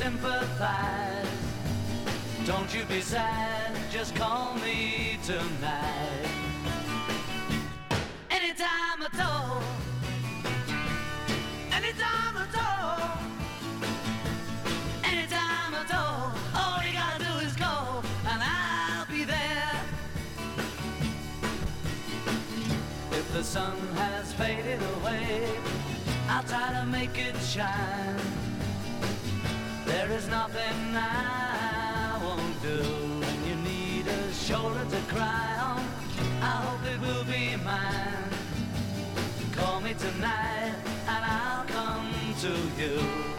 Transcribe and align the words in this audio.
sympathize. 0.00 1.26
Don't 2.46 2.74
you 2.74 2.84
be 2.84 3.02
sad, 3.02 3.76
just 3.90 4.14
call 4.14 4.54
me 4.54 5.18
tonight. 5.22 6.30
Anytime 8.30 9.02
at 9.08 9.20
all. 9.20 9.62
Anytime 11.70 12.36
at 12.44 12.54
all. 12.66 13.18
Anytime 15.04 15.74
at 15.82 15.92
all. 15.92 16.32
All 16.54 16.82
you 16.82 16.94
gotta 16.94 17.22
do 17.22 17.46
is 17.46 17.54
call, 17.56 18.02
and 18.30 18.40
I'll 18.42 19.06
be 19.06 19.24
there. 19.24 19.82
If 23.12 23.30
the 23.34 23.44
sun 23.44 23.76
has 23.96 24.32
faded 24.32 24.80
away, 24.96 25.46
I'll 26.30 26.44
try 26.44 26.72
to 26.72 26.86
make 26.86 27.18
it 27.18 27.36
shine. 27.42 28.49
Nothing 30.30 30.94
I 30.94 32.20
won't 32.22 32.62
do 32.62 32.78
when 33.18 33.48
you 33.48 33.56
need 33.56 34.06
a 34.06 34.32
shoulder 34.32 34.84
to 34.88 35.00
cry 35.12 35.56
on. 35.58 35.84
I 36.40 36.54
hope 36.64 36.86
it 36.86 37.00
will 37.00 37.24
be 37.24 37.56
mine. 37.56 38.30
Call 39.50 39.80
me 39.80 39.92
tonight 39.94 40.74
and 41.08 41.24
I'll 41.24 41.64
come 41.64 42.14
to 42.42 42.80
you. 42.80 43.29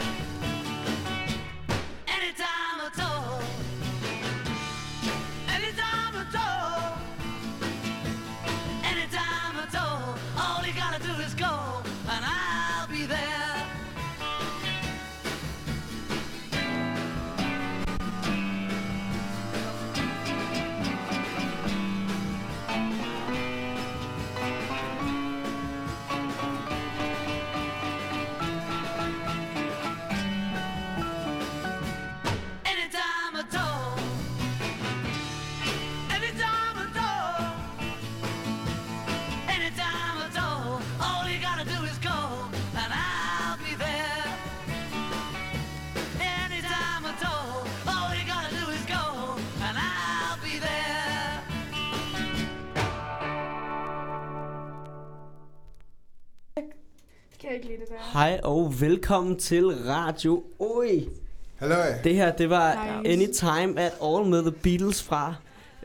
Kan 57.51 57.57
ikke 57.57 57.67
lide 57.67 57.79
det 57.79 57.89
der? 57.89 57.95
Hej 58.13 58.39
og 58.43 58.81
velkommen 58.81 59.39
til 59.39 59.65
Radio 59.67 60.43
Oi. 60.59 61.09
Hallo. 61.55 61.75
Det 62.03 62.15
her, 62.15 62.35
det 62.35 62.49
var 62.49 63.01
Nice. 63.01 63.13
Anytime 63.13 63.79
at 63.79 63.93
All 64.03 64.25
med 64.25 64.41
The 64.41 64.51
Beatles 64.51 65.03
fra 65.03 65.35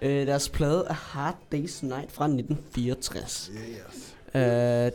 øh, 0.02 0.26
deres 0.26 0.48
plade 0.48 0.86
A 0.88 0.92
Hard 0.92 1.34
Day's 1.54 1.86
Night 1.86 2.12
fra 2.12 2.24
1964. 2.24 3.50
Yes. 3.54 4.16
Øh, 4.34 4.42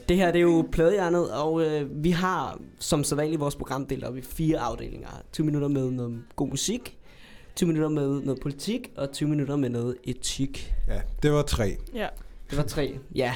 det 0.10 0.18
her, 0.18 0.32
det 0.32 0.40
er 0.40 0.44
jo 0.44 0.68
pladehjernet, 0.72 1.32
og 1.32 1.62
øh, 1.66 2.04
vi 2.04 2.12
har 2.12 2.60
som 2.80 3.04
sædvanligt 3.04 3.40
vores 3.40 3.56
program 3.56 3.86
delt 3.86 4.04
op 4.04 4.18
i 4.18 4.22
fire 4.22 4.60
afdelinger. 4.60 5.22
20 5.32 5.46
minutter 5.46 5.68
med 5.68 5.92
noget 5.92 6.24
god 6.36 6.48
musik, 6.48 6.98
20 7.56 7.68
minutter 7.68 7.90
med 7.90 8.22
noget 8.22 8.42
politik, 8.42 8.92
og 8.98 9.12
20 9.12 9.30
minutter 9.30 9.56
med 9.56 9.70
noget 9.70 9.96
etik. 10.04 10.74
Ja, 10.88 11.02
det 11.24 11.32
var 11.32 11.42
tre. 11.42 11.78
Ja. 11.94 12.08
Det 12.52 12.58
var 12.58 12.64
tre. 12.64 12.98
Ja, 13.16 13.34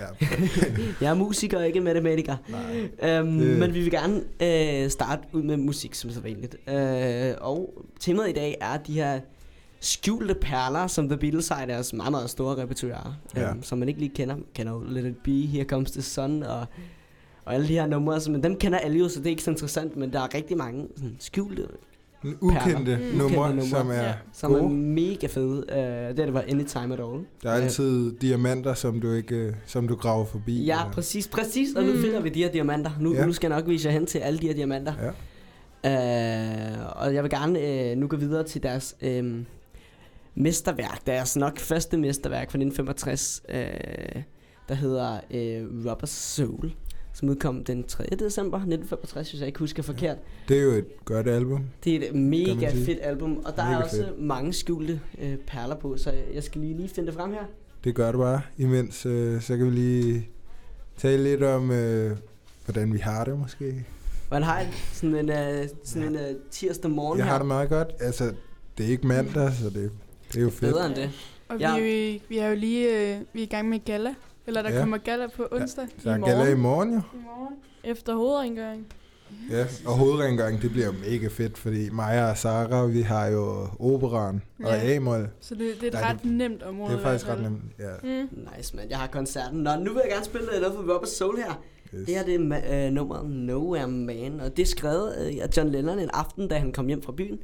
Ja. 0.00 0.26
jeg 1.00 1.10
er 1.10 1.14
musiker 1.14 1.58
og 1.58 1.66
ikke 1.66 1.80
matematiker. 1.80 2.36
Nej. 2.48 3.18
Øhm, 3.18 3.38
Det- 3.38 3.58
Men 3.58 3.74
vi 3.74 3.80
vil 3.80 3.90
gerne 3.90 4.22
øh, 4.42 4.90
starte 4.90 5.22
ud 5.32 5.42
med 5.42 5.56
musik 5.56 5.94
som 5.94 6.10
så 6.10 6.20
vanligt. 6.20 6.56
Øh, 6.68 7.34
og 7.40 7.84
temaet 8.00 8.30
i 8.30 8.32
dag 8.32 8.56
er 8.60 8.76
de 8.76 8.92
her 8.92 9.20
skjulte 9.80 10.34
perler, 10.34 10.86
som 10.86 11.08
The 11.08 11.16
Beatles 11.18 11.48
har 11.48 11.64
i 11.64 11.66
deres 11.68 11.92
meget, 11.92 12.10
meget 12.10 12.30
store 12.30 12.56
repertoire. 12.62 13.16
Ja. 13.36 13.50
Øhm, 13.50 13.62
som 13.62 13.78
man 13.78 13.88
ikke 13.88 14.00
lige 14.00 14.12
kender. 14.14 14.34
Man 14.36 14.44
kender 14.54 14.72
jo 14.72 14.82
Let 14.88 15.04
It 15.04 15.16
Be, 15.24 15.46
Here 15.46 15.64
Comes 15.64 15.90
the 15.90 16.02
Sun 16.02 16.42
og, 16.42 16.66
og 17.44 17.54
alle 17.54 17.68
de 17.68 17.72
her 17.72 17.86
numre. 17.86 18.20
Men 18.28 18.42
dem 18.42 18.56
kender 18.56 18.78
alle 18.78 18.98
jo, 18.98 19.08
så 19.08 19.18
det 19.18 19.26
er 19.26 19.30
ikke 19.30 19.42
så 19.42 19.50
interessant. 19.50 19.96
Men 19.96 20.12
der 20.12 20.20
er 20.20 20.34
rigtig 20.34 20.56
mange 20.56 20.86
sådan, 20.96 21.16
skjulte, 21.20 21.66
Ukendte 22.40 22.96
Mm. 23.12 23.18
numre, 23.18 23.38
Ukendte 23.38 23.56
numre. 23.56 23.66
som 23.68 23.90
er 23.90 23.94
Ja. 23.94 24.12
som 24.32 24.54
er 24.54 24.58
gode. 24.58 24.70
mega 24.72 25.26
fede. 25.26 25.64
Øh, 25.72 26.08
det 26.08 26.16
det 26.16 26.34
var 26.34 26.44
Anytime 26.48 26.94
at 26.94 27.00
All. 27.00 27.24
Der 27.42 27.50
er 27.50 27.54
altid 27.54 28.12
diamanter, 28.18 28.74
som 28.74 29.00
du 29.00 29.12
ikke, 29.12 29.34
øh, 29.36 29.52
som 29.66 29.88
du 29.88 29.94
graver 29.96 30.24
forbi. 30.24 30.64
Ja, 30.64 30.80
eller- 30.80 30.92
præcis, 30.92 31.28
præcis. 31.28 31.74
Og 31.76 31.84
nu 31.84 31.92
Mm. 31.92 31.98
finder 32.00 32.20
vi 32.20 32.28
de 32.28 32.42
her 32.42 32.50
diamanter. 32.52 32.90
Nu, 33.00 33.14
Ja. 33.14 33.26
nu 33.26 33.32
skal 33.32 33.50
jeg 33.50 33.58
nok 33.60 33.68
vise 33.68 33.88
jer 33.88 33.92
hen 33.92 34.06
til 34.06 34.18
alle 34.18 34.38
de 34.38 34.46
her 34.46 34.54
diamanter. 34.54 34.92
Ja. 35.02 35.10
Øh, 35.84 36.78
og 36.96 37.14
jeg 37.14 37.22
vil 37.22 37.30
gerne 37.30 37.60
øh, 37.60 37.96
nu 37.96 38.06
gå 38.06 38.16
videre 38.16 38.42
til 38.44 38.62
deres 38.62 38.96
øh, 39.02 39.34
mesterværk. 40.34 41.06
Deres 41.06 41.36
nok 41.36 41.58
første 41.58 41.96
mesterværk 41.96 42.50
fra 42.50 42.58
1965, 42.58 43.42
øh, 43.48 44.22
der 44.68 44.74
hedder 44.74 45.20
øh, 45.30 45.90
Rubber 45.90 46.06
Soul, 46.06 46.72
som 47.14 47.28
udkom 47.28 47.64
den 47.64 47.84
3. 47.84 48.04
december 48.04 48.58
1965, 48.58 49.30
hvis 49.30 49.40
jeg 49.40 49.46
ikke 49.46 49.58
husker 49.58 49.82
forkert. 49.82 50.16
Det 50.48 50.58
er 50.58 50.62
jo 50.62 50.70
et 50.70 51.04
godt 51.04 51.28
album. 51.28 51.64
Det 51.84 51.94
er 52.04 52.08
et 52.08 52.14
mega 52.14 52.54
man 52.54 52.84
fedt 52.84 52.98
album, 53.02 53.36
og 53.44 53.56
der 53.56 53.64
Mega 53.64 53.74
er 53.78 53.82
også 53.82 53.96
fedt. 53.96 54.20
mange 54.20 54.52
skjulte 54.52 55.00
øh, 55.18 55.36
perler 55.36 55.74
på, 55.76 55.96
så 55.96 56.12
jeg 56.34 56.42
skal 56.44 56.60
lige, 56.60 56.76
lige 56.76 56.88
finde 56.88 57.06
det 57.06 57.14
frem 57.14 57.32
her. 57.32 57.44
Det 57.84 57.94
gør 57.94 58.06
det 58.12 58.18
bare. 58.18 58.40
Imens, 58.58 59.06
øh, 59.06 59.40
så 59.42 59.56
kan 59.56 59.66
vi 59.66 59.70
lige 59.70 60.28
tale 60.96 61.22
lidt 61.24 61.42
om, 61.42 61.70
øh, 61.70 62.16
hvordan 62.64 62.92
vi 62.92 62.98
har 62.98 63.24
det 63.24 63.38
måske. 63.38 63.84
Hvordan 64.28 64.42
har 64.42 64.58
jeg 64.58 64.66
det? 64.66 64.74
sådan 64.92 65.14
en, 65.16 65.30
øh, 65.30 65.68
sådan 65.84 66.08
en 66.08 66.14
øh, 66.16 66.34
tirsdag 66.50 66.90
morgen 66.90 67.18
Jeg 67.18 67.26
her? 67.26 67.32
har 67.32 67.38
det 67.38 67.46
meget 67.46 67.68
godt. 67.68 67.88
Altså, 68.00 68.32
det 68.78 68.86
er 68.86 68.90
ikke 68.90 69.06
mandag, 69.06 69.52
så 69.52 69.64
det, 69.70 69.90
det 70.32 70.36
er 70.38 70.42
jo 70.42 70.50
fedt. 70.50 70.60
Bedre 70.72 70.86
end 70.86 70.94
det. 70.94 71.10
Og 71.48 71.58
Ja. 71.60 71.74
vi, 71.78 71.82
er 71.82 72.12
jo, 72.12 72.18
vi 72.28 72.38
er 72.38 72.48
jo 72.48 72.54
lige 72.54 73.14
øh, 73.14 73.20
vi 73.32 73.38
er 73.40 73.42
i 73.44 73.46
gang 73.46 73.68
med 73.68 73.84
gala. 73.84 74.14
Eller 74.46 74.62
der 74.62 74.68
Ja. 74.68 74.74
ja. 74.74 74.80
kommer 74.80 74.98
gala 74.98 75.26
på 75.36 75.46
onsdag. 75.52 75.86
Så 75.98 76.10
er 76.10 76.16
I 76.16 76.20
gala 76.20 76.50
i 76.50 76.54
morgen. 76.54 76.58
morgen 76.58 76.92
jo. 76.94 77.00
I 77.18 77.22
morgen. 77.24 77.54
Efter 77.84 78.14
hovedrengøring. 78.14 78.86
Ja, 79.50 79.66
og 79.86 79.92
hovedrengøring, 79.92 80.62
det 80.62 80.70
bliver 80.70 80.86
jo 80.86 80.92
mega 80.92 81.28
fedt, 81.28 81.58
fordi 81.58 81.90
mig 81.90 82.30
og 82.30 82.36
Sara, 82.38 82.86
vi 82.86 83.00
har 83.02 83.26
jo 83.26 83.66
operan 83.80 84.42
og 84.64 84.70
Ja. 84.72 84.94
A-mol. 84.94 85.28
Så 85.40 85.54
det, 85.54 85.60
det 85.80 85.82
er 85.82 85.86
et 85.86 85.92
Nej, 85.92 86.10
ret 86.12 86.24
nemt 86.24 86.62
område. 86.62 86.92
Det 86.92 86.98
er 86.98 87.02
faktisk 87.02 87.28
ret 87.28 87.42
nemt. 87.42 87.62
Ja. 87.78 87.90
Mm. 88.22 88.28
Nice, 88.56 88.76
man. 88.76 88.90
Jeg 88.90 88.98
har 88.98 89.06
koncerten. 89.06 89.58
Nå, 89.58 89.76
nu 89.76 89.92
vil 89.92 90.00
jeg 90.04 90.10
gerne 90.12 90.24
spille 90.24 90.46
noget 90.46 90.74
for 90.74 90.94
Rubber 90.94 91.06
Soul 91.06 91.36
her. 91.36 91.62
Yes. 91.94 92.06
Det 92.06 92.14
her 92.14 92.24
det 92.24 92.34
er 92.64 92.86
øh, 92.86 92.92
nummeret 92.92 93.30
Nowhere 93.30 93.88
Man, 93.88 94.40
og 94.40 94.56
det 94.56 94.62
er 94.62 94.66
skrevet 94.66 95.10
af 95.10 95.48
John 95.56 95.68
Lennon 95.70 95.98
en 95.98 96.10
aften, 96.12 96.48
da 96.48 96.58
han 96.58 96.72
kom 96.72 96.86
hjem 96.86 97.02
fra 97.02 97.12
byen. 97.12 97.38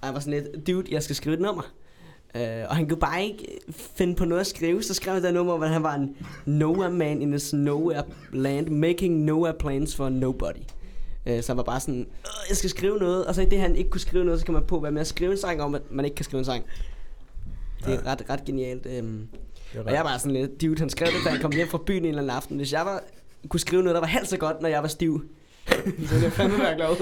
Og 0.00 0.06
jeg 0.06 0.14
var 0.14 0.20
sådan 0.20 0.40
lidt, 0.42 0.66
dude, 0.66 0.86
jeg 0.90 1.02
skal 1.02 1.16
skrive 1.16 1.34
et 1.34 1.40
nummer. 1.40 1.62
Øh, 2.34 2.64
og 2.68 2.76
han 2.76 2.88
kunne 2.88 3.00
bare 3.00 3.24
ikke 3.24 3.58
finde 3.96 4.14
på 4.14 4.24
noget 4.24 4.40
at 4.40 4.46
skrive, 4.46 4.82
så 4.82 4.94
skrev 4.94 5.14
han 5.14 5.22
det 5.22 5.34
nummer, 5.34 5.56
hvor 5.56 5.66
han 5.66 5.82
var 5.82 5.94
en 5.94 6.16
nowhere 6.46 6.90
man 6.90 7.22
in 7.22 7.34
a 7.34 7.38
nowhere 7.52 8.02
land, 8.32 8.68
making 8.68 9.18
nowhere 9.24 9.54
plans 9.58 9.96
for 9.96 10.08
nobody. 10.08 10.56
Øh, 11.26 11.42
så 11.42 11.52
han 11.52 11.56
var 11.56 11.62
bare 11.62 11.80
sådan, 11.80 12.00
"Øh, 12.00 12.06
jeg 12.48 12.56
skal 12.56 12.70
skrive 12.70 12.98
noget, 12.98 13.26
og 13.26 13.34
så 13.34 13.42
i 13.42 13.44
det 13.44 13.60
han 13.60 13.76
ikke 13.76 13.90
kunne 13.90 14.00
skrive 14.00 14.24
noget, 14.24 14.40
så 14.40 14.46
kan 14.46 14.54
man 14.54 14.64
på 14.64 14.78
være 14.80 14.92
med 14.92 15.00
at 15.00 15.06
skrive 15.06 15.30
en 15.32 15.38
sang 15.38 15.62
om, 15.62 15.74
at 15.74 15.82
man 15.90 16.04
ikke 16.04 16.14
kan 16.14 16.24
skrive 16.24 16.38
en 16.38 16.44
sang. 16.44 16.64
Det 17.86 17.94
er 17.94 18.00
Ja. 18.04 18.12
ret, 18.12 18.22
ret 18.30 18.44
genialt. 18.44 18.86
Øhm. 18.86 19.26
Og 19.86 19.92
jeg 19.92 20.04
var 20.04 20.18
sådan 20.18 20.32
lidt, 20.32 20.62
dude, 20.62 20.78
han 20.78 20.90
skrev 20.90 21.06
det, 21.08 21.16
da 21.24 21.30
han 21.30 21.40
kom 21.40 21.52
hjem 21.52 21.68
fra 21.68 21.78
byen 21.86 22.02
en 22.02 22.04
eller 22.08 22.22
anden 22.22 22.36
aften. 22.36 22.56
Hvis 22.56 22.72
jeg 22.72 22.86
var, 22.86 23.02
kunne 23.48 23.60
skrive 23.60 23.82
noget, 23.82 23.94
der 23.94 24.00
var 24.00 24.06
halvt 24.06 24.28
så 24.28 24.36
godt, 24.36 24.62
når 24.62 24.68
jeg 24.68 24.82
var 24.82 24.88
stiv, 24.88 25.24
så 25.68 25.74
ville 25.94 26.22
jeg 26.22 26.32
fandme 26.32 26.58
være 26.58 26.74
glad. 26.76 26.96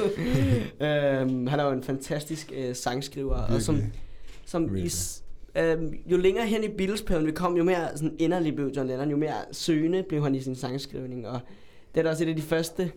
øhm, 1.22 1.46
han 1.46 1.60
er 1.60 1.64
jo 1.64 1.70
en 1.70 1.82
fantastisk 1.82 2.52
øh, 2.56 2.74
sangskriver, 2.76 3.34
og 3.34 3.62
som, 3.62 3.74
Virkelig. 3.74 4.00
Som 4.46 4.62
i, 4.64 4.66
Virkelig. 4.68 4.92
s- 4.92 5.24
øhm, 5.54 5.94
jo 6.06 6.16
længere 6.16 6.46
hen 6.46 6.64
i 6.64 6.68
Beatles-perioden 6.68 7.26
vi 7.26 7.32
kom, 7.32 7.56
jo 7.56 7.64
mere 7.64 7.88
sådan 7.96 8.16
inderlig 8.18 8.54
blev 8.54 8.70
John 8.76 8.88
Lennon, 8.88 9.10
jo 9.10 9.16
mere 9.16 9.34
søgende 9.52 10.02
blev 10.02 10.22
han 10.22 10.34
i 10.34 10.40
sin 10.40 10.54
sangskrivning, 10.54 11.28
og 11.28 11.40
det 11.94 12.00
er 12.00 12.04
da 12.04 12.10
også 12.10 12.24
et 12.24 12.28
af 12.28 12.36
de 12.36 12.42
første 12.42 12.92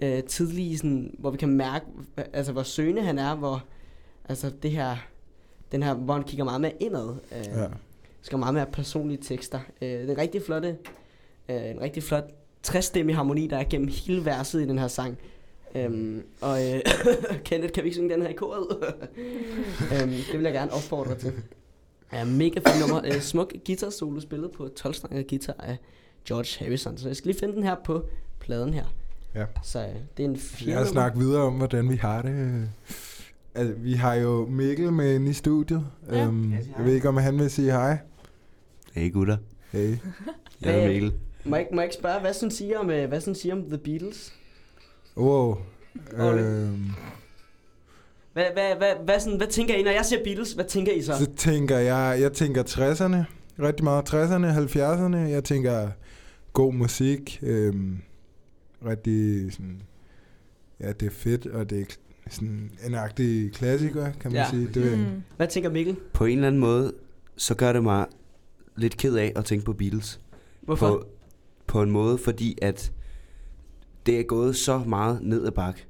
øh, 0.00 0.22
tidlige, 0.22 0.78
sådan, 0.78 1.14
hvor 1.18 1.30
vi 1.30 1.36
kan 1.36 1.48
mærke, 1.48 1.86
altså 2.32 2.52
hvor 2.52 2.62
søgende 2.62 3.02
han 3.02 3.18
er, 3.18 3.34
hvor 3.36 3.64
altså 4.28 4.50
det 4.62 4.70
her, 4.70 4.96
den 5.72 5.82
her, 5.82 5.94
hvor 5.94 6.14
han 6.14 6.22
kigger 6.24 6.44
meget 6.44 6.60
mere 6.60 6.72
indad. 6.80 7.08
Øh, 7.32 7.46
Ja. 7.60 7.66
skriver 8.22 8.38
meget 8.38 8.54
mere 8.54 8.66
personlige 8.66 9.18
tekster. 9.22 9.60
Øh, 9.82 9.88
det 9.88 10.08
er 10.08 10.12
en 10.12 10.18
rigtig 10.18 10.42
flotte, 10.42 10.76
øh, 11.48 11.70
en 11.70 11.80
rigtig 11.80 12.02
flot 12.02 12.24
træstemmig 12.62 13.16
harmoni, 13.16 13.46
der 13.46 13.56
er 13.58 13.64
gennem 13.70 13.88
hele 13.88 14.24
verset 14.24 14.62
i 14.62 14.64
den 14.68 14.78
her 14.78 14.88
sang. 14.88 15.18
Øhm, 15.74 16.22
og 16.40 16.74
øh, 16.74 16.80
Kenneth, 17.44 17.72
kan 17.72 17.82
vi 17.84 17.88
ikke 17.88 17.94
synge 17.96 18.14
den 18.14 18.22
her 18.22 18.28
i 18.28 18.32
koret? 18.32 18.66
øhm, 19.92 20.10
det 20.10 20.32
vil 20.34 20.42
jeg 20.42 20.52
gerne 20.52 20.72
opfordre 20.72 21.14
til. 21.14 21.32
Ja, 22.12 22.24
mega 22.24 22.60
fedt 22.60 22.80
nummer. 22.80 23.02
Øh, 23.04 23.20
smuk 23.20 23.52
guitar 23.66 23.90
solo 23.90 24.20
spillet 24.20 24.50
på 24.50 24.68
12 24.76 24.94
guitar 25.28 25.54
af 25.58 25.76
George 26.28 26.64
Harrison. 26.64 26.98
Så 26.98 27.08
jeg 27.08 27.16
skal 27.16 27.28
lige 27.28 27.40
finde 27.40 27.54
den 27.54 27.62
her 27.62 27.76
på 27.84 28.04
pladen 28.40 28.74
her. 28.74 28.84
Ja. 29.34 29.44
Så 29.62 29.78
øh, 29.80 29.94
det 30.16 30.24
er 30.24 30.28
en 30.28 30.36
fjerde 30.38 30.78
Jeg 30.78 30.86
snakke 30.86 31.18
videre 31.18 31.42
om, 31.42 31.52
hvordan 31.54 31.90
vi 31.90 31.96
har 31.96 32.22
det. 32.22 32.68
Altså, 33.54 33.74
vi 33.74 33.92
har 33.92 34.14
jo 34.14 34.46
Mikkel 34.46 34.92
med 34.92 35.14
inde 35.14 35.30
i 35.30 35.32
studiet. 35.32 35.86
Ja. 36.12 36.24
Øhm, 36.26 36.52
jeg 36.52 36.84
ved 36.84 36.94
ikke, 36.94 37.08
om 37.08 37.16
han 37.16 37.38
vil 37.38 37.50
sige 37.50 37.70
hej. 37.70 37.98
Hey 38.92 39.12
gutter, 39.12 39.36
Hey. 39.72 39.88
jeg 39.88 39.96
er 40.60 40.72
Hvad- 40.78 40.88
Mikkel. 40.88 41.12
Må 41.44 41.56
jeg, 41.56 41.62
ikke- 41.64 41.74
må 41.74 41.80
jeg 41.80 41.86
ikke 41.86 41.96
spørge, 41.96 42.20
hvad 42.20 42.32
sådan 42.32 42.50
siger 42.50 42.78
om, 42.78 42.90
øh, 42.90 43.08
hvad 43.08 43.20
sådan 43.20 43.34
siger 43.34 43.54
om 43.54 43.62
The 43.62 43.78
Beatles? 43.78 44.32
Wow. 45.18 45.56
Øhm, 46.18 46.90
Hvad, 48.32 48.44
hvad, 48.52 48.76
hvad, 48.76 48.92
hvad, 49.04 49.20
sådan, 49.20 49.36
hvad 49.36 49.46
tænker 49.46 49.74
I, 49.74 49.82
når 49.82 49.90
jeg 49.90 50.04
siger 50.04 50.24
Beatles, 50.24 50.52
hvad 50.52 50.64
tænker 50.64 50.92
I 50.92 51.02
så? 51.02 51.12
så 51.18 51.30
tænker 51.36 51.78
jeg, 51.78 52.20
jeg 52.20 52.32
tænker 52.32 52.62
60'erne. 52.62 53.16
Rigtig 53.62 53.84
meget 53.84 54.14
60'erne, 54.14 54.76
70'erne. 54.76 55.16
Jeg 55.16 55.44
tænker 55.44 55.88
god 56.52 56.72
musik. 56.72 57.38
Øhm, 57.42 57.98
rigtig 58.86 59.52
sådan... 59.52 59.82
Ja, 60.80 60.92
det 60.92 61.06
er 61.06 61.10
fedt, 61.10 61.46
og 61.46 61.70
det 61.70 61.80
er 61.80 61.84
sådan 62.30 62.70
en 62.86 62.94
agtig 62.94 63.52
klassiker, 63.52 64.12
kan 64.20 64.32
man 64.32 64.32
Ja. 64.32 64.50
sige. 64.50 64.68
Det 64.74 64.98
Mm. 64.98 65.22
Hvad 65.36 65.48
tænker 65.48 65.70
Mikkel? 65.70 65.96
På 66.12 66.24
en 66.24 66.38
eller 66.38 66.46
anden 66.46 66.60
måde, 66.60 66.92
så 67.36 67.54
gør 67.54 67.72
det 67.72 67.82
mig 67.82 68.06
lidt 68.76 68.96
ked 68.96 69.14
af 69.16 69.32
at 69.36 69.44
tænke 69.44 69.64
på 69.64 69.72
Beatles. 69.72 70.20
Hvorfor? 70.60 70.88
På, 70.88 71.04
på 71.66 71.82
en 71.82 71.90
måde, 71.90 72.18
fordi 72.18 72.58
at 72.62 72.92
det 74.08 74.18
er 74.20 74.22
gået 74.22 74.56
så 74.56 74.78
meget 74.86 75.18
ned 75.22 75.46
ad 75.46 75.50
bakke. 75.52 75.84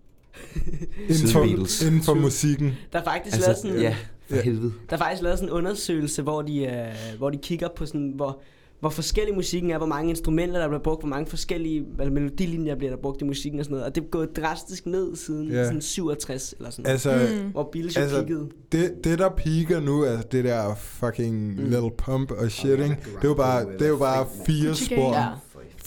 inden, 1.09 1.29
for, 1.29 1.41
Beatles. 1.45 1.83
inden 1.83 2.03
for 2.03 2.15
musikken. 2.15 2.73
Der 2.93 2.99
er 2.99 3.05
faktisk 3.05 3.37
lavet 3.37 3.49
Altså, 3.49 3.63
sådan, 3.63 3.81
ja, 3.81 3.97
for 4.29 4.37
Ja. 4.37 4.43
helvede. 4.43 4.73
der 4.91 4.97
er 4.97 5.01
faktisk 5.01 5.23
lavet 5.23 5.39
sådan 5.39 5.49
en 5.49 5.55
undersøgelse, 5.59 6.23
hvor 6.23 6.43
de, 6.43 6.65
øh, 6.67 7.19
hvor 7.19 7.31
de 7.31 7.39
kigger 7.43 7.69
på 7.77 7.87
sådan, 7.87 8.13
hvor, 8.17 8.41
hvor 8.81 8.89
forskellig 8.91 9.35
musikken 9.35 9.71
er, 9.71 9.79
hvor 9.79 9.87
mange 9.87 10.11
instrumenter, 10.11 10.61
der 10.61 10.69
bliver 10.69 10.83
brugt, 10.83 11.03
hvor 11.03 11.09
mange 11.09 11.27
forskellige 11.27 11.85
altså, 11.99 12.13
melodilinjer 12.13 12.75
bliver 12.75 12.91
der 12.91 12.99
brugt 13.03 13.23
i 13.23 13.25
musikken 13.25 13.61
og 13.61 13.65
sådan 13.65 13.73
noget. 13.75 13.87
Og 13.87 13.95
det 13.95 14.01
er 14.05 14.07
gået 14.07 14.37
drastisk 14.37 14.87
ned 14.87 15.17
siden 15.17 15.51
Ja. 15.51 15.65
sådan 15.65 15.81
67 15.81 16.55
eller 16.59 16.71
sådan 16.71 16.83
noget. 16.83 16.93
Altså, 16.93 17.43
Mm. 17.45 17.51
Hvor 17.51 17.69
Beatles 17.73 17.97
jo 17.97 18.01
altså, 18.01 18.19
kiggede. 18.25 18.49
det, 18.73 19.05
det 19.05 19.19
der 19.19 19.29
piker 19.37 19.81
nu, 19.81 20.05
altså 20.05 20.27
det 20.33 20.45
der 20.45 20.75
fucking 20.75 21.49
Mm. 21.61 21.65
Little 21.65 21.91
Pump 21.99 22.31
og 22.31 22.51
shit, 22.51 22.71
ikke? 22.71 22.85
Det 22.85 23.25
er 23.25 23.29
jo 23.29 23.35
bare, 23.35 23.65
det 23.79 23.83
er 23.83 23.89
jo 23.89 23.97
bare 23.97 24.27
fire 24.47 24.75
spor. 24.75 25.13
Gang. 25.13 25.37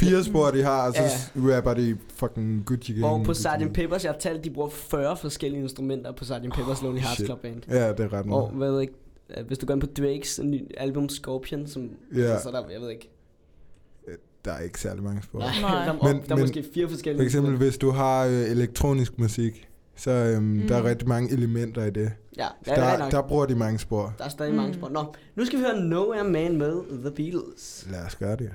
Fire 0.10 0.24
spor, 0.24 0.52
de 0.52 0.64
har, 0.64 0.88
og 0.88 0.94
så 0.94 1.02
Ja. 1.02 1.56
rapper 1.58 1.74
de 1.74 1.98
fucking 2.16 2.66
Gucci 2.66 2.92
Gang. 2.94 3.00
Hvor 3.16 3.24
på 3.24 3.34
Sgt. 3.34 3.74
Peppers, 3.74 4.04
jeg 4.04 4.12
har 4.12 4.20
talt, 4.20 4.44
de 4.44 4.50
bruger 4.50 4.70
40 4.70 5.18
forskellige 5.18 5.62
instrumenter 5.64 6.12
på 6.12 6.26
Sgt. 6.26 6.32
Peppers 6.56 6.82
Lonely 6.82 7.00
Hearts 7.00 7.16
shit. 7.16 7.26
Club 7.28 7.42
Band. 7.42 7.62
Ja, 7.70 7.90
det 7.92 8.00
er 8.00 8.14
ret 8.14 8.20
Og 8.20 8.28
meget. 8.28 8.50
hvad 8.52 8.72
ved 8.72 8.82
ikke, 8.82 8.94
øh, 9.38 9.46
hvis 9.48 9.58
du 9.58 9.66
går 9.66 9.74
ind 9.74 9.82
på 9.82 9.88
Drakes 9.88 10.40
nye 10.44 10.66
album 10.78 11.10
Scorpion, 11.10 11.68
som, 11.68 11.90
Ja. 12.16 12.38
så, 12.38 12.44
så 12.44 12.50
er 12.50 12.54
der, 12.62 12.70
jeg 12.72 12.82
ved 12.82 12.90
ikke. 12.90 13.10
Der 14.46 14.52
er 14.52 14.60
ikke 14.60 14.80
særlig 14.80 15.04
mange 15.04 15.24
spor. 15.24 15.40
Nej, 15.40 15.48
Nej. 15.62 15.86
der, 15.86 15.94
Men- 15.94 16.02
men, 16.04 16.16
der 16.28 16.32
er 16.32 16.36
men 16.36 16.44
måske 16.44 16.66
fire 16.74 16.90
forskellige 16.90 17.20
For 17.20 17.26
eksempel, 17.26 17.56
hvis 17.58 17.78
du 17.78 17.92
har 17.92 18.26
øh, 18.26 18.32
elektronisk 18.34 19.20
musik, 19.20 19.68
så 19.96 20.12
øhm, 20.12 20.44
Mm. 20.44 20.68
der 20.68 20.76
er 20.78 20.84
rigtig 20.84 21.08
mange 21.08 21.32
elementer 21.34 21.86
i 21.86 21.90
det. 21.90 22.12
Ja, 22.38 22.48
ja 22.68 22.76
der, 22.76 22.98
der, 22.98 23.10
der 23.10 23.22
bruger 23.22 23.46
de 23.46 23.56
mange 23.56 23.80
spor. 23.80 24.14
der 24.18 24.24
er 24.26 24.30
stadig 24.30 24.54
mange 24.54 24.68
Mm. 24.72 24.78
spor. 24.78 24.90
Nå, 24.90 25.04
nu 25.36 25.46
skal 25.46 25.60
vi 25.60 25.64
høre 25.64 25.80
Nowhere 25.82 26.24
Man 26.24 26.58
med 26.58 26.74
The 27.02 27.12
Beatles. 27.12 27.88
Lad 27.92 28.06
os 28.06 28.16
gøre 28.16 28.36
det. 28.36 28.50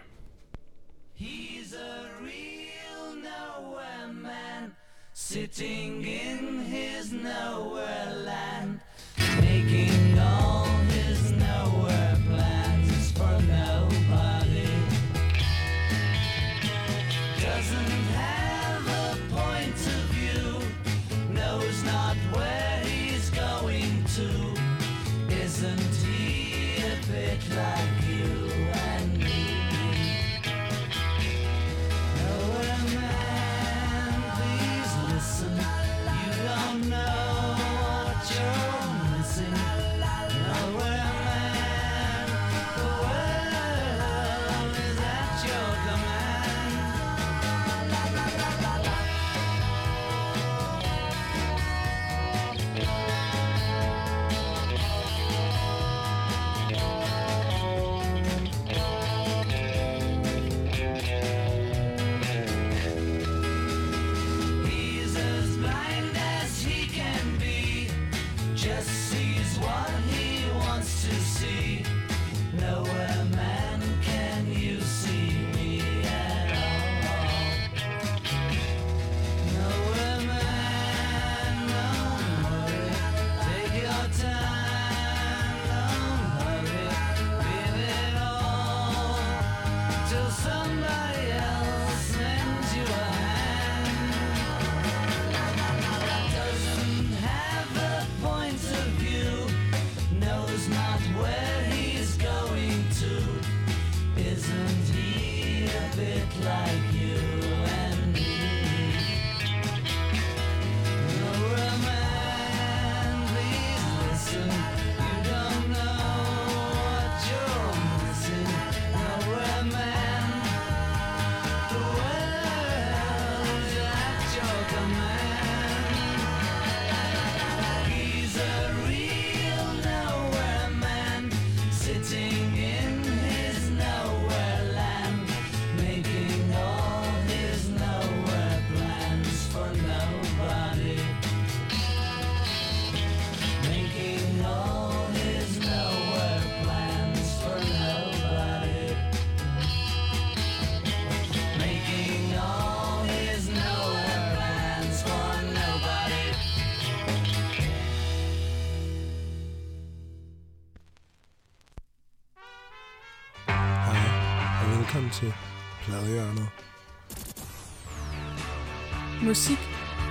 He's 1.19 1.73
a 1.73 2.11
real 2.21 3.17
nowhere 3.17 4.13
man, 4.13 4.77
sitting 5.15 6.05
in 6.05 6.59
his 6.67 7.11
nowhere 7.11 8.16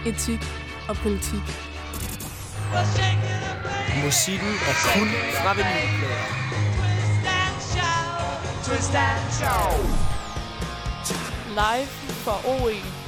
etik 0.06 0.42
og 0.90 0.96
politik. 0.96 1.46
Musikken 4.04 4.54
er 4.70 4.76
kun 4.98 5.08
fra 5.42 5.54
vinylplader. 5.54 6.46
Live 11.50 11.88
for 12.26 12.38
OE. 12.48 13.06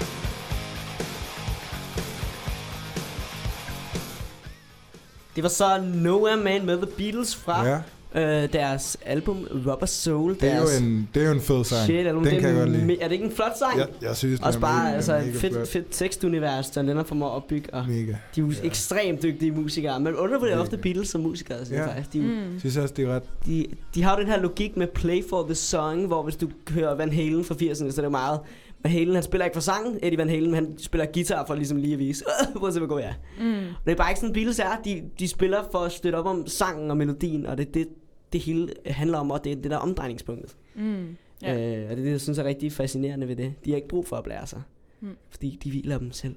Det 5.35 5.43
var 5.43 5.49
så 5.49 5.81
Nowhere 5.81 6.37
Man 6.37 6.65
med 6.65 6.77
The 6.77 6.91
Beatles 6.97 7.35
fra 7.35 7.65
Ja, 7.65 7.81
Øh, 8.17 8.53
deres 8.53 8.97
album 9.05 9.47
Rubber 9.67 9.85
Soul. 9.85 10.33
Det 10.39 10.43
er, 10.51 10.57
jo 10.61 10.67
en, 10.85 11.09
det 11.13 11.23
er 11.23 11.27
jo 11.27 11.33
en 11.33 11.41
fed 11.41 11.63
sang. 11.63 11.83
shit 11.85 12.07
album. 12.07 12.23
Den 12.23 12.33
det 12.33 12.41
kan 12.41 12.49
er, 12.49 12.53
jeg 12.53 12.67
godt 12.67 12.87
lide. 12.87 13.01
er 13.01 13.07
det 13.07 13.11
ikke 13.13 13.25
en 13.25 13.31
flot 13.31 13.57
sang? 13.57 13.77
Jeg, 13.79 13.87
jeg 14.01 14.15
synes, 14.15 14.39
den 14.39 14.47
Også 14.47 14.59
er 14.59 14.61
bare 14.61 14.83
mega, 14.83 14.95
altså, 14.95 15.13
mega 15.13 15.29
et 15.29 15.35
fedt, 15.35 15.53
flot. 15.53 15.67
fedt 15.67 15.85
tekstunivers, 15.91 16.75
John 16.75 16.87
Lennon 16.87 17.05
formår 17.05 17.27
at 17.27 17.31
opbygge, 17.35 17.73
og 17.73 17.85
Mega. 17.87 18.01
de 18.01 18.05
er 18.11 18.15
jo 18.37 18.49
Ja. 18.51 18.55
ekstremt 18.67 19.23
dygtige 19.23 19.51
musikere. 19.51 19.99
Men 19.99 20.15
undervurderer 20.15 20.55
Mega. 20.55 20.61
ofte 20.61 20.77
Beatles 20.77 21.09
som 21.09 21.21
musikere, 21.21 21.57
synes 21.65 21.71
Ja. 21.71 21.83
jeg 21.85 21.89
faktisk. 21.93 22.13
De, 22.13 22.19
er 22.19 22.23
jo- 22.23 22.29
Mm. 22.29 22.51
Jeg 22.53 22.59
synes 22.59 22.77
også, 22.77 22.93
det 22.97 23.05
er 23.05 23.15
ret... 23.15 23.23
de, 23.45 23.65
de 23.95 24.03
har 24.03 24.15
jo 24.17 24.21
den 24.21 24.31
her 24.31 24.41
logik 24.41 24.77
med 24.77 24.87
play 24.87 25.23
for 25.29 25.43
the 25.43 25.55
song, 25.55 26.05
hvor 26.07 26.23
hvis 26.23 26.35
du 26.35 26.47
hører 26.69 26.95
Van 26.95 27.11
Halen 27.13 27.43
fra 27.43 27.55
80'erne, 27.55 27.91
så 27.91 28.01
er 28.01 28.01
det 28.05 28.11
meget... 28.11 28.39
Van 28.83 28.91
Halen, 28.91 29.13
han 29.13 29.23
spiller 29.23 29.45
ikke 29.45 29.55
for 29.55 29.61
sangen, 29.61 29.99
Eddie 30.03 30.17
Van 30.17 30.29
Halen, 30.29 30.45
men 30.51 30.55
han 30.55 30.73
spiller 30.77 31.05
guitar 31.13 31.43
for 31.47 31.55
ligesom 31.55 31.77
lige 31.77 31.93
at 31.93 31.99
vise, 31.99 32.23
prøv 32.57 32.67
at 32.67 32.73
se, 32.73 32.79
hvor 32.79 32.87
god 32.89 32.99
jeg 32.99 33.09
er. 33.09 33.43
Mm. 33.43 33.65
Det 33.85 33.91
er 33.91 33.95
bare 33.95 34.11
ikke 34.11 34.19
sådan, 34.19 34.33
Beatles 34.33 34.59
er. 34.59 34.81
De, 34.85 35.01
de 35.19 35.27
spiller 35.27 35.57
for 35.71 35.79
at 35.79 35.91
støtte 35.91 36.15
op 36.15 36.25
om 36.25 36.47
sangen 36.47 36.91
og 36.91 36.97
melodien, 36.97 37.45
og 37.45 37.57
det 37.57 37.67
er 37.67 37.71
det, 37.71 37.87
det 38.33 38.41
hele 38.41 38.73
handler 38.85 39.17
om, 39.17 39.31
og 39.31 39.43
det 39.43 39.51
er 39.51 39.55
det 39.55 39.71
der 39.71 39.77
omdrejningspunktet. 39.77 40.55
Mm. 40.75 41.15
Ja. 41.41 41.53
Ja. 41.55 41.77
Øh, 41.77 41.83
og 41.83 41.89
det 41.89 41.99
er 41.99 42.03
det, 42.03 42.11
jeg 42.11 42.21
synes 42.21 42.37
er 42.37 42.43
rigtig 42.43 42.71
fascinerende 42.71 43.27
ved 43.27 43.35
det. 43.35 43.53
De 43.65 43.69
har 43.71 43.75
ikke 43.75 43.87
brug 43.87 44.07
for 44.07 44.15
at 44.15 44.23
blære 44.23 44.47
sig, 44.47 44.61
Mm. 45.01 45.17
fordi 45.29 45.59
de 45.63 45.69
hviler 45.69 45.97
dem 45.97 46.11
selv. 46.11 46.35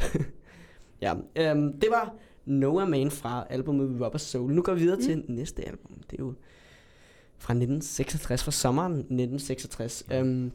ja, 1.02 1.14
øhm, 1.36 1.72
det 1.80 1.88
var 1.90 2.14
Noah 2.44 2.88
Man 2.88 3.10
fra 3.10 3.46
albumet 3.50 4.00
Rubber 4.00 4.18
Soul. 4.18 4.52
Nu 4.52 4.62
går 4.62 4.74
vi 4.74 4.80
videre 4.80 4.96
mm. 4.96 5.02
til 5.02 5.24
næste 5.28 5.64
album. 5.68 5.90
Det 6.10 6.20
er 6.20 6.22
jo 6.24 6.34
fra 7.38 7.52
1966, 7.52 8.44
fra 8.44 8.50
sommeren 8.50 8.92
1966. 8.92 10.04
Øhm, 10.12 10.52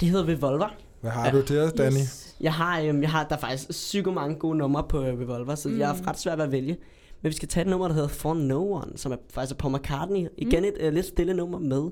det 0.00 0.08
hedder 0.08 0.28
Revolver. 0.28 0.76
Hvad 1.00 1.10
har 1.10 1.26
Ja. 1.26 1.32
du 1.32 1.42
til 1.42 1.58
os, 1.58 1.72
Danny? 1.72 1.96
Yes. 1.96 2.36
Jeg 2.40 2.54
har, 2.54 2.80
øhm, 2.80 3.02
jeg 3.02 3.10
har, 3.10 3.24
der 3.28 3.36
er 3.36 3.40
faktisk 3.40 3.68
psyko 3.70 4.10
mange 4.10 4.36
gode 4.36 4.58
numre 4.58 4.84
på 4.88 5.02
øh, 5.04 5.20
Revolver, 5.20 5.54
så 5.54 5.68
mm. 5.68 5.78
jeg 5.78 5.94
Mm. 5.98 6.02
er 6.04 6.08
ret 6.08 6.18
svært 6.18 6.38
ved 6.38 6.44
at 6.44 6.52
vælge. 6.52 6.76
Men 7.22 7.30
vi 7.30 7.34
skal 7.36 7.48
tage 7.48 7.64
et 7.64 7.70
nummer, 7.70 7.88
der 7.88 7.94
hedder 7.94 8.08
For 8.08 8.34
No 8.34 8.72
One, 8.72 8.98
som 8.98 9.12
er 9.12 9.16
faktisk 9.30 9.54
er 9.54 9.56
Paul 9.58 9.74
McCartney. 9.74 10.28
Igen 10.36 10.64
et 10.64 10.74
øh, 10.80 10.92
lidt 10.92 11.06
stille 11.06 11.34
nummer 11.34 11.58
med. 11.58 11.90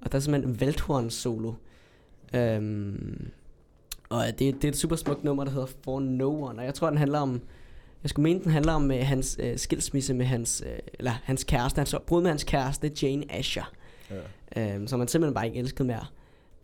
Og 0.00 0.12
der 0.12 0.16
er 0.16 0.20
simpelthen 0.20 0.52
en 0.52 0.60
Velthorn 0.60 1.10
solo. 1.10 1.52
Øhm, 2.34 3.30
og 4.08 4.24
det, 4.26 4.38
det 4.38 4.64
er 4.64 4.68
et 4.68 4.76
super 4.76 4.96
smukt 4.96 5.24
nummer, 5.24 5.44
der 5.44 5.50
hedder 5.50 5.66
For 5.84 6.00
No 6.00 6.42
One. 6.42 6.58
Og 6.58 6.64
jeg 6.64 6.74
tror, 6.74 6.88
den 6.88 6.98
handler 6.98 7.18
om... 7.18 7.40
Jeg 8.02 8.10
skulle 8.10 8.22
mene, 8.22 8.44
den 8.44 8.50
handler 8.50 8.72
om 8.72 8.90
øh, 8.90 9.06
hans 9.06 9.38
øh, 9.42 9.58
skilsmisse 9.58 10.14
med 10.14 10.26
hans... 10.26 10.62
Øh, 10.66 10.78
eller 10.98 11.12
hans 11.24 11.44
kæreste. 11.44 11.78
Hans 11.78 11.94
brud 12.06 12.22
med 12.22 12.30
hans 12.30 12.44
kæreste, 12.44 12.92
Jane 13.02 13.24
Asher. 13.32 13.72
Ja. 14.56 14.74
Øhm, 14.74 14.86
som 14.86 15.00
han 15.00 15.08
simpelthen 15.08 15.34
bare 15.34 15.46
ikke 15.46 15.58
elskede 15.58 15.88
mere. 15.88 16.06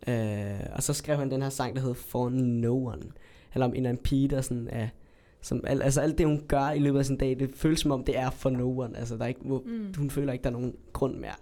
Øh, 0.07 0.59
og 0.75 0.83
så 0.83 0.93
skrev 0.93 1.17
han 1.17 1.31
den 1.31 1.41
her 1.41 1.49
sang, 1.49 1.75
der 1.75 1.81
hedder 1.81 1.95
For 1.95 2.29
No 2.29 2.85
One. 2.85 3.01
handler 3.49 3.65
om 3.65 3.71
en 3.71 3.75
eller 3.75 3.89
anden 3.89 4.03
pige, 4.03 4.27
der 4.27 4.41
sådan 4.41 4.67
er... 4.71 4.87
Som, 5.47 5.63
al, 5.67 5.81
altså 5.81 6.01
alt 6.01 6.17
det, 6.17 6.25
hun 6.25 6.43
gør 6.47 6.69
i 6.69 6.79
løbet 6.79 6.99
af 6.99 7.05
sin 7.05 7.17
dag, 7.17 7.39
det 7.39 7.51
føles 7.55 7.79
som 7.79 7.91
om, 7.91 8.03
det 8.03 8.17
er 8.17 8.29
for 8.29 8.49
no 8.49 8.79
one. 8.79 8.97
Altså, 8.97 9.15
der 9.15 9.23
er 9.23 9.27
ikke, 9.27 9.41
hvor, 9.45 9.63
Mm. 9.65 9.93
hun 9.97 10.09
føler 10.09 10.33
ikke, 10.33 10.43
der 10.43 10.49
er 10.49 10.53
nogen 10.53 10.75
grund 10.93 11.15
mere. 11.15 11.35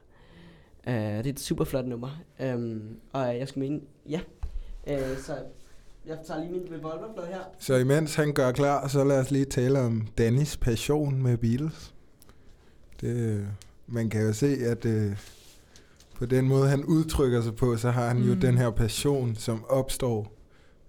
Uh, 0.88 0.94
det 0.94 1.26
er 1.26 1.30
et 1.30 1.40
super 1.40 1.64
flot 1.66 1.86
nummer. 1.86 2.10
Um, 2.54 2.82
og 3.14 3.38
jeg 3.38 3.48
skal 3.48 3.60
mene, 3.60 3.82
ja. 4.10 4.20
Uh, 4.88 5.18
så 5.18 5.34
jeg 6.06 6.18
tager 6.28 6.40
lige 6.40 6.52
min 6.52 6.62
revolverblad 6.72 7.26
her. 7.28 7.40
Så 7.60 7.76
imens 7.76 8.16
han 8.16 8.34
gør 8.34 8.52
klar, 8.52 8.88
så 8.88 9.04
lad 9.04 9.20
os 9.20 9.32
lige 9.32 9.46
tale 9.46 9.80
om 9.80 10.08
Dannys 10.18 10.58
passion 10.58 11.22
med 11.24 11.38
Beatles. 11.38 11.94
Det, 13.02 13.48
man 13.88 14.10
kan 14.10 14.22
jo 14.26 14.34
se, 14.34 14.48
at 14.48 14.86
øh, 14.86 15.18
på 16.16 16.26
den 16.26 16.48
måde, 16.48 16.70
han 16.70 16.84
udtrykker 16.86 17.42
sig 17.42 17.56
på, 17.56 17.78
så 17.78 17.92
har 17.92 18.08
han 18.08 18.18
mm. 18.18 18.28
jo 18.28 18.34
den 18.34 18.58
her 18.58 18.70
passion, 18.72 19.36
som 19.36 19.66
opstår 19.70 20.32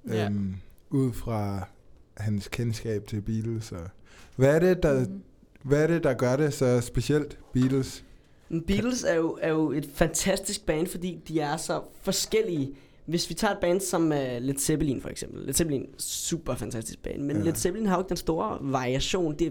øhm, 0.04 0.54
ud 0.90 1.12
fra 1.12 1.68
hans 2.16 2.48
kendskab 2.48 3.06
til 3.06 3.20
Beatles. 3.20 3.72
Og 3.72 3.88
hvad, 4.36 4.54
er 4.54 4.58
det, 4.58 4.82
der, 4.82 5.00
Mm. 5.06 5.22
hvad 5.62 5.82
er 5.82 5.86
det, 5.86 6.04
der 6.04 6.14
gør 6.14 6.36
det 6.36 6.54
så 6.54 6.80
specielt, 6.80 7.38
Beatles? 7.52 8.04
Men 8.48 8.62
Beatles 8.62 9.04
er 9.04 9.14
jo, 9.14 9.38
er 9.42 9.48
jo 9.50 9.70
et 9.72 9.88
fantastisk 9.94 10.66
band, 10.66 10.86
fordi 10.86 11.18
de 11.28 11.40
er 11.40 11.56
så 11.56 11.80
forskellige. 12.02 12.72
Hvis 13.06 13.28
vi 13.30 13.34
tager 13.34 13.52
et 13.54 13.58
band 13.60 13.80
som 13.80 14.02
uh, 14.02 14.16
Led 14.40 14.58
Zeppelin 14.58 15.00
for 15.00 15.08
eksempel. 15.08 15.42
Led 15.46 15.54
Zeppelin, 15.54 15.86
super 15.98 16.54
fantastisk 16.54 17.02
band. 17.02 17.22
Men 17.22 17.36
Ja. 17.36 17.42
Led 17.42 17.54
Zeppelin 17.54 17.86
har 17.88 17.96
jo 17.96 18.00
ikke 18.00 18.08
den 18.08 18.16
store 18.16 18.58
variation. 18.60 19.34
Det 19.38 19.46
er 19.46 19.50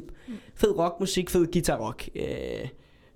fed 0.55 0.77
rockmusik, 0.79 1.29
fed 1.29 1.48
guitar-rock. 1.51 2.10
Uh, 2.15 2.22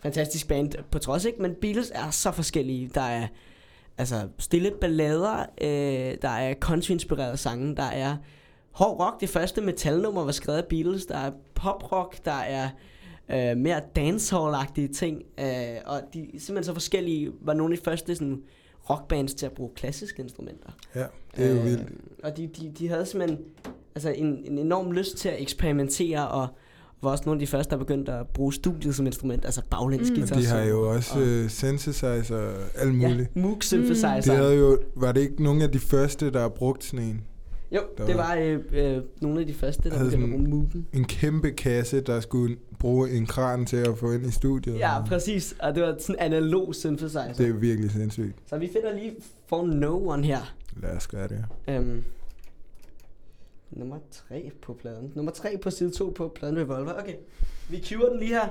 fantastisk 0.04 0.48
band 0.48 0.72
på 0.92 1.00
trods, 1.00 1.26
ikke? 1.26 1.42
Men 1.42 1.56
Beatles 1.62 1.92
er 1.96 2.10
så 2.10 2.32
forskellige. 2.32 2.90
Der 2.94 3.02
er 3.02 3.28
altså 3.98 4.28
stille 4.38 4.72
ballader, 4.82 5.40
øh, 5.62 6.18
der 6.22 6.30
er 6.30 6.54
country-inspirerede 6.54 7.38
sange, 7.38 7.76
der 7.76 7.84
er 7.84 8.18
hård 8.72 9.00
rock. 9.00 9.22
Det 9.22 9.30
første 9.30 9.62
metalnummer 9.62 10.24
var 10.24 10.32
skrevet 10.32 10.58
af 10.58 10.66
Beatles. 10.66 11.06
Der 11.06 11.18
er 11.18 11.32
pop-rock, 11.56 12.26
der 12.26 12.32
er 12.32 12.70
øh, 13.32 13.58
mere 13.58 13.82
dancehall-agtige 14.00 14.94
ting. 14.94 15.22
Øh, 15.40 15.46
og 15.86 16.02
de 16.14 16.20
er 16.22 16.40
simpelthen 16.40 16.64
så 16.64 16.74
forskellige, 16.74 17.32
var 17.42 17.54
nogle 17.54 17.74
af 17.74 17.78
de 17.80 17.84
første 17.84 18.16
sådan, 18.16 18.42
rockbands 18.90 19.34
til 19.34 19.46
at 19.46 19.52
bruge 19.52 19.70
klassiske 19.76 20.22
instrumenter. 20.22 20.70
Ja, 20.96 21.06
det 21.38 21.46
er 21.46 21.50
jo 21.52 21.58
Øh, 21.58 21.66
vildt. 21.66 21.88
Og 22.24 22.38
de, 22.38 22.48
de, 22.48 22.72
de 22.80 22.88
havde 22.90 23.06
simpelthen 23.06 23.40
altså 23.96 24.10
en, 24.10 24.26
en 24.46 24.58
enorm 24.58 24.92
lyst 24.92 25.18
til 25.18 25.30
at 25.30 25.42
eksperimentere, 25.42 26.28
og 26.28 26.48
var 27.02 27.12
også 27.12 27.24
nogle 27.26 27.42
af 27.42 27.48
de 27.48 27.48
første, 27.52 27.72
der 27.72 27.78
begyndte 27.78 28.12
at 28.14 28.28
bruge 28.28 28.54
studiet 28.54 28.96
som 28.96 29.06
instrument, 29.06 29.46
altså 29.46 29.62
baglæns 29.70 30.10
Mm. 30.10 30.16
guitar. 30.16 30.36
Og 30.36 30.42
de 30.42 30.48
har 30.48 30.62
jo 30.64 30.82
og- 30.82 30.88
også 30.88 31.20
og- 31.20 31.26
øh, 31.28 31.50
synthesizer 31.50 32.38
og 32.38 32.54
alt 32.76 33.02
Ja, 33.02 33.08
muligt. 33.10 33.36
Moog 33.36 33.58
synthesizer. 33.64 34.14
Det 34.22 34.36
havde 34.36 34.56
jo, 34.56 34.80
var 34.96 35.12
det 35.12 35.22
ikke 35.22 35.44
nogen 35.44 35.62
af 35.62 35.72
de 35.72 35.80
første, 35.80 36.32
der 36.32 36.40
har 36.42 36.50
brugt 36.50 36.84
sådan 36.84 37.06
en? 37.06 37.22
Jo, 37.72 37.82
Der 37.98 38.06
det 38.06 38.18
var- 38.18 38.36
øh, 38.36 38.60
øh, 38.72 39.04
nogle 39.22 39.40
af 39.40 39.48
de 39.48 39.54
første, 39.54 39.90
der 39.90 40.04
begyndte 40.10 40.34
at 40.36 40.50
bruge. 40.50 40.86
En 40.94 41.06
kæmpe 41.06 41.52
kasse, 41.52 42.02
der 42.02 42.20
skulle 42.20 42.58
bruge 42.80 43.10
en 43.12 43.26
kran 43.26 43.66
til 43.66 43.78
at 43.78 43.98
få 43.98 44.12
ind 44.12 44.26
i 44.26 44.32
studiet. 44.32 44.80
Ja, 44.80 45.06
præcis. 45.06 45.56
Og 45.60 45.76
det 45.76 45.84
var 45.84 45.96
sådan 46.00 46.16
en 46.16 46.34
analog 46.34 46.76
synthesizer. 46.76 47.34
Det 47.34 47.50
er 47.50 47.54
virkelig 47.54 47.92
sindssygt. 47.92 48.36
Så 48.46 48.58
vi 48.58 48.68
finder 48.74 48.94
lige 48.94 49.16
For 49.48 49.66
No 49.66 50.08
One 50.08 50.24
her. 50.26 50.56
Lad 50.82 50.90
os 50.96 51.08
gøre 51.08 51.28
det. 51.28 51.46
Øhm, 51.68 52.04
nummer 53.72 53.98
3 54.12 54.52
på 54.62 54.74
pladen. 54.74 55.12
Nummer 55.16 55.32
3 55.32 55.58
på 55.62 55.70
side 55.70 55.92
2 55.92 56.14
på 56.16 56.28
pladen 56.36 56.58
Revolver. 56.58 56.94
Okay, 57.02 57.16
vi 57.70 57.84
cuer 57.86 58.10
den 58.10 58.20
lige 58.20 58.34
her. 58.34 58.48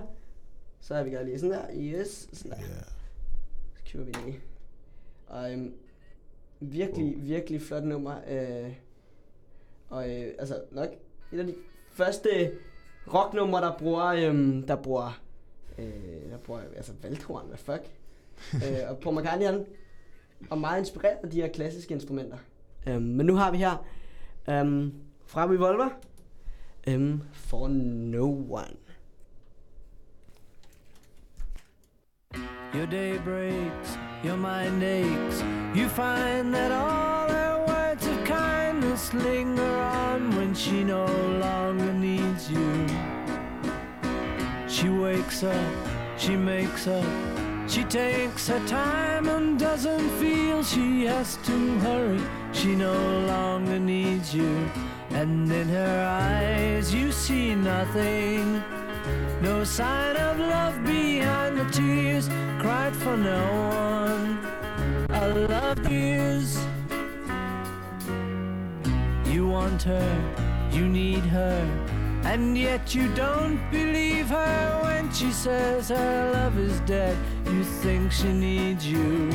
Så 0.81 0.95
er 0.95 1.05
vi 1.05 1.11
godt 1.11 1.27
lige 1.27 1.39
sådan 1.39 1.51
der. 1.51 1.63
Yes, 1.77 2.29
sådan 2.33 2.51
der. 2.51 2.57
Ja. 2.59 2.81
Så 3.75 3.93
cuer 3.93 4.05
vi 4.05 4.11
den 4.13 4.23
lige. 4.27 4.39
Og 5.27 5.53
øhm, 5.53 5.73
virkelig, 6.61 7.15
virkelig 7.23 7.63
flot 7.63 7.85
nummer. 7.85 8.15
Øh, 8.31 8.73
og 9.91 10.11
øh, 10.11 10.35
altså 10.39 10.61
nok 10.71 10.89
et 11.33 11.39
af 11.39 11.47
de 11.47 11.55
første 11.91 12.51
rocknumre, 13.15 13.61
der 13.61 13.79
bruger, 13.79 14.07
øhm, 14.07 14.67
der 14.67 14.77
bruger, 14.77 15.21
øh, 15.79 16.31
der 16.31 16.37
bruger, 16.37 16.61
altså 16.77 16.93
Valthorn, 17.03 17.47
hvad 17.47 17.59
fuck. 17.59 17.91
øh, 18.65 18.91
og 18.91 18.99
Paul 18.99 19.21
McCartney 19.21 19.47
han 19.47 19.67
er 20.51 20.55
meget 20.55 20.81
inspireret 20.81 21.19
af 21.23 21.31
de 21.31 21.41
her 21.41 21.49
klassiske 21.49 21.95
instrumenter. 21.95 22.39
Øhm, 22.87 23.03
men 23.03 23.27
nu 23.27 23.35
har 23.35 23.51
vi 23.51 23.59
her 23.59 23.87
øhm, 24.49 24.93
fra 25.27 25.45
Revolver, 25.45 25.89
øhm, 26.87 27.23
For 27.33 27.69
No 27.69 28.27
One. 28.51 28.77
Your 32.75 32.87
day 32.87 33.19
breaks, 33.25 33.99
your 34.25 34.37
mind 34.37 34.83
aches. 34.83 35.43
You 35.75 35.89
find 35.89 36.55
that 36.55 36.73
all 36.73 37.18
kindness 38.99 39.15
linger 39.15 39.79
on 39.79 40.37
when 40.37 40.55
she 40.55 40.85
no 40.85 41.07
longer 41.41 41.93
needs 41.93 42.51
you. 42.51 42.87
She 44.69 44.89
wakes 44.89 45.43
up, 45.43 45.75
she 46.17 46.37
makes 46.37 46.87
up, 46.87 47.07
she 47.69 47.85
takes 47.85 48.49
her 48.49 48.67
time 48.67 49.29
and 49.29 49.59
doesn't 49.59 50.11
feel 50.19 50.63
she 50.63 51.05
has 51.05 51.37
to 51.45 51.79
hurry. 51.79 52.21
She 52.53 52.75
no 52.75 52.95
longer 53.27 53.79
needs 53.79 54.35
you, 54.35 54.69
and 55.11 55.51
in 55.51 55.69
her 55.69 56.07
eyes 56.07 56.93
you 56.93 57.13
see 57.13 57.55
nothing. 57.55 58.63
No 59.41 59.65
sign 59.65 60.17
of 60.17 60.39
love 60.39 60.85
behind 60.85 61.59
the 61.59 61.71
tears 61.71 62.29
cried 62.61 62.95
for 62.97 63.17
no 63.17 63.43
one. 63.87 64.39
A 65.11 65.47
love 65.49 65.93
is. 65.93 66.59
Want 69.49 69.83
her, 69.85 70.69
you 70.71 70.87
need 70.87 71.25
her, 71.25 71.59
and 72.25 72.57
yet 72.57 72.95
you 72.95 73.09
don't 73.15 73.59
believe 73.71 74.29
her 74.29 74.81
when 74.83 75.11
she 75.11 75.33
says 75.33 75.89
her 75.89 76.31
love 76.33 76.59
is 76.59 76.79
dead. 76.81 77.17
You 77.47 77.65
think 77.65 78.13
she 78.13 78.31
needs 78.31 78.87
you. 78.87 79.31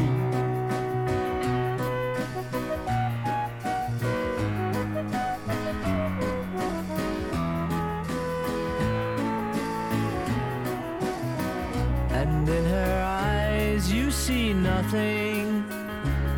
And 12.12 12.48
in 12.48 12.65
her 12.65 13.03
eyes 13.03 13.91
you 13.91 14.12
see 14.12 14.53
nothing. 14.53 15.65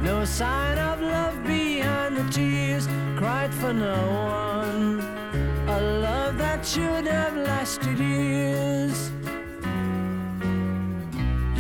No 0.01 0.23
sign 0.23 0.74
for 3.65 3.73
no 3.73 3.97
one. 4.61 4.99
A 5.67 5.81
love 6.07 6.37
that 6.37 6.63
should 6.65 7.07
have 7.07 7.35
lasted 7.35 7.97
years. 7.97 9.11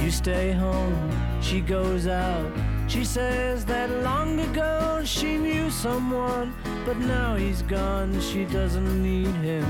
You 0.01 0.11
stay 0.11 0.51
home. 0.51 1.09
She 1.41 1.61
goes 1.61 2.05
out. 2.05 2.51
She 2.87 3.03
says 3.03 3.65
that 3.65 3.89
long 4.03 4.39
ago 4.39 5.01
she 5.03 5.37
knew 5.37 5.71
someone, 5.71 6.53
but 6.85 6.97
now 6.97 7.35
he's 7.35 7.63
gone. 7.63 8.21
She 8.21 8.45
doesn't 8.45 8.91
need 9.01 9.35
him. 9.49 9.69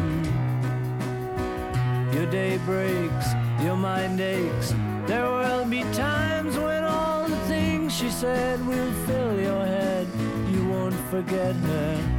Your 2.14 2.26
day 2.26 2.58
breaks, 2.66 3.28
your 3.64 3.78
mind 3.78 4.20
aches. 4.20 4.74
There 5.08 5.30
will 5.40 5.66
be 5.66 5.84
times 5.94 6.58
when 6.58 6.84
all 6.84 7.28
the 7.30 7.42
things 7.54 7.96
she 7.96 8.10
said 8.10 8.66
will 8.68 8.94
fill 9.08 9.40
your 9.40 9.66
head. 9.66 10.08
You 10.52 10.68
won't 10.68 11.00
forget 11.14 11.56
her, 11.56 12.15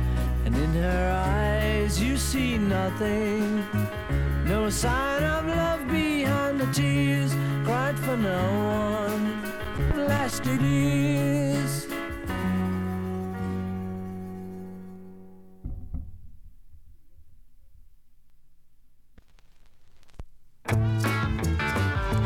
in 0.63 0.73
her 0.73 1.13
eyes 1.13 2.01
you 2.01 2.17
see 2.17 2.59
nothing. 2.59 3.65
No 4.47 4.71
sign 4.71 5.23
of 5.23 5.47
love 5.47 5.89
behind 5.89 6.61
the 6.61 6.67
tears 6.73 7.33
cried 7.65 7.99
for 7.99 8.17
no 8.17 8.43
one. 9.05 9.25
Lasted 10.09 10.61
years. 10.61 11.87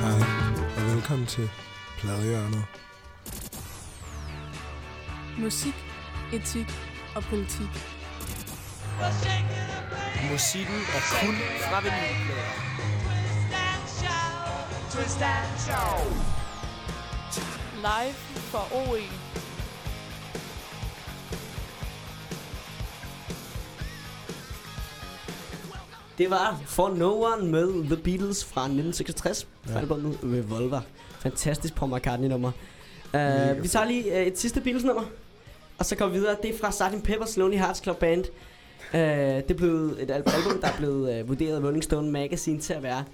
Hej, 0.03 0.21
og 0.77 0.83
velkommen 0.95 1.27
til 1.27 1.51
Pladehjørnet. 1.99 2.65
Musik, 5.39 5.75
etik 6.33 6.71
og 7.17 7.23
politik. 7.23 8.00
Musikken 10.31 10.75
er 10.97 11.03
kun 11.21 11.35
fra 11.69 11.81
vinylplader. 11.81 12.57
Live 17.77 18.15
fra 18.51 18.63
E. 18.73 18.89
OE. 18.91 19.01
Det 26.19 26.31
var 26.31 26.61
For 26.67 26.89
No 26.97 27.25
One 27.25 27.47
med 27.51 27.85
The 27.85 27.97
Beatles 27.97 28.45
fra 28.45 28.61
1966 28.61 29.47
fra 29.65 29.73
Ja. 29.73 29.79
albumet 29.79 30.19
Revolver. 30.23 30.81
Fantastisk 31.21 31.75
Paul 31.75 31.95
McCartney-nummer. 31.95 32.53
Uh, 33.15 33.63
vi 33.63 33.69
tager 33.69 33.85
lige 33.87 34.13
uh, 34.13 34.19
et 34.27 34.39
sidste 34.39 34.61
Beatles-nummer, 34.61 35.03
og 35.79 35.87
så 35.87 35.97
går 35.97 36.07
vi 36.07 36.13
videre. 36.13 36.37
Det 36.43 36.55
er 36.55 36.59
fra 36.59 36.73
Sgt. 36.73 37.09
Pepper's 37.09 37.39
Lonely 37.39 37.57
Hearts 37.59 37.83
Club 37.83 37.97
Band. 37.97 38.25
Uh, 38.95 38.99
det 39.01 39.51
er 39.51 39.55
blevet 39.55 40.03
et 40.03 40.11
al- 40.11 40.23
album, 40.27 40.61
der 40.61 40.69
er 40.69 40.77
blevet 40.79 41.21
uh, 41.23 41.29
vurderet 41.29 41.57
af 41.57 41.63
Rolling 41.67 41.85
Stone 41.85 42.11
Magazine 42.11 42.59
til 42.61 42.73
at 42.75 42.83
være 42.83 43.05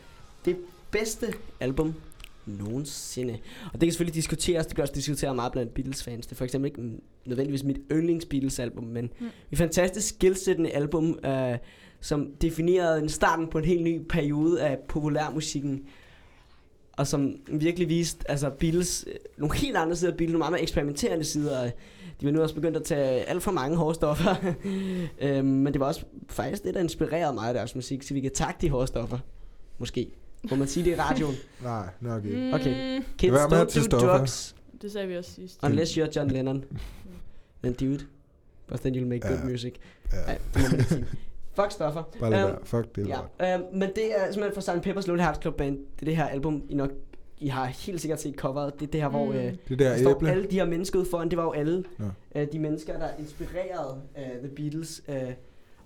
det 0.44 0.56
bedste 0.90 1.26
album 1.60 1.94
nogensinde. 2.46 3.38
Og 3.66 3.72
det 3.72 3.80
kan 3.80 3.90
selvfølgelig 3.92 4.14
diskuteres, 4.14 4.66
det 4.66 4.74
bliver 4.74 4.84
også 4.84 4.94
diskuteret 4.94 5.36
meget 5.36 5.52
blandt 5.52 5.74
Beatles-fans. 5.74 6.26
Det 6.26 6.32
er 6.32 6.36
for 6.36 6.44
eksempel 6.44 6.66
ikke 6.70 6.90
nødvendigvis 7.26 7.64
mit 7.64 7.76
yndlings 7.92 8.24
Beatles-album, 8.26 8.84
men 8.84 9.10
Mm. 9.20 9.26
et 9.52 9.58
fantastisk 9.58 10.14
skillsættende 10.14 10.70
album, 10.70 11.18
øh, 11.26 11.56
som 12.00 12.30
definerede 12.42 13.02
en 13.02 13.08
starten 13.08 13.48
på 13.48 13.58
en 13.58 13.64
helt 13.64 13.82
ny 13.82 14.00
periode 14.08 14.62
af 14.62 14.78
populærmusikken, 14.88 15.82
og 16.96 17.06
som 17.06 17.34
virkelig 17.48 17.88
viste 17.88 18.30
altså 18.30 18.50
Beatles, 18.50 19.04
øh, 19.08 19.14
nogle 19.38 19.56
helt 19.56 19.76
andre 19.76 19.96
sider 19.96 20.12
af 20.12 20.16
Beatles, 20.16 20.32
nogle 20.32 20.38
meget 20.38 20.52
mere 20.52 20.62
eksperimenterende 20.62 21.24
sider. 21.24 21.70
De 22.20 22.26
var 22.26 22.30
nu 22.32 22.42
også 22.42 22.54
begyndt 22.54 22.76
at 22.76 22.84
tage 22.84 23.04
alt 23.24 23.42
for 23.42 23.50
mange 23.52 23.76
hårdstoffer, 23.76 24.34
øhm, 25.20 25.46
men 25.46 25.72
det 25.72 25.80
var 25.80 25.86
også 25.86 26.04
faktisk 26.28 26.64
det, 26.64 26.74
der 26.74 26.80
inspirerede 26.80 27.34
mig 27.34 27.48
af 27.48 27.54
deres 27.54 27.74
musik, 27.74 28.02
så 28.02 28.14
vi 28.14 28.20
kan 28.20 28.30
takke 28.34 28.58
de 28.60 28.70
hårdstoffer, 28.70 29.18
måske. 29.78 30.10
Må 30.50 30.56
man 30.56 30.68
sige 30.68 30.84
det 30.84 30.90
i 30.90 30.94
radioen? 31.00 31.34
Nej, 31.62 31.88
nok 32.00 32.24
ikke. 32.24 32.50
Okay. 32.54 32.98
Mm, 32.98 33.04
Kids 33.18 33.32
med 33.32 33.40
at 33.40 33.46
don't 33.52 33.78
do 33.78 33.84
stoffer. 33.84 34.18
drugs 34.18 34.56
det 34.82 34.92
sagde 34.92 35.08
vi 35.08 35.16
også 35.16 35.30
sidst. 35.30 35.58
unless 35.62 35.98
you're 35.98 36.10
John 36.16 36.28
Lennon. 36.34 36.64
Then 37.62 37.72
dude. 37.74 38.04
But 38.68 38.80
then 38.80 38.94
you'll 38.94 39.06
make 39.08 39.28
good 39.28 39.38
Ja. 39.38 39.44
music. 39.44 39.74
Ja, 40.12 40.16
Nej, 40.26 40.38
det 40.54 40.62
må 40.62 40.68
man 40.68 40.78
ikke 40.78 40.88
sige. 40.90 41.04
Fuck 41.56 41.70
stoffer. 41.70 42.02
bare 42.20 42.30
lad 42.30 42.40
Øhm, 42.40 42.48
være. 42.48 42.58
Fuck 42.64 42.96
det. 42.96 43.08
Ja, 43.40 43.54
øh, 43.58 43.60
men 43.72 43.88
det 43.96 44.18
er 44.20 44.32
simpelthen 44.32 44.62
fra 44.62 44.78
St. 44.80 44.86
Pepper's 44.86 45.06
Lonely 45.06 45.22
Hearts 45.22 45.40
Club 45.42 45.54
Band. 45.56 45.76
Det 45.78 46.02
er 46.02 46.04
det 46.06 46.16
her 46.16 46.24
album, 46.26 46.62
I 46.68 46.74
nok 46.74 46.90
I 47.38 47.48
har 47.48 47.64
helt 47.64 48.00
sikkert 48.00 48.20
set 48.20 48.34
coveret. 48.34 48.80
Det 48.80 48.86
er 48.86 48.90
det 48.90 49.00
her, 49.00 49.08
hvor 49.08 49.24
Mm. 49.26 49.32
øh, 49.32 49.54
Det 49.68 49.78
der 49.78 49.88
der 49.88 49.98
står 49.98 50.16
æble. 50.16 50.30
alle 50.30 50.46
de 50.46 50.54
her 50.56 50.66
mennesker 50.66 50.98
ude 50.98 51.06
foran. 51.10 51.28
Det 51.30 51.36
var 51.38 51.44
jo 51.44 51.52
alle 51.52 51.84
Nå. 51.98 52.04
øh, 52.34 52.46
de 52.52 52.58
mennesker, 52.58 52.98
der 52.98 53.08
inspirerede 53.18 54.00
øh, 54.18 54.24
The 54.38 54.48
Beatles. 54.56 55.02
Øh, 55.08 55.16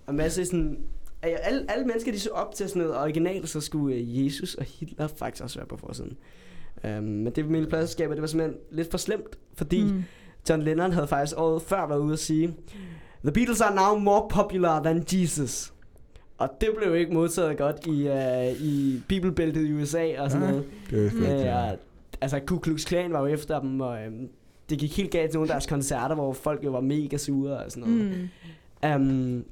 og 0.05 0.15
masse 0.15 0.45
sådan... 0.45 0.77
Øh, 1.25 1.31
alle, 1.43 1.65
alle 1.71 1.85
mennesker, 1.85 2.11
de 2.11 2.19
så 2.19 2.29
op 2.29 2.55
til 2.55 2.69
sådan 2.69 2.81
noget 2.81 2.97
originalt, 2.97 3.49
så 3.49 3.61
skulle 3.61 3.95
øh, 3.95 4.25
Jesus 4.25 4.55
og 4.55 4.63
Hitler 4.65 5.07
faktisk 5.07 5.43
også 5.43 5.59
være 5.59 5.67
på 5.67 5.77
forsiden. 5.77 6.17
Um, 6.83 7.03
men 7.03 7.33
det 7.33 7.45
med 7.49 7.67
pladskaber, 7.67 8.13
det 8.13 8.21
var 8.21 8.27
simpelthen 8.27 8.59
lidt 8.71 8.91
for 8.91 8.97
slemt, 8.97 9.37
fordi. 9.53 9.83
Mm. 9.83 10.03
John 10.49 10.61
Lennon 10.61 10.91
havde 10.91 11.07
faktisk 11.07 11.37
året 11.39 11.61
før 11.61 11.87
været 11.87 11.99
ude 11.99 12.13
at 12.13 12.19
sige, 12.19 12.53
The 13.23 13.31
Beatles 13.31 13.61
are 13.61 13.75
now 13.75 13.99
more 13.99 14.27
popular 14.29 14.83
than 14.83 15.03
Jesus. 15.13 15.73
Og 16.37 16.49
det 16.61 16.69
blev 16.77 16.95
ikke 16.95 17.13
modtaget 17.13 17.57
godt 17.57 17.87
i, 17.87 18.07
uh, 18.09 18.61
i 18.67 19.01
bibelbæltet 19.07 19.67
i 19.67 19.73
USA 19.73 20.21
og 20.21 20.31
sådan 20.31 20.45
Ja. 20.47 20.51
noget. 20.51 20.65
Det 20.89 21.01
vidste 21.03 21.29
jeg 21.29 21.65
Øh, 21.67 21.71
og, 21.71 21.77
altså 22.21 22.39
Ku 22.47 22.57
Klux 22.57 22.85
Klan 22.85 23.13
var 23.13 23.19
jo 23.19 23.25
efter 23.25 23.59
dem, 23.61 23.81
og 23.81 24.03
øhm, 24.05 24.29
det 24.69 24.79
gik 24.79 24.97
helt 24.97 25.11
galt 25.11 25.31
til 25.31 25.37
nogle 25.37 25.51
af 25.51 25.53
deres 25.53 25.65
koncerter, 25.65 26.15
hvor 26.15 26.33
folk 26.33 26.63
jo 26.65 26.71
var 26.71 26.81
mega 26.81 27.17
sure 27.17 27.57
og 27.57 27.71
sådan 27.71 27.89
noget. 27.89 28.29
Mm. 28.83 29.07
Um, 29.37 29.45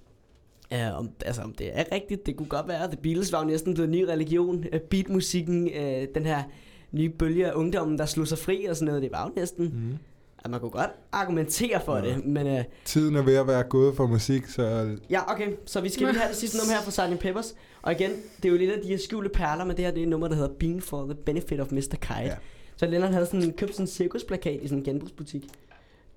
Ja, 0.71 0.91
om, 0.97 1.10
altså 1.25 1.41
om 1.41 1.53
det 1.53 1.69
er 1.79 1.84
rigtigt, 1.91 2.25
det 2.25 2.36
kunne 2.36 2.47
godt 2.49 2.67
være. 2.67 2.88
The 2.88 2.97
Beatles 3.03 3.32
var 3.32 3.39
jo 3.41 3.45
næsten 3.47 3.73
blevet 3.73 3.88
en 3.88 3.91
ny 3.91 4.03
religion. 4.03 4.58
Uh, 4.58 4.79
beatmusikken, 4.89 5.63
uh, 5.63 6.03
den 6.15 6.25
her 6.25 6.43
nye 6.91 7.10
bølge 7.10 7.47
af 7.47 7.53
ungdommen, 7.55 7.97
der 7.97 8.05
slog 8.05 8.27
sig 8.27 8.38
fri 8.38 8.65
og 8.65 8.75
sådan 8.75 8.86
noget, 8.88 9.01
det 9.01 9.12
var 9.12 9.23
jo 9.27 9.34
næsten... 9.36 9.65
Mm. 9.65 9.97
At 10.45 10.52
man 10.52 10.60
kunne 10.60 10.71
godt 10.71 10.89
argumentere 11.12 11.82
for 11.86 11.97
Ja. 11.97 12.06
det, 12.06 12.25
men 12.25 12.47
uh, 12.47 12.60
Tiden 12.86 13.15
er 13.15 13.21
ved 13.21 13.36
at 13.36 13.47
være 13.47 13.63
gået 13.63 13.95
for 13.95 14.08
musik, 14.08 14.45
så 14.47 14.95
ja, 15.10 15.32
okay. 15.34 15.52
Så 15.65 15.82
vi 15.82 15.89
skal 15.89 16.08
lige 16.08 16.17
have 16.19 16.30
det 16.30 16.38
sidste 16.38 16.58
nummer 16.58 16.73
her 16.73 16.82
fra 16.82 16.91
Sgt. 17.15 17.19
Peppers. 17.19 17.56
Og 17.82 17.91
igen, 17.91 18.12
det 18.38 18.45
er 18.45 18.49
jo 18.49 18.58
lidt 18.58 18.71
af 18.71 18.82
de 18.84 18.88
her 18.88 18.97
skjulte 18.97 19.30
perler, 19.30 19.65
men 19.65 19.78
det 19.78 19.86
her 19.86 19.91
det 19.91 19.99
er 19.99 20.04
et 20.04 20.10
nummer, 20.10 20.28
der 20.28 20.36
hedder 20.36 20.49
Being 20.60 20.84
for 20.84 21.04
the 21.06 21.15
Benefit 21.15 21.60
of 21.60 21.71
Mr. 21.71 21.80
Kite. 22.02 22.13
Ja. 22.19 22.36
Så 22.78 22.86
Lennon 22.88 23.13
havde 23.13 23.25
sådan, 23.25 23.54
købt 23.58 23.71
sådan 23.71 23.84
en 23.84 23.88
cirkusplakat 23.88 24.60
i 24.62 24.67
sådan 24.67 24.78
en 24.78 24.84
genbrugsbutik. 24.84 25.43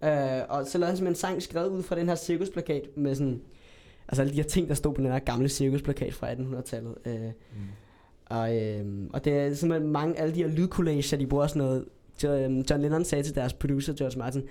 Uh, 0.02 0.08
og 0.48 0.66
så 0.66 0.78
lavede 0.78 0.86
han 0.86 0.96
simpelthen 0.96 1.06
en 1.08 1.14
sang 1.14 1.42
skrevet 1.42 1.68
ud 1.68 1.82
fra 1.82 1.96
den 1.96 2.08
her 2.08 2.14
cirkusplakat 2.14 2.82
med 2.96 3.14
sådan... 3.14 3.40
Altså 4.08 4.22
alle 4.22 4.30
de 4.32 4.36
her 4.36 4.48
ting, 4.48 4.68
der 4.68 4.74
stod 4.74 4.94
på 4.94 5.02
den 5.02 5.12
her 5.12 5.18
gamle 5.18 5.48
cirkusplakat 5.48 6.14
fra 6.14 6.32
1800-tallet. 6.32 6.94
Uh, 7.06 7.12
Mm. 7.12 7.28
og, 8.26 8.56
øh, 8.62 8.84
og 9.12 9.24
det 9.24 9.32
er 9.32 9.54
simpelthen 9.54 9.92
mange, 9.92 10.18
alle 10.18 10.34
de 10.34 10.42
her 10.42 10.48
lydcollager, 10.50 11.16
de 11.16 11.26
bruger 11.26 11.46
sådan 11.46 11.62
noget. 11.62 11.84
Jo- 12.24 12.34
øhm, 12.34 12.64
John 12.70 12.82
Lennon 12.82 13.04
sagde 13.04 13.22
til 13.24 13.34
deres 13.34 13.52
producer, 13.52 13.92
George 13.92 14.18
Martin, 14.18 14.42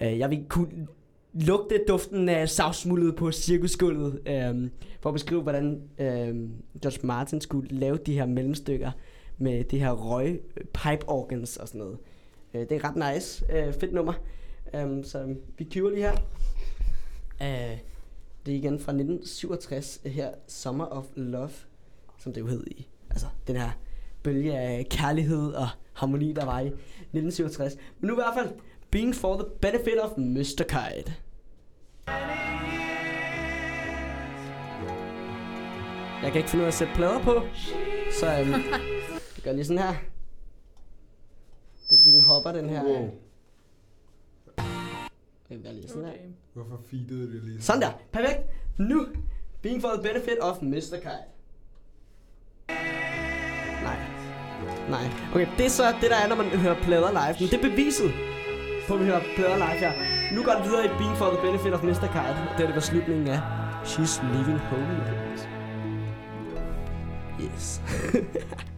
øh, 0.00 0.18
jeg 0.18 0.30
vil 0.30 0.44
kunne 0.48 0.86
lugte 1.34 1.80
duften 1.88 2.28
af 2.28 2.48
savsmuldet 2.48 3.16
på 3.16 3.32
cirkusgulvet, 3.32 4.20
øh, 4.26 4.70
for 5.00 5.10
at 5.10 5.14
beskrive, 5.14 5.42
hvordan 5.42 5.82
øh, 5.98 6.36
George 6.82 7.06
Martin 7.06 7.40
skulle 7.40 7.68
lave 7.78 7.96
de 8.06 8.14
her 8.14 8.26
mellemstykker 8.26 8.90
med 9.38 9.64
det 9.64 9.80
her 9.80 9.90
røg 9.92 10.40
pipe 10.56 11.08
organs 11.08 11.56
og 11.56 11.68
sådan 11.68 11.78
noget. 11.78 11.98
Øh, 12.54 12.60
det 12.60 12.72
er 12.72 12.84
ret 12.84 13.14
nice. 13.14 13.44
Øh, 13.52 13.72
fedt 13.72 13.92
nummer. 13.92 14.12
Um, 14.84 15.04
så 15.04 15.34
vi 15.58 15.64
køber 15.64 15.90
lige 15.90 16.02
her. 16.02 16.12
Uh, 17.40 17.78
det 18.46 18.52
er 18.54 18.58
igen 18.58 18.78
fra 18.78 18.92
1967 18.92 20.00
øh, 20.04 20.12
her, 20.12 20.30
Summer 20.48 20.84
of 20.84 21.04
Love, 21.16 21.50
som 22.18 22.32
det 22.32 22.40
jo 22.40 22.46
hed 22.46 22.64
i. 22.66 22.88
Altså 23.10 23.26
den 23.46 23.56
her 23.56 23.70
bølge 24.22 24.58
af 24.58 24.86
kærlighed 24.90 25.52
og 25.52 25.68
harmoni, 25.96 26.32
der 26.32 26.44
var 26.44 26.60
i 26.60 26.66
1967. 26.66 27.76
Men 28.00 28.08
nu 28.08 28.14
i 28.14 28.16
hvert 28.16 28.34
fald, 28.38 28.48
Being 28.90 29.14
for 29.14 29.34
the 29.36 29.46
Benefit 29.60 29.98
of 30.02 30.10
Mr. 30.16 30.64
Kite. 30.68 31.14
Jeg 36.22 36.32
kan 36.32 36.36
ikke 36.36 36.50
finde 36.50 36.62
ud 36.62 36.64
af 36.66 36.68
at 36.68 36.74
sætte 36.74 36.94
plader 36.94 37.22
på, 37.22 37.42
så 38.20 38.26
øhm, 38.40 38.50
jeg 38.50 38.80
gør 39.44 39.52
lige 39.52 39.64
sådan 39.64 39.82
her. 39.82 39.94
Det 41.90 41.92
er 41.92 41.96
fordi, 41.96 42.12
den 42.12 42.20
hopper, 42.20 42.52
den 42.52 42.68
her. 42.68 42.84
Wow. 42.84 43.10
Gør 45.48 45.72
lige 45.72 45.88
sådan 45.88 46.04
her. 46.04 46.12
Okay. 46.12 46.22
Hvorfor 46.52 46.80
feedede 46.90 47.32
det 47.32 47.44
lige? 47.44 47.62
Sådan 47.62 47.82
der. 47.82 47.90
Perfekt. 48.12 48.40
Nu. 48.78 49.06
Being 49.62 49.82
for 49.82 49.88
the 49.88 50.02
benefit 50.02 50.38
of 50.40 50.62
Mr. 50.62 50.96
Kite. 50.96 51.35
Nej. 54.90 55.04
Okay, 55.34 55.46
det 55.58 55.66
er 55.66 55.70
så 55.70 55.82
det, 56.00 56.10
der 56.10 56.16
er, 56.16 56.28
når 56.28 56.36
man 56.36 56.46
hører 56.46 56.74
plader 56.74 57.10
live. 57.10 57.36
Men 57.40 57.48
det 57.50 57.54
er 57.64 57.70
beviset 57.70 58.12
på, 58.88 58.94
at 58.94 59.00
vi 59.00 59.04
hører 59.04 59.20
plader 59.36 59.56
live 59.56 59.78
her. 59.84 59.92
Nu 60.32 60.42
går 60.42 60.52
det 60.52 60.64
videre 60.64 60.84
i 60.84 60.88
Being 60.98 61.16
for 61.16 61.26
the 61.30 61.40
benefit 61.42 61.72
of 61.72 61.82
Mr. 61.82 62.06
Kite. 62.16 62.36
Og 62.50 62.52
det 62.56 62.62
er 62.62 62.66
det 62.66 62.74
var 62.74 62.80
slutningen 62.80 63.28
af 63.28 63.40
She's 63.84 64.24
Leaving 64.32 64.58
Home. 64.58 65.00
Yes. 67.40 67.80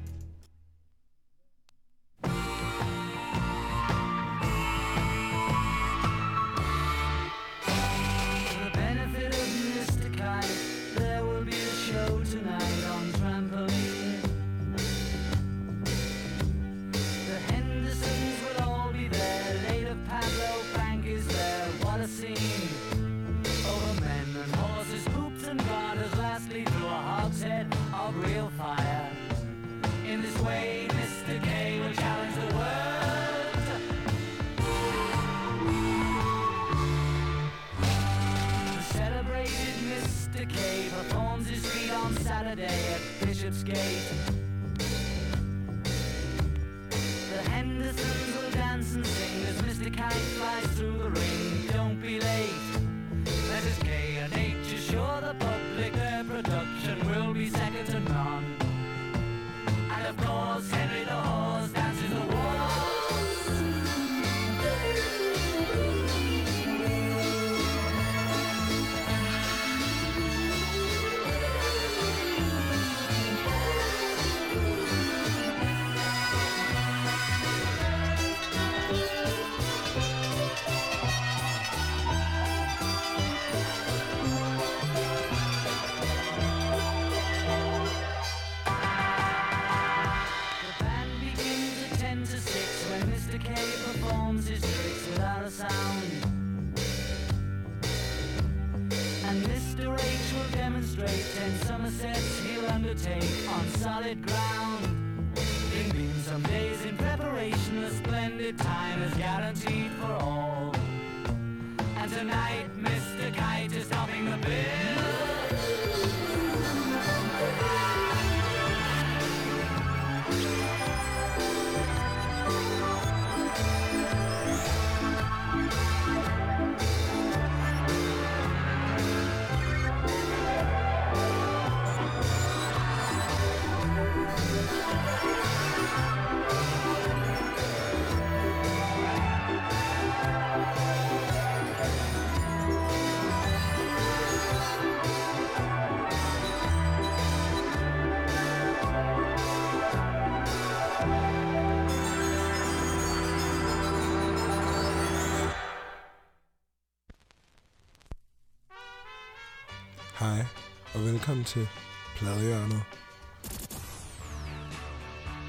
velkommen 161.18 161.44
til 161.44 161.68
Pladehjørnet. 162.16 162.83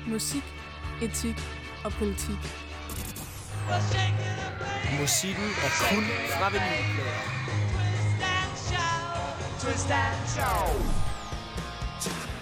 Musik, 0.07 0.43
etik 1.01 1.35
og 1.85 1.91
politik. 1.91 2.41
Musikken 4.99 5.49
er 5.65 5.71
kun 5.89 6.03
fra 6.37 6.49
vinylplader. 6.49 7.21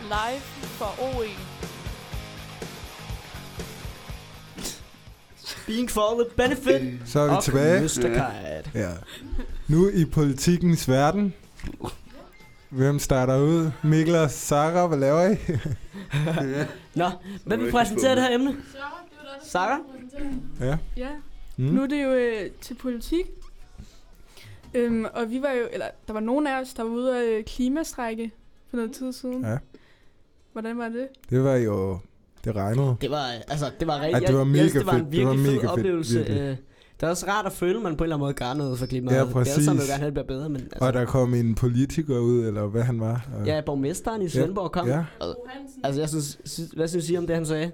Live 0.04 0.42
for 0.80 0.92
OE. 1.00 1.30
Being 5.66 5.92
for 5.92 6.24
the 6.24 6.36
benefit 6.38 7.10
Så 7.10 7.20
er 7.20 7.36
vi 7.36 7.42
tilbage. 7.44 7.82
Mr. 7.82 8.80
Ja. 8.80 8.92
Nu 9.68 9.90
i 9.90 10.06
politikens 10.06 10.90
verden. 10.90 11.34
Hvem 12.78 13.00
starter 13.00 13.38
ud? 13.42 13.72
Mikkel 13.84 14.16
og 14.16 14.32
Sara, 14.32 14.88
hvad 14.88 14.98
laver 14.98 15.30
I? 15.30 15.36
Nå, 17.00 17.06
hvem 17.46 17.60
vil 17.64 17.72
præsentere 17.72 18.16
det 18.16 18.24
her 18.24 18.36
emne? 18.36 18.56
Sarah? 19.44 19.80
ja. 20.60 20.78
Ja, 20.98 21.10
Mm. 21.60 21.66
nu 21.66 21.82
er 21.84 21.88
det 21.88 22.04
jo 22.04 22.10
øh, 22.14 22.50
til 22.62 22.74
politik. 22.74 23.26
Øhm, 24.74 25.06
og 25.14 25.30
vi 25.30 25.42
var 25.42 25.52
jo, 25.52 25.68
eller 25.72 25.86
der 26.08 26.14
var 26.14 26.20
nogen 26.20 26.48
af 26.48 26.62
os, 26.62 26.74
der 26.74 26.84
var 26.84 26.90
ude 26.90 27.12
og 27.12 27.24
øh, 27.24 27.44
klimastrække 27.44 28.32
for 28.70 28.78
noget 28.78 28.92
tid 28.92 29.14
siden. 29.14 29.46
Ja. 29.46 29.58
Hvordan 30.54 30.78
var 30.78 30.90
det? 30.90 31.08
Det 31.30 31.44
var 31.44 31.56
jo... 31.56 32.00
Det 32.44 32.56
regnede. 32.56 32.96
Det 33.02 33.12
var, 33.12 33.26
altså, 33.48 33.72
det 33.80 33.88
var 33.88 34.00
rigtig... 34.02 34.22
Ja, 34.22 34.28
det 34.28 34.34
var 34.36 34.40
jeg- 34.40 34.48
mega 34.48 34.62
jeg 34.62 34.70
synes, 34.70 34.84
det 34.84 34.86
var 34.86 34.94
en 34.94 35.00
fedt. 35.06 35.12
Det 35.14 35.26
var 35.26 35.32
virkelig 35.34 35.54
mega 35.54 35.62
fed 35.68 35.70
fedt, 35.70 35.72
oplevelse. 35.80 36.18
virkelig. 36.18 36.40
Øh, 36.42 36.58
det 37.00 37.06
er 37.06 37.10
også 37.10 37.26
rart 37.28 37.46
at 37.46 37.52
føle, 37.52 37.76
at 37.78 37.82
man 37.84 37.96
på 37.98 38.04
en 38.04 38.06
eller 38.06 38.16
anden 38.16 38.26
måde 38.26 38.34
gør 38.34 38.54
noget 38.54 38.80
for 38.80 38.86
klimaet. 38.86 39.16
Ja, 39.16 39.24
Vi 39.24 39.34
alle 39.36 39.46
sammen 39.46 39.66
vil 39.68 39.76
præcis. 39.78 39.90
gerne 39.90 40.00
have, 40.00 40.06
det 40.06 40.14
bliver 40.14 40.28
bedre, 40.28 40.50
men 40.50 40.62
altså, 40.62 40.86
Og 40.86 40.94
der 40.94 41.06
kom 41.06 41.34
en 41.34 41.56
politiker 41.56 42.20
ud, 42.20 42.46
eller 42.46 42.68
hvad 42.68 42.84
han 42.84 43.00
var. 43.00 43.28
Og, 43.40 43.46
ja, 43.46 43.62
borgmesteren 43.66 44.22
i 44.22 44.30
Svendborg 44.30 44.72
kom. 44.72 44.88
Ja, 44.88 45.06
Altså, 45.84 46.02
jeg 46.02 46.10
synes, 46.10 46.40
synes, 46.46 46.72
hvad 46.72 46.88
synes 46.88 47.10
I 47.10 47.18
om 47.18 47.28
det, 47.28 47.36
han 47.36 47.46
sagde? 47.46 47.72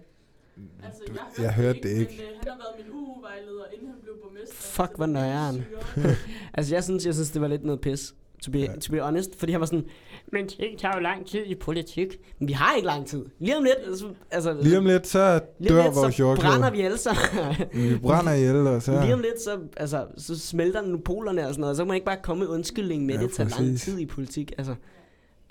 Altså, 0.84 1.42
jeg 1.42 1.54
hørte 1.54 1.80
det 1.84 1.90
ikke. 1.90 2.12
Men, 2.12 2.20
øh, 2.20 2.26
han 2.40 2.48
har 2.48 2.58
været 2.58 2.86
min 2.86 2.96
UU-vejleder, 3.00 3.64
inden 3.74 3.88
han 3.88 3.98
blev 4.04 4.14
borgmester. 4.24 4.56
Fuck, 4.56 4.92
hvor 4.96 5.06
nøjeren. 5.06 5.66
Altså, 6.58 6.76
jeg 6.76 6.84
synes, 6.84 7.06
jeg 7.06 7.14
synes, 7.14 7.32
det 7.32 7.42
var 7.42 7.48
lidt 7.48 7.64
noget 7.64 7.82
pis. 7.82 8.14
To 8.44 8.52
be, 8.52 8.60
Ja. 8.60 8.68
to 8.82 8.92
be 8.92 9.00
honest, 9.00 9.40
fordi 9.40 9.52
han 9.52 9.60
var 9.62 9.66
sådan, 9.66 9.86
men 10.32 10.48
ting 10.48 10.80
tager 10.80 10.94
jo 10.98 11.02
lang 11.02 11.28
tid 11.28 11.46
i 11.46 11.56
politik. 11.56 12.18
Men 12.40 12.48
vi 12.48 12.54
har 12.54 12.76
ikke 12.76 12.86
lang 12.86 13.08
tid. 13.08 13.26
Lige 13.40 13.58
om 13.58 13.64
lidt, 13.64 13.76
altså, 13.88 14.06
altså 14.32 14.58
Lige 14.62 14.78
om 14.78 14.86
lidt, 14.86 15.08
så 15.08 15.40
lige 15.60 15.74
dør 15.76 15.84
lidt, 15.84 15.96
vores 15.96 16.16
så 16.16 16.24
brænder 16.24 16.44
jordklode. 16.44 16.72
vi 16.72 16.82
alle 16.82 16.98
sammen. 16.98 17.56
Vi 17.92 17.98
brænder 17.98 18.34
ihjel, 18.34 18.56
og 18.68 18.82
så... 18.82 19.02
Lige 19.02 19.14
om 19.14 19.20
lidt, 19.20 19.42
så, 19.42 19.60
altså, 19.78 20.06
så 20.18 20.40
smelter 20.40 20.82
nu 20.82 20.98
polerne 20.98 21.48
og 21.48 21.54
sådan 21.54 21.62
noget, 21.62 21.72
og 21.72 21.76
så 21.76 21.84
kan 21.84 21.88
man 21.88 21.96
ikke 21.96 22.06
bare 22.06 22.18
komme 22.24 22.40
med 22.44 22.48
undskyldning 22.48 23.06
med, 23.06 23.16
Ja, 23.16 23.22
det 23.22 23.32
tager 23.34 23.50
lang 23.62 23.80
tid 23.80 24.00
i 24.00 24.06
politik. 24.06 24.54
Altså, 24.58 24.76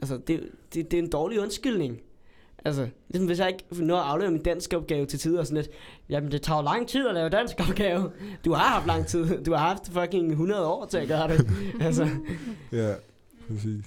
altså 0.01 0.19
det, 0.27 0.41
det, 0.75 0.91
det 0.91 0.99
er 0.99 1.03
en 1.03 1.11
dårlig 1.11 1.41
undskyldning. 1.41 1.99
Altså, 2.65 2.89
ligesom 3.09 3.27
hvis 3.27 3.39
jeg 3.39 3.49
ikke 3.49 3.85
når 3.85 3.97
at 3.97 4.05
aflevere 4.11 4.33
min 4.33 4.43
dansk 4.43 4.73
opgave 4.77 5.07
til 5.07 5.19
tid 5.19 5.37
og 5.37 5.47
sådan 5.47 5.57
lidt, 5.57 5.69
jamen 6.09 6.33
det 6.33 6.43
tager 6.43 6.59
jo 6.59 6.65
lang 6.65 6.89
tid 6.89 7.09
at 7.09 7.15
lave 7.15 7.29
dansk 7.29 7.57
opgave. 7.69 8.11
Du 8.45 8.53
har 8.53 8.65
haft 8.69 8.87
lang 8.87 9.07
tid. 9.07 9.45
Du 9.45 9.53
har 9.53 9.59
haft 9.59 9.89
fucking 9.93 10.31
100 10.31 10.67
år 10.67 10.87
til 10.87 10.99
at 10.99 11.09
gøre 11.09 11.29
det. 11.29 11.51
altså, 11.87 12.09
Ja, 12.73 12.95
præcis. 13.49 13.85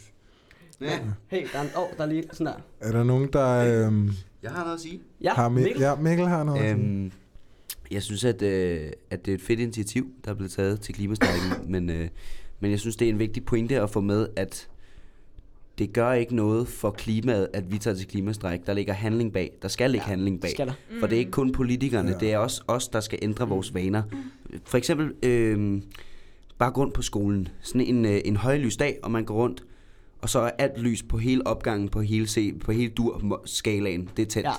Ja, 0.81 0.99
hey, 1.27 1.47
der 1.53 1.59
er, 1.59 1.63
en, 1.63 1.69
oh, 1.75 1.97
der 1.97 2.03
er 2.03 2.07
lige 2.07 2.23
sådan 2.31 2.45
der. 2.53 2.59
Er 2.79 2.91
der 2.91 3.03
nogen, 3.03 3.29
der 3.33 3.85
øhm, 3.87 4.11
jeg 4.43 4.51
har 4.51 4.63
noget 4.63 4.75
at 4.75 4.81
sige. 4.81 5.01
Ja, 5.21 5.33
har... 5.33 5.49
Mi- 5.49 5.51
Mikkel. 5.51 5.81
ja, 5.81 5.95
Mikkel 5.95 6.27
har 6.27 6.43
noget. 6.43 6.69
Øhm, 6.71 6.79
Øhm, 7.03 7.11
jeg 7.91 8.03
synes, 8.03 8.23
at, 8.25 8.41
øh, 8.41 8.91
at 9.09 9.25
det 9.25 9.31
er 9.31 9.35
et 9.35 9.41
fedt 9.41 9.59
initiativ, 9.59 10.07
der 10.25 10.31
er 10.31 10.35
blevet 10.35 10.51
taget 10.51 10.81
til 10.81 10.93
klimastrækken, 10.95 11.51
men, 11.71 11.89
øh, 11.89 12.07
men 12.59 12.71
jeg 12.71 12.79
synes, 12.79 12.95
det 12.95 13.05
er 13.05 13.09
en 13.09 13.19
vigtig 13.19 13.45
pointe 13.45 13.81
at 13.81 13.89
få 13.89 14.01
med, 14.01 14.27
at 14.35 14.67
det 15.77 15.93
gør 15.93 16.11
ikke 16.13 16.35
noget 16.35 16.67
for 16.67 16.91
klimaet, 16.91 17.47
at 17.53 17.71
vi 17.71 17.77
tager 17.77 17.95
til 17.97 18.07
klimastræk. 18.07 18.59
Der 18.65 18.73
ligger 18.73 18.93
handling 18.93 19.33
bag. 19.33 19.51
Der 19.61 19.67
skal 19.67 19.91
ligge 19.91 20.05
ja, 20.05 20.09
handling 20.09 20.41
bag. 20.41 20.51
Skal 20.51 20.67
der. 20.67 20.73
For 20.99 21.07
det 21.07 21.15
er 21.15 21.19
ikke 21.19 21.31
kun 21.31 21.51
politikerne, 21.51 22.09
Ja. 22.11 22.17
det 22.17 22.33
er 22.33 22.37
også 22.37 22.61
os, 22.67 22.87
der 22.87 22.99
skal 22.99 23.19
ændre 23.21 23.47
vores 23.47 23.73
vaner. 23.73 24.03
For 24.65 24.77
eksempel, 24.77 25.13
øh, 25.23 25.81
bare 26.57 26.71
gå 26.71 26.81
rundt 26.81 26.93
på 26.93 27.01
skolen. 27.01 27.47
Sådan 27.61 27.81
en, 27.81 28.05
øh, 28.05 28.21
en 28.25 28.35
højlys 28.37 28.77
dag, 28.77 28.99
og 29.03 29.11
man 29.11 29.25
går 29.25 29.35
rundt, 29.35 29.63
og 30.21 30.29
så 30.29 30.39
er 30.39 30.49
alt 30.57 30.79
lys 30.79 31.03
på 31.03 31.17
hele 31.17 31.47
opgangen, 31.47 31.89
på 31.89 32.01
hele, 32.01 32.27
se, 32.27 32.53
på 32.53 32.71
hele 32.71 32.89
dur-skalaen. 32.91 34.09
Det 34.17 34.23
er 34.23 34.29
tændt. 34.29 34.47
Ja. 34.47 34.53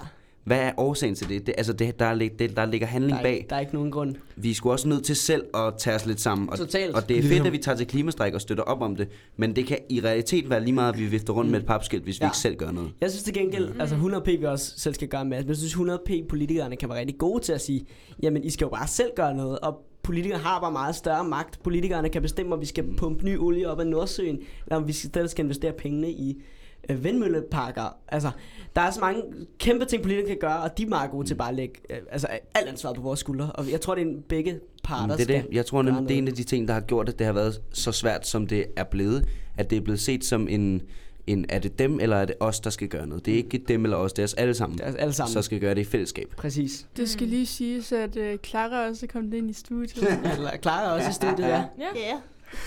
Hvad 0.47 0.59
er 0.61 0.73
årsagen 0.77 1.15
til 1.15 1.29
det? 1.29 1.47
det 1.47 1.55
altså, 1.59 1.73
det, 1.73 1.99
der, 1.99 2.05
er, 2.07 2.15
lig- 2.15 2.39
det, 2.39 2.57
der 2.57 2.67
ligger 2.67 2.87
handling 2.87 3.13
der 3.13 3.19
er, 3.19 3.23
bag. 3.23 3.35
ikke, 3.37 3.47
der 3.51 3.57
er 3.57 3.61
ikke 3.61 3.75
nogen 3.75 3.91
grund. 3.91 4.15
Vi 4.37 4.51
er 4.51 4.55
sgu 4.55 4.71
også 4.71 4.89
nødt 4.89 5.05
til 5.05 5.17
selv 5.17 5.45
at 5.55 5.75
tage 5.79 5.97
os 5.97 6.07
lidt 6.07 6.21
sammen. 6.21 6.51
Og, 6.51 6.59
Totalt. 6.59 6.95
og 6.97 7.09
det 7.09 7.17
er 7.17 7.21
Ligesom- 7.21 7.37
fedt, 7.37 7.47
at 7.47 7.53
vi 7.53 7.59
tager 7.59 7.77
til 7.77 7.87
klimastræk 7.87 8.35
og 8.35 8.41
støtter 8.41 8.65
op 8.65 8.83
om 8.83 8.97
det. 8.97 9.09
Men 9.37 9.57
det 9.57 9.67
kan 9.67 9.79
i 9.91 10.01
realitet 10.01 10.51
være 10.51 10.61
lige 10.61 10.73
meget, 10.73 10.93
at 10.93 10.99
vi 10.99 11.07
vifter 11.07 11.33
rundt 11.33 11.51
med 11.51 11.61
et 11.61 11.67
papskilt, 11.67 12.05
hvis 12.05 12.21
vi 12.21 12.25
Ja. 12.25 12.29
ikke 12.29 12.37
selv 12.39 12.57
gør 12.57 12.71
noget. 12.71 12.91
Jeg 13.01 13.11
synes 13.11 13.23
til 13.25 13.35
gengæld, 13.35 13.69
Mm. 13.75 13.81
altså 13.81 13.97
100p 13.97 14.31
vi 14.41 14.45
også 14.45 14.73
selv 14.77 14.95
skal 14.95 15.09
gøre 15.09 15.25
med. 15.25 15.39
Men 15.41 15.49
jeg 15.49 15.57
synes 15.57 15.75
100p 15.75 16.27
politikerne 16.29 16.77
kan 16.77 16.89
være 16.89 16.99
rigtig 16.99 17.19
gode 17.19 17.43
til 17.45 17.53
at 17.53 17.61
sige, 17.61 17.85
jamen 18.23 18.45
I 18.45 18.51
skal 18.51 18.65
jo 18.65 18.69
bare 18.69 18.87
selv 18.89 19.11
gøre 19.17 19.35
noget. 19.35 19.59
Og 19.59 19.83
politikere 20.03 20.39
har 20.39 20.61
bare 20.61 20.73
meget 20.73 20.95
større 20.95 21.25
magt. 21.25 21.63
Politikerne 21.63 22.09
kan 22.09 22.23
bestemme, 22.23 22.55
om 22.55 22.61
vi 22.61 22.67
skal 22.67 22.85
pumpe 22.97 23.25
ny 23.25 23.39
olie 23.39 23.69
op 23.71 23.81
af 23.81 23.87
Nordsøen, 23.87 24.39
eller 24.67 24.77
om 24.77 24.87
vi 24.89 24.93
skal 24.93 25.29
skal 25.29 25.45
investere 25.45 25.73
pengene 25.73 26.11
i 26.11 26.43
øh, 26.89 27.05
vindmølleparker. 27.05 27.97
Altså, 28.09 28.31
der 28.77 28.83
er 28.83 28.91
så 28.91 29.01
mange 29.01 29.23
kæmpe 29.59 29.85
ting, 29.85 30.03
politikere 30.03 30.29
kan 30.29 30.39
gøre, 30.41 30.61
og 30.63 30.79
de 30.79 30.83
er 30.83 30.87
meget 30.89 31.11
gode 31.11 31.27
til 31.27 31.35
bare 31.35 31.49
at 31.49 31.55
lægge 31.55 31.75
øh, 31.91 31.97
altså, 32.11 32.27
alt 32.55 32.69
ansvaret 32.69 32.97
på 32.97 33.03
vores 33.03 33.21
skuldre. 33.21 33.53
Og 33.53 33.71
jeg 33.71 33.81
tror, 33.81 33.95
det 33.95 34.03
er 34.03 34.07
en 34.07 34.23
begge 34.29 34.61
parter, 34.85 35.15
Mm, 35.15 35.19
det 35.19 35.31
er 35.31 35.41
det. 35.43 35.49
Jeg 35.53 35.67
tror 35.67 35.83
nemlig, 35.83 36.09
det 36.09 36.15
er 36.15 36.19
en 36.19 36.29
af 36.29 36.35
de 36.35 36.45
ting, 36.45 36.69
der 36.69 36.75
har 36.75 36.81
gjort, 36.81 37.09
at 37.09 37.19
det 37.19 37.27
har 37.27 37.35
været 37.35 37.61
så 37.73 37.93
svært, 37.93 38.27
som 38.27 38.47
det 38.47 38.67
er 38.77 38.85
blevet. 38.85 39.29
At 39.59 39.71
det 39.71 39.77
er 39.77 39.81
blevet 39.81 40.01
set 40.01 40.25
som 40.25 40.49
en 40.49 40.83
en, 41.27 41.47
er 41.49 41.59
det 41.59 41.79
dem, 41.79 42.01
eller 42.01 42.17
er 42.17 42.25
det 42.25 42.35
os, 42.41 42.61
der 42.61 42.71
skal 42.71 42.89
gøre 42.89 43.07
noget? 43.07 43.27
Det 43.27 43.33
er 43.33 43.37
ikke 43.37 43.59
dem 43.69 43.85
eller 43.85 43.97
os, 43.97 44.13
det 44.13 44.23
er 44.23 44.25
os 44.25 44.35
alle 44.35 44.55
sammen, 44.55 44.79
Det 44.79 44.87
er 44.87 44.97
alle 44.97 45.13
sammen. 45.15 45.33
så 45.33 45.43
skal 45.43 45.61
gøre 45.61 45.75
det 45.75 45.81
i 45.81 45.85
fællesskab. 45.85 46.35
Præcis. 46.37 46.87
Det 46.97 47.09
skal 47.11 47.29
lige 47.29 47.47
siges, 47.47 47.93
at 47.93 48.17
uh, 48.17 48.23
Clara 48.45 48.89
også 48.89 49.07
er 49.07 49.09
kommet 49.09 49.35
ind 49.35 49.51
i 49.51 49.53
studiet. 49.53 50.07
Eller 50.37 50.51
Clara 50.63 50.85
er 50.85 50.91
også 50.91 51.11
i 51.11 51.13
studiet, 51.13 51.49
ja. 51.49 51.57
ja. 51.57 51.65
Ja, 51.97 52.17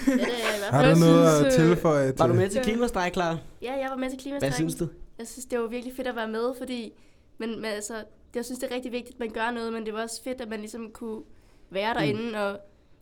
ja. 0.07 0.11
det 0.13 0.21
er 0.21 0.27
jeg 0.27 0.55
i 0.55 0.59
hvert 0.59 0.73
Har 0.73 0.81
fald. 0.83 0.93
du 0.95 0.99
noget 0.99 1.37
synes, 1.39 1.55
at 1.55 1.61
øh, 1.61 1.67
tilføje 1.67 2.07
til? 2.07 2.17
Var 2.17 2.27
du 2.27 2.33
med 2.33 2.49
til 2.49 2.57
Ja. 2.57 2.63
klimastrejk, 2.63 3.13
Clara? 3.13 3.37
Ja, 3.61 3.73
jeg 3.73 3.87
var 3.89 3.95
med 3.95 4.09
til 4.09 4.15
Hvad 4.17 4.21
klimastrækken. 4.23 4.53
synes 4.55 4.75
du? 4.75 4.87
Jeg 5.17 5.27
synes, 5.27 5.45
det 5.45 5.59
var 5.59 5.67
virkelig 5.67 5.95
fedt 5.95 6.07
at 6.07 6.15
være 6.15 6.27
med, 6.27 6.53
fordi 6.57 6.93
men, 7.37 7.49
men 7.55 7.65
altså, 7.65 7.93
jeg 8.35 8.45
synes, 8.45 8.59
det 8.59 8.71
er 8.71 8.75
rigtig 8.75 8.91
vigtigt, 8.91 9.15
at 9.15 9.19
man 9.19 9.29
gør 9.29 9.51
noget, 9.51 9.73
men 9.73 9.85
det 9.85 9.93
var 9.93 10.01
også 10.01 10.23
fedt, 10.23 10.41
at 10.41 10.49
man 10.49 10.59
ligesom 10.59 10.91
kunne 10.93 11.21
være 11.69 11.93
derinde 11.93 12.29
mm. 12.29 12.33
og 12.35 12.59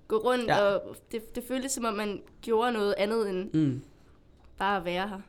gå 0.07 0.17
rundt, 0.17 0.47
ja. 0.47 0.61
og 0.61 0.95
det, 1.11 1.35
det 1.35 1.43
føltes 1.47 1.71
som 1.71 1.85
om, 1.85 1.93
man 1.93 2.21
gjorde 2.41 2.71
noget 2.71 2.95
andet 2.97 3.29
end 3.29 3.49
Mm. 3.53 3.81
bare 4.59 4.77
at 4.77 4.85
være 4.85 5.07
her. 5.07 5.19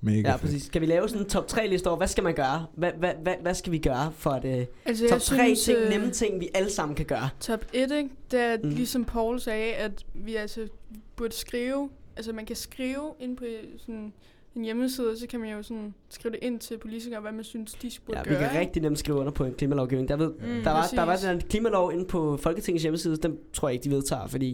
Mega 0.00 0.20
Ja, 0.20 0.32
fedt. 0.32 0.40
præcis. 0.40 0.68
Kan 0.68 0.80
vi 0.80 0.86
lave 0.86 1.08
sådan 1.08 1.22
en 1.22 1.28
top 1.28 1.46
3 1.46 1.66
liste 1.66 1.86
over, 1.86 1.96
hvad 1.96 2.06
skal 2.08 2.24
man 2.24 2.34
gøre? 2.34 2.66
Hvad, 2.74 2.92
hvad, 2.98 3.12
hvad, 3.22 3.34
hvad 3.42 3.54
skal 3.54 3.72
vi 3.72 3.78
gøre 3.78 4.12
for 4.16 4.30
at... 4.30 4.44
Uh, 4.44 4.64
Altså, 4.84 5.08
top 5.08 5.20
3 5.20 5.54
ting, 5.54 5.78
øh, 5.78 5.90
nemme 5.90 6.10
ting, 6.10 6.40
vi 6.40 6.48
alle 6.54 6.70
sammen 6.70 6.94
kan 6.96 7.06
gøre. 7.06 7.28
Top 7.40 7.64
1, 7.72 7.90
ikke? 7.92 8.10
det 8.30 8.40
er, 8.40 8.56
Mm. 8.56 8.62
mm. 8.68 8.70
ligesom 8.74 9.04
Paul 9.04 9.40
sagde, 9.40 9.72
at 9.74 10.04
vi 10.14 10.34
altså 10.34 10.68
burde 11.16 11.34
skrive, 11.34 11.88
altså 12.16 12.32
man 12.32 12.46
kan 12.46 12.56
skrive 12.56 13.14
ind 13.20 13.36
på 13.36 13.44
sådan 13.78 14.12
en 14.56 14.64
hjemmeside, 14.64 15.18
så 15.18 15.26
kan 15.26 15.40
man 15.40 15.50
jo 15.50 15.62
sådan 15.62 15.94
skrive 16.08 16.32
det 16.32 16.38
ind 16.42 16.58
til 16.60 16.78
politikere, 16.78 17.20
hvad 17.20 17.32
man 17.32 17.44
synes, 17.44 17.74
de 17.74 17.90
burde 18.06 18.18
Ja, 18.18 18.22
vi 18.22 18.28
gøre. 18.30 18.38
kan 18.38 18.48
ikke? 18.50 18.60
rigtig 18.60 18.82
nemt 18.82 18.98
skrive 18.98 19.18
under 19.18 19.32
på 19.32 19.44
en 19.44 19.54
klimalovgivning. 19.54 20.08
Der, 20.08 20.16
ved, 20.16 20.30
Mm, 20.32 20.38
der, 20.64 20.70
var, 20.70 20.86
der 20.94 20.96
var 21.02 21.06
præcis. 21.06 21.26
den 21.28 21.40
her 21.40 21.48
klimalov 21.48 21.92
inde 21.92 22.04
på 22.04 22.36
Folketingets 22.36 22.82
hjemmeside, 22.82 23.16
den 23.16 23.38
tror 23.52 23.68
jeg 23.68 23.74
ikke, 23.74 23.84
de 23.84 23.90
vedtager, 23.90 24.26
fordi 24.26 24.50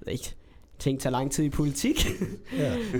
jeg 0.00 0.06
ved 0.06 0.12
ikke, 0.12 0.34
ting 0.78 1.00
tager 1.00 1.12
lang 1.12 1.32
tid 1.32 1.44
i 1.44 1.50
politik. 1.50 2.06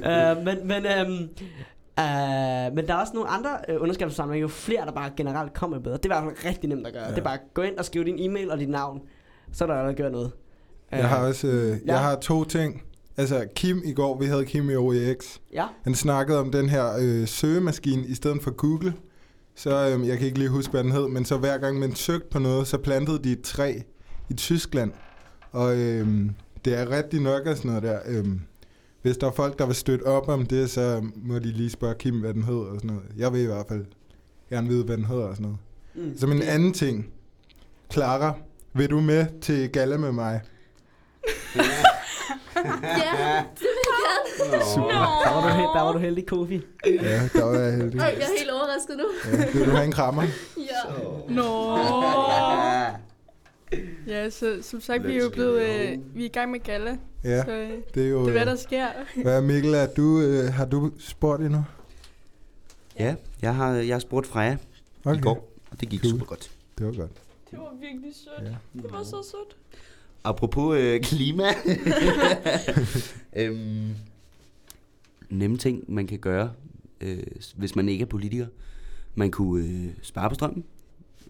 Ja. 0.03 0.33
uh, 0.33 0.37
men, 0.47 0.57
men, 0.67 0.87
um, 1.07 1.13
uh, 1.13 2.75
men 2.77 2.87
der 2.87 2.95
er 2.95 3.01
også 3.01 3.13
nogle 3.15 3.29
andre 3.29 3.51
uh, 3.69 3.83
underskriftssamlinger, 3.83 4.41
jo 4.41 4.49
flere 4.49 4.87
der 4.87 4.93
bare 4.93 5.11
generelt 5.17 5.55
kommer 5.55 5.79
bedre. 5.79 5.97
Det 5.97 6.05
er 6.05 6.17
i 6.17 6.21
hvert 6.21 6.37
fald 6.37 6.51
rigtig 6.53 6.69
nemt 6.69 6.87
at 6.87 6.93
gøre. 6.93 7.03
Ja. 7.05 7.11
Det 7.11 7.19
er 7.19 7.23
bare 7.25 7.35
at 7.35 7.41
gå 7.55 7.63
ind 7.63 7.77
og 7.77 7.85
skrive 7.85 8.05
din 8.05 8.19
e-mail 8.31 8.51
og 8.51 8.59
dit 8.59 8.69
navn, 8.69 9.01
så 9.53 9.65
er 9.65 9.69
der 9.69 9.83
der 9.87 9.93
gør 9.93 10.09
noget. 10.11 10.33
Jeg 10.93 11.09
har 11.09 11.27
også 11.27 11.47
øh, 11.47 11.69
Ja. 11.71 11.93
jeg 11.93 12.01
har 12.01 12.17
to 12.17 12.45
ting. 12.45 12.83
Altså 13.17 13.47
Kim 13.55 13.83
i 13.85 13.93
går, 13.93 14.19
vi 14.19 14.27
havde 14.27 14.45
Kim 14.45 14.71
i 14.71 14.77
OEX. 14.77 15.39
Ja, 15.53 15.67
Han 15.83 15.95
snakkede 15.95 16.41
om 16.41 16.53
den 16.53 16.69
her 16.69 16.97
øh, 17.01 17.27
søgemaskine 17.29 18.07
i 18.07 18.15
stedet 18.15 18.43
for 18.43 18.51
Google. 18.51 18.95
Så 19.55 19.71
øh, 19.71 20.09
jeg 20.09 20.19
kan 20.19 20.27
ikke 20.27 20.39
lige 20.39 20.49
huske, 20.51 20.71
hvad 20.71 20.85
den 20.85 20.93
hed, 20.93 21.09
men 21.09 21.25
så 21.25 21.37
hver 21.37 21.59
gang 21.59 21.79
man 21.79 21.95
søgte 21.95 22.29
på 22.31 22.39
noget, 22.39 22.67
så 22.67 22.79
plantede 22.79 23.19
de 23.19 23.33
et 23.33 23.43
træ 23.43 23.75
i 24.29 24.35
Tyskland. 24.35 24.93
Og 25.53 25.77
øh, 25.77 26.09
det 26.65 26.79
er 26.79 26.91
rigtig 26.91 27.21
nok 27.21 27.47
og 27.47 27.57
sådan 27.57 27.69
noget 27.69 27.83
der. 27.83 27.99
Øh, 28.07 28.27
hvis 29.03 29.17
der 29.17 29.27
er 29.27 29.31
folk, 29.33 29.59
der 29.59 29.67
vil 29.67 29.75
støtte 29.75 30.03
op 30.07 30.29
om 30.29 30.47
det, 30.47 30.71
så 30.71 31.01
må 31.17 31.35
de 31.39 31.45
lige 31.53 31.71
spørge 31.71 31.95
Kim, 31.95 32.21
hvad 32.21 32.35
den 32.35 32.43
hedder 32.43 32.61
og 32.61 32.75
sådan 32.77 32.91
noget. 32.91 33.03
Jeg 33.17 33.33
vil 33.33 33.41
i 33.41 33.47
hvert 33.47 33.67
fald 33.69 33.85
gerne 34.51 34.69
vide, 34.69 34.85
hvad 34.85 34.97
den 34.97 35.05
hedder 35.05 35.25
og 35.27 35.37
sådan 35.37 35.43
noget. 35.95 36.09
mm. 36.13 36.19
Som 36.19 36.33
en 36.33 36.43
anden 36.43 36.73
ting. 36.73 37.07
Clara, 37.93 38.33
vil 38.73 38.91
du 38.91 39.01
med 39.01 39.27
til 39.41 39.69
gala 39.69 39.97
med 39.97 40.13
mig? 40.13 40.41
Ja, 41.57 41.61
det 43.55 43.61
vil 43.61 43.85
jeg 43.89 44.51
gerne. 44.51 44.65
Super. 44.75 44.89
der, 45.25 45.35
var 45.35 45.43
du, 45.43 45.49
held- 45.49 45.75
der 45.77 45.83
var 45.83 45.93
du 45.93 45.99
heldig, 45.99 46.27
Kofi. 46.27 46.61
Ja, 46.87 47.29
der 47.35 47.45
var 47.45 47.59
jeg 47.59 47.73
heldig. 47.77 48.01
Øj, 48.01 48.07
jeg 48.07 48.15
er 48.17 48.39
helt 48.39 48.51
overrasket 48.51 48.97
nu. 48.97 49.05
Ja, 49.39 49.51
vil 49.59 49.67
du 49.67 49.71
have 49.71 49.85
en 49.85 49.93
krammer? 49.93 50.23
Ja. 50.57 50.93
Nå. 51.29 51.79
Ja, 54.07 54.31
så 54.31 54.59
som 54.63 54.81
sagt, 54.81 55.07
vi 55.07 55.17
er 55.17 55.23
jo 55.23 55.31
blevet, 55.31 55.63
øh, 55.63 55.99
vi 56.15 56.23
er 56.23 56.27
i 56.27 56.29
gang 56.29 56.51
med 56.51 56.61
gala, 56.61 56.99
Ja, 57.25 57.45
så 57.45 57.51
øh, 57.51 57.71
det 57.95 58.05
er 58.05 58.09
jo... 58.09 58.21
det 58.21 58.29
er 58.29 58.33
hvad 58.33 58.47
der 58.47 58.53
øh, 58.53 58.59
sker. 58.59 58.87
Hvad 59.23 59.43
Mikkel, 59.43 59.75
er 59.75 59.87
du, 59.87 60.21
øh, 60.21 60.53
har 60.53 60.65
du 60.65 60.91
spurgt 60.99 61.43
endnu? 61.43 61.65
Ja, 62.99 63.15
jeg 63.43 63.55
har, 63.55 63.73
jeg 63.73 63.95
har 63.95 64.01
spurgt 64.01 64.27
Freja 64.27 64.57
okay. 65.05 65.19
i 65.19 65.23
går, 65.23 65.53
og 65.71 65.81
det 65.81 65.89
gik 65.89 66.01
Cool. 66.01 66.11
super 66.11 66.27
godt. 66.27 66.51
Det 66.79 66.87
var 66.87 66.93
godt. 66.93 67.11
Det 67.51 67.59
var 67.59 67.75
virkelig 67.81 68.15
sødt. 68.15 68.49
Ja. 68.49 68.81
Det 68.83 68.93
var 68.93 69.03
så 69.03 69.23
sødt. 69.31 69.57
Apropos 70.25 70.79
øh, 70.79 71.01
klima. 71.01 71.45
øhm, 73.37 73.95
nemme 75.29 75.57
ting, 75.57 75.85
man 75.89 76.07
kan 76.07 76.19
gøre, 76.19 76.53
øh, 77.01 77.19
hvis 77.57 77.77
man 77.77 77.89
ikke 77.89 78.03
er 78.03 78.07
politiker. 78.07 78.47
Man 79.15 79.31
kunne 79.31 79.65
øh, 79.67 79.89
spare 80.03 80.29
på 80.29 80.35
strømmen. 80.35 80.65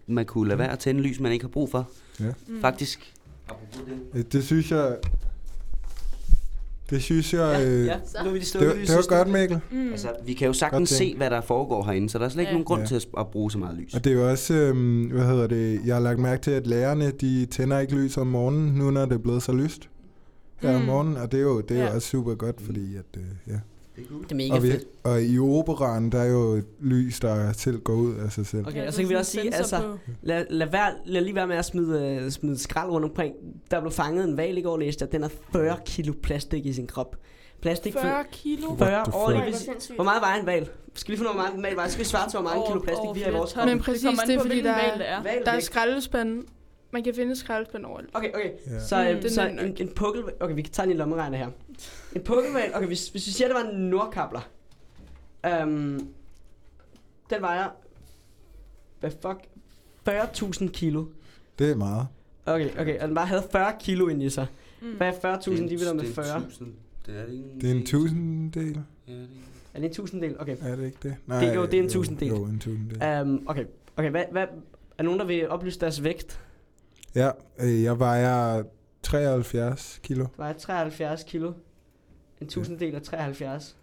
Man 0.09 0.27
kunne 0.27 0.49
lade 0.49 0.59
være 0.59 0.73
at 0.73 0.79
tænde 0.79 1.01
lys, 1.01 1.21
man 1.21 1.33
ikke 1.33 1.45
har 1.45 1.49
brug 1.51 1.71
for. 1.71 1.89
Ja. 2.21 2.25
Mm. 2.49 2.61
Faktisk. 2.61 3.15
Apropos 3.49 3.81
det. 3.87 4.19
Øh, 4.19 4.25
Det 4.33 4.45
synes 4.45 4.71
jeg... 4.71 4.97
Det 6.91 7.03
synes 7.03 7.35
jeg... 7.35 7.61
Ja, 7.61 7.67
Øh, 7.71 7.87
ja. 7.87 7.97
Så. 8.07 8.19
Nu 8.25 8.29
er 8.29 8.33
vi 8.33 8.39
de 8.39 8.45
det, 8.59 8.67
var, 8.69 8.75
det 8.75 8.89
var 8.89 9.17
godt, 9.17 9.29
Mikkel. 9.29 9.61
Mm. 9.71 9.91
Altså, 9.91 10.09
vi 10.27 10.33
kan 10.35 10.47
jo 10.47 10.53
sagtens 10.53 10.89
se, 10.91 11.15
hvad 11.17 11.31
der 11.31 11.41
foregår 11.41 11.85
herinde, 11.85 12.09
så 12.11 12.19
der 12.19 12.25
er 12.25 12.29
slet 12.29 12.41
ikke 12.43 12.49
Ja. 12.49 12.53
nogen 12.53 12.65
grund 12.65 12.81
Ja. 12.83 12.87
til 12.87 13.07
at, 13.19 13.27
bruge 13.27 13.51
så 13.51 13.59
meget 13.59 13.77
lys. 13.77 13.95
Og 13.95 14.05
det 14.05 14.11
er 14.13 14.15
jo 14.17 14.31
også, 14.31 14.55
øh, 14.55 15.13
hvad 15.13 15.27
hedder 15.27 15.47
det, 15.47 15.81
jeg 15.87 15.95
har 15.95 16.03
lagt 16.03 16.19
mærke 16.19 16.43
til, 16.43 16.51
at 16.51 16.67
lærerne, 16.67 17.11
de 17.11 17.47
tænder 17.47 17.79
ikke 17.79 17.95
lys 17.95 18.17
om 18.17 18.27
morgenen, 18.27 18.75
nu 18.75 18.91
når 18.91 19.05
det 19.07 19.13
er 19.13 19.19
blevet 19.19 19.43
så 19.43 19.53
lyst 19.53 19.89
her 20.57 20.75
om 20.75 20.81
Mm. 20.81 20.87
morgenen, 20.87 21.17
og 21.17 21.33
det 21.33 21.39
er 21.39 21.43
jo, 21.43 21.61
det 21.61 21.71
er 21.77 21.81
jo 21.81 21.87
Ja. 21.87 21.95
også 21.95 22.09
super 22.09 22.35
godt, 22.35 22.61
fordi 22.61 22.97
at, 22.97 23.05
øh, 23.17 23.23
ja. 23.55 23.59
Det 24.23 24.31
er 24.33 24.35
mega 24.35 24.53
Og, 24.55 24.63
vi, 24.63 24.71
fedt. 24.71 24.85
og 25.05 25.23
i 25.23 25.39
operaen, 25.39 26.13
der 26.13 26.19
er 26.21 26.31
jo 26.31 26.53
et 26.53 26.65
lys, 26.81 27.21
der 27.21 27.53
selv 27.53 27.79
går 27.81 27.93
ud 27.95 28.15
af 28.15 28.33
sig 28.33 28.47
selv. 28.47 28.67
Okay, 28.67 28.77
Ja, 28.77 28.87
og 28.87 28.93
så 28.93 29.01
kan 29.01 29.09
vi 29.09 29.15
også 29.15 29.31
sige, 29.31 29.55
altså, 29.55 29.83
lad, 30.23 30.45
lad, 30.51 30.67
være, 30.71 30.93
lad 31.07 31.23
lige 31.23 31.35
være 31.35 31.47
med 31.47 31.57
at 31.57 31.65
smide, 31.65 32.19
øh, 32.25 32.31
smide 32.31 32.59
skrald 32.59 32.91
rundt 32.91 33.05
omkring. 33.05 33.35
Der 33.71 33.81
blev 33.81 33.93
fanget 33.93 34.25
en 34.25 34.37
val 34.37 34.59
i 34.59 34.63
går, 34.63 34.77
læste 34.79 35.03
jeg. 35.05 35.13
Den 35.13 35.23
har 35.23 35.31
40 35.53 35.77
kilo 35.87 36.13
plastik 36.23 36.67
i 36.67 36.73
sin 36.73 36.87
krop. 36.87 37.17
Plastik 37.63 37.93
40 37.93 38.25
kilo. 38.33 38.77
40 38.77 38.91
What 38.91 39.05
the 39.07 39.17
år. 39.17 39.95
hvor 39.95 40.05
meget 40.05 40.21
vejer 40.23 40.41
en 40.41 40.47
val? 40.47 40.69
Skal 40.95 41.13
vi 41.13 41.17
finde 41.17 41.31
ud 41.31 41.35
af, 41.35 41.35
hvor 41.35 41.43
meget 41.43 41.57
en 41.57 41.63
val 41.63 41.77
vejer? 41.77 41.89
Skal 41.89 42.01
vi 42.01 42.05
svare 42.09 42.31
til, 42.31 42.39
hvor 42.41 42.49
mange 42.51 42.67
kilo 42.69 42.81
plastik 42.81 43.09
vi 43.15 43.21
har 43.21 43.31
i 43.31 43.35
vores 43.35 43.53
krop? 43.53 43.67
Men 43.69 43.79
præcis, 43.81 44.03
det 44.27 44.35
er 44.35 44.39
på, 44.39 44.43
fordi, 44.45 44.63
der 44.63 44.71
er- 44.71 44.93
er. 44.93 44.99
Der 44.99 45.05
er 45.05 45.23
vægt. 45.23 45.45
Man 46.91 47.03
kan 47.03 47.15
finde 47.15 47.37
skraldespand 47.37 47.85
overalt. 47.85 48.11
Okay, 48.15 48.29
okay. 48.35 48.51
Ja. 48.67 48.81
Så, 48.81 48.97
Mm, 48.97 49.09
øh, 49.09 49.17
det 49.17 49.25
er 49.25 49.31
så 49.31 49.47
en, 49.49 49.77
en 49.81 49.89
pukkel... 49.97 50.23
Okay, 50.41 50.55
vi 50.55 50.63
kan 50.63 50.73
tage 50.73 50.91
en 50.91 50.97
lommeregner 50.97 51.39
her. 51.39 51.51
En 52.17 52.23
pukkelval... 52.23 52.71
Okay, 52.75 52.87
hvis, 52.87 53.09
hvis 53.09 53.27
vi 53.27 53.33
siger, 53.33 53.49
at 53.49 53.55
det 53.57 53.65
var 53.65 53.71
en 53.71 53.81
nordkabler. 53.91 54.41
Um, 55.63 56.09
den 57.31 57.41
vejer... 57.43 57.69
Hvad 59.01 59.11
fuck? 59.11 59.41
40.000 60.09 60.69
kilo. 60.71 61.07
Det 61.59 61.71
er 61.71 61.75
meget. 61.77 62.07
Okay, 62.47 62.71
okay, 62.81 62.99
og 63.01 63.09
den 63.09 63.15
bare 63.15 63.27
havde 63.27 63.43
40 63.53 63.73
kilo 63.81 64.09
ind 64.09 64.23
i 64.23 64.31
sig. 64.31 64.47
Mm. 64.83 64.93
Hvad 64.97 65.09
er 65.23 65.39
40.000 65.39 65.51
divideret 65.69 65.97
med 65.97 66.05
40? 66.13 66.43
Det 67.07 67.17
er 67.21 67.27
det 67.27 67.33
ikke. 67.33 67.45
Det 67.61 67.71
er 67.71 67.75
en 67.75 67.87
tusinddel, 67.87 68.65
Ja, 68.67 69.13
det 69.13 69.19
er 69.19 69.23
ikke. 69.23 69.29
Er 69.75 69.81
det 69.81 69.85
en 69.89 69.95
tusinddel? 69.95 70.37
Okay. 70.41 70.57
er 70.61 70.77
det 70.77 70.85
ikke 70.87 70.99
det? 71.03 71.17
Det 71.27 71.49
er 71.49 71.55
jo- 71.55 71.67
det 71.67 71.75
er 71.79 71.83
en 71.83 71.89
tusinddel. 71.89 72.29
Jo, 72.29 72.45
en 72.45 72.59
tusinddel. 72.59 73.21
Um, 73.23 73.45
okay, 73.49 73.65
okay 73.97 74.11
hvad, 74.11 74.25
hvad, 74.33 74.47
er 74.99 75.03
nogen, 75.03 75.21
der 75.21 75.27
vil 75.27 75.49
oplyse 75.49 75.81
deres 75.81 76.05
vægt? 76.05 76.41
Ja, 77.15 77.31
øh, 77.61 77.83
jeg 77.83 77.99
vejer 77.99 78.63
73 79.03 80.01
kilo. 80.03 80.25
Det 80.25 80.39
vejer 80.39 80.53
73 80.53 81.25
kilo. 81.25 81.53
En 82.41 82.49
tusinddel 82.49 82.95
af 82.95 83.03
73. 83.03 83.77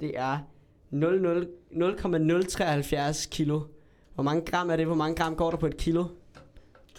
Det 0.00 0.12
er 0.18 0.38
00 0.90 1.48
0,073 1.70 3.26
kilo. 3.26 3.60
Hvor 4.14 4.24
mange 4.24 4.42
gram 4.42 4.70
er 4.70 4.76
det? 4.76 4.86
Hvor 4.86 4.94
mange 4.94 5.16
gram 5.16 5.36
går 5.36 5.50
der 5.50 5.58
på 5.58 5.66
et 5.66 5.76
kilo? 5.76 6.04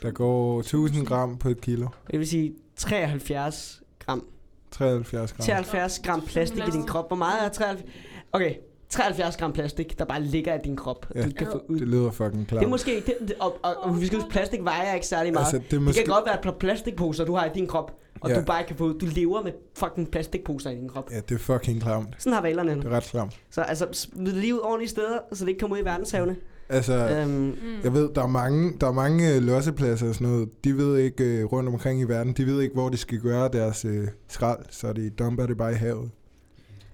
Der 0.01 0.11
går 0.11 0.59
1000 0.59 1.05
gram 1.07 1.37
på 1.37 1.49
et 1.49 1.61
kilo. 1.61 1.87
Det 2.11 2.19
vil 2.19 2.27
sige 2.27 2.55
73 2.75 3.81
gram. 3.99 4.27
73 4.71 5.33
gram. 5.33 5.45
73 5.45 5.99
gram 5.99 6.21
plastik 6.21 6.67
i 6.67 6.71
din 6.71 6.85
krop. 6.85 7.09
Hvor 7.09 7.17
meget 7.17 7.45
er 7.45 7.49
73? 7.49 7.91
Okay, 8.31 8.55
73 8.89 9.37
gram 9.37 9.53
plastik, 9.53 9.99
der 9.99 10.05
bare 10.05 10.21
ligger 10.21 10.55
i 10.55 10.57
din 10.63 10.75
krop. 10.75 11.05
Ja, 11.15 11.23
Du 11.25 11.31
kan 11.37 11.47
få 11.51 11.61
ud. 11.69 11.79
Det 11.79 11.87
lyder 11.87 12.11
fucking 12.11 12.47
klart. 12.47 12.59
Det 12.59 12.65
er 12.65 12.69
måske, 12.69 13.03
det, 13.05 13.33
og, 13.39 13.57
og, 13.63 13.75
og, 13.81 14.01
vi 14.01 14.05
skal 14.05 14.17
huske, 14.19 14.29
plastik 14.31 14.59
vejer 14.63 14.93
ikke 14.93 15.07
særlig 15.07 15.33
meget. 15.33 15.45
altså, 15.45 15.57
det 15.57 15.65
er 15.65 15.69
det 15.69 15.81
måske... 15.81 16.03
kan 16.03 16.13
godt 16.13 16.25
være 16.25 16.35
et 16.35 16.41
par 16.43 16.51
plastikposer, 16.59 17.25
du 17.25 17.35
har 17.35 17.45
i 17.45 17.49
din 17.55 17.67
krop, 17.67 17.91
og 18.21 18.29
Ja. 18.29 18.39
du 18.39 18.45
bare 18.45 18.63
kan 18.63 18.75
få 18.75 18.83
ud. 18.85 18.93
Du 18.93 19.05
lever 19.15 19.43
med 19.43 19.51
fucking 19.77 20.11
plastikposer 20.11 20.69
i 20.69 20.75
din 20.75 20.89
krop. 20.89 21.11
Ja, 21.11 21.19
det 21.29 21.35
er 21.35 21.39
fucking 21.39 21.81
klamt. 21.81 22.07
Sådan 22.17 22.33
har 22.33 22.41
valerne. 22.41 22.75
Det 22.75 22.85
er 22.85 22.89
ret 22.89 23.03
klamt. 23.03 23.33
Så 23.51 23.61
altså, 23.61 23.87
smid 23.91 24.53
ud 24.53 24.59
ordentlige 24.63 24.89
steder, 24.89 25.17
så 25.33 25.43
det 25.45 25.49
ikke 25.49 25.59
kommer 25.59 25.75
ud 25.77 25.81
i 25.81 25.85
verdenshavene. 25.85 26.35
Altså, 26.69 26.93
Øhm, 26.93 27.55
jeg 27.83 27.93
ved, 27.93 28.09
der 28.15 28.23
er 28.23 28.27
mange, 28.27 28.73
der 28.81 28.87
er 28.87 28.91
mange 28.91 29.35
øh, 29.35 29.41
lossepladser 29.41 30.07
og 30.09 30.13
sådan 30.15 30.27
noget. 30.27 30.49
De 30.63 30.77
ved 30.77 30.97
ikke 30.97 31.23
øh, 31.23 31.45
rundt 31.45 31.69
omkring 31.69 32.01
i 32.01 32.03
verden, 32.03 32.33
de 32.33 32.45
ved 32.45 32.61
ikke, 32.61 32.73
hvor 32.73 32.89
de 32.89 32.97
skal 32.97 33.19
gøre 33.19 33.49
deres 33.53 33.85
øh, 33.85 34.07
skrald, 34.27 34.59
så 34.69 34.93
de 34.93 35.09
dumper 35.09 35.45
det 35.45 35.57
bare 35.57 35.71
i 35.71 35.75
havet. 35.75 36.09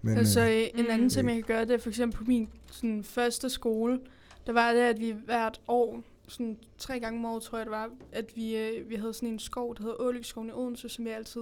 Men, 0.05 0.17
Altså, 0.17 0.41
øh, 0.41 0.79
en 0.79 0.85
anden 0.87 1.03
Mm. 1.03 1.09
ting, 1.09 1.25
man 1.25 1.35
kan 1.35 1.43
gøre, 1.43 1.61
det 1.65 1.71
er 1.71 1.77
for 1.77 1.89
eksempel 1.89 2.17
på 2.17 2.23
min 2.23 2.49
sådan, 2.71 3.03
første 3.03 3.49
skole, 3.49 3.99
der 4.47 4.53
var 4.53 4.73
det, 4.73 4.79
at 4.79 4.99
vi 4.99 5.15
hvert 5.25 5.61
år, 5.67 6.03
sådan 6.27 6.57
tre 6.77 6.99
gange 6.99 7.19
om 7.19 7.25
året, 7.25 7.43
tror 7.43 7.57
jeg 7.57 7.65
det 7.65 7.71
var, 7.71 7.89
at 8.11 8.31
vi, 8.35 8.57
øh, 8.57 8.89
vi 8.89 8.95
havde 8.95 9.13
sådan 9.13 9.29
en 9.29 9.39
skov, 9.39 9.75
der 9.75 9.81
hedder 9.83 10.01
Ålykskoven 10.01 10.49
i 10.49 10.51
Odense, 10.51 10.89
som 10.89 11.05
vi 11.05 11.09
altid, 11.09 11.41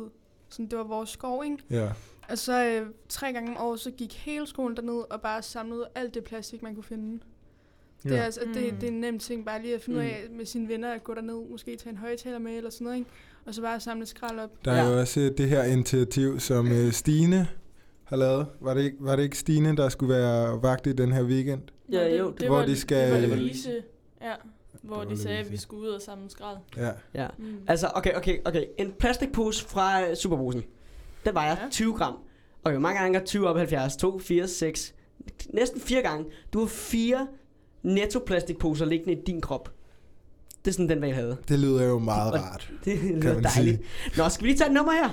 sådan, 0.49 0.65
det 0.67 0.78
var 0.78 0.84
vores 0.84 1.10
skov, 1.10 1.43
ikke? 1.45 1.58
ja. 1.69 1.89
Og 2.30 2.38
så 2.38 2.65
øh, 2.65 2.88
tre 3.10 3.34
gange 3.34 3.49
om 3.52 3.58
året, 3.67 3.80
så 3.80 3.91
gik 3.91 4.13
hele 4.13 4.47
skolen 4.47 4.76
derned 4.78 5.04
og 5.12 5.21
bare 5.21 5.41
samlede 5.41 5.88
alt 5.95 6.13
det 6.13 6.23
plastik, 6.23 6.63
man 6.63 6.73
kunne 6.76 6.84
finde. 6.84 7.19
Det, 8.04 8.12
er, 8.12 8.15
Ja. 8.15 8.21
altså, 8.23 8.39
det, 8.54 8.73
Mm. 8.73 8.80
det 8.80 8.88
er 8.88 8.91
en 8.91 8.99
nem 8.99 9.19
ting, 9.19 9.45
bare 9.45 9.62
lige 9.62 9.76
at 9.76 9.82
finde 9.82 9.99
mm. 9.99 10.06
ud 10.06 10.10
af 10.12 10.28
med 10.32 10.45
sine 10.45 10.67
venner, 10.67 10.91
at 10.93 11.04
gå 11.04 11.13
derned, 11.13 11.49
måske 11.49 11.76
tage 11.76 11.91
en 11.91 11.97
højtaler 11.97 12.39
med 12.39 12.58
eller 12.58 12.69
sådan 12.69 12.86
noget, 12.86 12.97
ikke? 12.97 13.10
Og 13.45 13.54
så 13.54 13.62
bare 13.62 13.80
samle 13.80 14.06
skrald 14.06 14.39
op. 14.39 14.65
Der 14.65 14.71
er 14.71 14.84
Ja. 14.84 14.89
jo 14.93 14.99
også 14.99 15.34
det 15.38 15.49
her 15.49 15.63
initiativ, 15.63 16.39
som 16.39 16.71
øh, 16.71 16.91
Stine 16.91 17.47
har 18.04 18.18
lavet. 18.18 18.48
Var 18.62 18.74
det, 18.74 18.82
ikke, 18.84 18.98
var 19.00 19.16
det 19.16 19.24
ikke 19.24 19.38
Stine, 19.38 19.78
der 19.78 19.89
skulle 19.89 20.13
være 20.16 20.62
vagt 20.63 20.88
i 20.88 20.94
den 20.94 21.12
her 21.12 21.24
weekend? 21.24 21.62
Ja, 21.92 22.10
det, 22.12 22.20
jo, 22.20 22.32
det, 22.32 22.39
det- 22.39 22.48
Hvor 22.48 22.58
var, 22.58 22.66
de 22.66 22.76
skal- 22.76 23.22
Det 23.22 23.30
var 23.30 23.36
Louise, 23.36 23.84
ja. 24.22 24.34
Hvor 24.82 25.00
Det 25.00 25.10
var 25.10 25.16
de 25.16 25.22
sagde, 25.22 25.38
at 25.38 25.52
vi 25.52 25.58
skulle 25.58 25.82
ud 25.84 25.88
og 25.88 26.02
samle 26.02 26.30
skrald. 26.30 26.58
Ja. 26.78 26.89
Ja. 27.13 27.28
Mm. 27.38 27.58
Altså, 27.68 27.92
okay, 27.96 28.13
okay, 28.16 28.38
okay. 28.46 28.63
En 28.78 28.94
plastikpose 29.00 29.66
fra 29.66 30.02
øh, 30.10 30.16
Superbrusen. 30.16 30.63
Den 31.26 31.34
vejer 31.34 31.56
Ja. 31.63 31.70
20 31.72 31.94
gram. 31.98 32.18
Okay, 32.63 32.74
hvor 32.74 32.82
mange 32.82 33.00
gange 33.02 33.20
er 33.20 33.24
20 33.26 33.48
op 33.50 33.56
i 33.56 33.60
70? 33.60 33.96
2, 33.98 34.20
4, 34.20 34.48
6. 34.48 34.94
Næsten 35.54 35.82
fire 35.82 36.02
gange. 36.02 36.26
Du 36.54 36.60
har 36.60 36.68
fire 36.68 37.28
nettoplastikposer 37.84 38.86
liggende 38.86 39.13
i 39.13 39.24
din 39.28 39.42
krop. 39.42 39.70
Det 40.66 40.72
er 40.72 40.74
sådan, 40.74 40.89
den 40.89 41.02
valg 41.02 41.16
havde. 41.16 41.38
Det 41.48 41.60
lyder 41.60 41.84
jo 41.86 42.00
meget 42.00 42.34
Og- 42.34 42.39
rart. 42.39 42.72
Det 42.86 43.00
Kan 43.00 43.20
lyder 43.20 43.34
man 43.34 43.44
dejligt. 43.44 43.82
Nå, 44.18 44.30
skal 44.30 44.44
vi 44.44 44.50
lige 44.50 44.58
tage 44.58 44.68
et 44.68 44.74
nummer 44.74 44.92
her? 44.94 45.10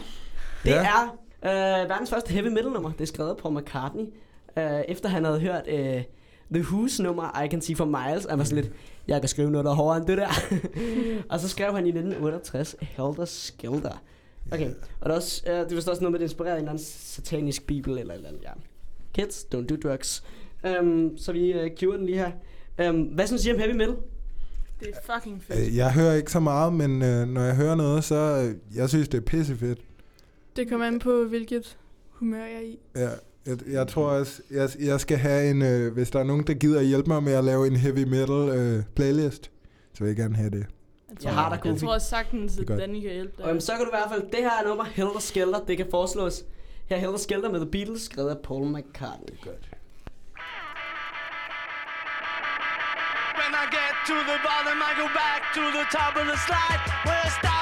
Det 0.65 0.71
Ja. 0.71 0.85
er 0.85 1.17
øh, 1.45 1.51
verdens 1.89 2.11
første 2.11 2.33
heavy 2.33 2.47
metal 2.47 2.71
nummer. 2.71 2.93
Det 2.93 3.01
er 3.01 3.07
skrevet 3.07 3.37
Paul 3.37 3.59
McCartney. 3.61 4.05
Øh, 4.59 4.81
efter 4.89 5.09
han 5.09 5.25
havde 5.25 5.41
hørt 5.41 5.63
øh, 5.69 6.03
The 6.55 6.63
Who's 6.63 7.03
nummer 7.03 7.43
I 7.43 7.49
Can 7.49 7.61
See 7.61 7.77
For 7.77 7.85
Miles. 7.85 8.27
Han 8.31 8.39
var 8.39 8.45
sådan 8.45 8.65
lidt, 8.65 8.75
jeg 9.09 9.21
kan 9.23 9.29
skrive 9.29 9.51
noget, 9.51 9.65
der 9.65 9.71
er 9.71 9.75
hårdere 9.75 9.97
end 9.97 10.07
det 10.07 10.19
der. 10.19 10.29
og 11.35 11.41
så 11.41 11.49
skrev 11.49 11.75
han 11.75 11.87
i 11.87 11.89
1968 11.89 12.77
Helter 12.81 13.25
Skelter. 13.25 14.03
Okay, 14.53 14.71
og 15.01 15.09
der 15.09 15.11
er 15.11 15.17
også, 15.17 15.43
øh, 15.47 15.53
det 15.53 15.71
var 15.71 15.77
også 15.77 15.99
noget 16.01 16.13
med, 16.13 16.19
det 16.19 16.25
inspireret 16.25 16.53
af 16.53 16.57
en 16.57 16.63
eller 16.63 16.71
anden 16.71 16.85
satanisk 16.85 17.67
bibel 17.67 17.99
eller 17.99 18.15
et 18.15 18.17
eller 18.17 18.29
andet, 18.29 18.43
ja. 18.43 18.51
Kids, 19.15 19.47
don't 19.55 19.67
do 19.67 19.77
drugs. 19.89 20.25
Um, 20.81 21.17
så 21.19 21.33
vi 21.33 21.53
øh, 21.53 21.71
curer 21.81 21.97
den 21.97 22.07
lige 22.07 22.19
her. 22.19 22.91
Um, 22.91 23.01
hvad 23.03 23.27
synes 23.27 23.47
I 23.47 23.53
om 23.53 23.59
heavy 23.59 23.73
metal? 23.73 23.97
Det 24.81 24.89
er 24.89 25.15
fucking 25.15 25.43
fedt. 25.43 25.59
Øh, 25.59 25.77
Jeg 25.77 25.93
hører 25.93 26.15
ikke 26.15 26.33
så 26.33 26.41
meget, 26.41 26.73
men 26.73 27.03
øh, 27.03 27.29
når 27.29 27.41
jeg 27.41 27.57
hører 27.57 27.75
noget, 27.75 28.05
så 28.05 28.15
øh, 28.15 28.77
jeg 28.79 28.89
synes, 28.89 29.09
det 29.09 29.19
er 29.19 29.23
pissefedt. 29.25 29.79
Det 30.61 30.69
kommer 30.69 30.87
an 30.87 30.99
på, 30.99 31.25
hvilket 31.25 31.79
humør 32.11 32.45
jeg 32.45 32.55
er 32.55 32.61
i. 32.61 32.79
Ja, 32.97 33.11
jeg, 33.47 33.59
jeg 33.71 33.89
tror 33.89 34.07
også, 34.11 34.43
jeg, 34.51 34.69
jeg 34.81 35.01
skal 35.01 35.19
have 35.19 35.51
en, 35.51 35.63
øh, 35.63 35.93
hvis 35.93 36.11
der 36.11 36.19
er 36.19 36.25
nogen, 36.25 36.47
der 36.47 36.55
gider 36.55 36.81
hjælpe 36.83 37.09
mig 37.11 37.23
med 37.23 37.33
at 37.33 37.45
lave 37.45 37.67
en 37.67 37.77
heavy 37.77 38.05
metal 38.05 38.59
øh, 38.59 38.83
playlist, 38.97 39.51
så 39.95 39.99
vil 40.05 40.07
jeg 40.07 40.17
gerne 40.17 40.37
have 40.37 40.51
det. 40.51 40.67
Jeg, 41.09 41.25
Jeg 41.25 41.35
har 41.35 41.49
dig, 41.55 41.61
Jeg 41.65 41.81
tror 41.81 41.99
sagtens, 41.99 42.53
Det 42.53 42.71
er 42.71 42.75
at. 42.75 42.81
Danny 42.81 43.01
kan 43.01 43.11
hjælpe 43.13 43.33
dig. 43.37 43.45
Og 43.45 43.49
jamen, 43.49 43.61
så 43.61 43.73
kan 43.73 43.81
du 43.81 43.91
i 43.93 43.97
hvert 43.99 44.11
fald, 44.13 44.23
det 44.31 44.41
her 44.41 44.55
er 44.63 44.69
nummer 44.69 44.85
Helter 44.85 45.21
Skelter, 45.21 45.61
det 45.69 45.77
kan 45.77 45.87
foreslås. 45.91 46.45
Her 46.89 46.97
er 46.97 47.01
Helter 47.01 47.19
Skelter 47.19 47.51
med 47.51 47.61
The 47.61 47.71
Beatles, 47.71 48.03
skrevet 48.03 48.31
af 48.31 48.39
Paul 48.39 48.65
McCartney. 48.75 49.37
Godt. 49.45 49.65
When 53.39 53.53
I 53.63 53.65
get 53.79 53.93
to 54.11 54.17
the 54.31 54.39
bottom, 54.49 54.79
I 54.91 54.93
go 55.03 55.07
back 55.23 55.41
to 55.57 55.63
the 55.79 55.85
top 55.99 56.13
of 56.21 56.25
the 56.33 56.39
slide. 56.47 56.81
Where 57.07 57.23
I 57.29 57.31
stop 57.41 57.60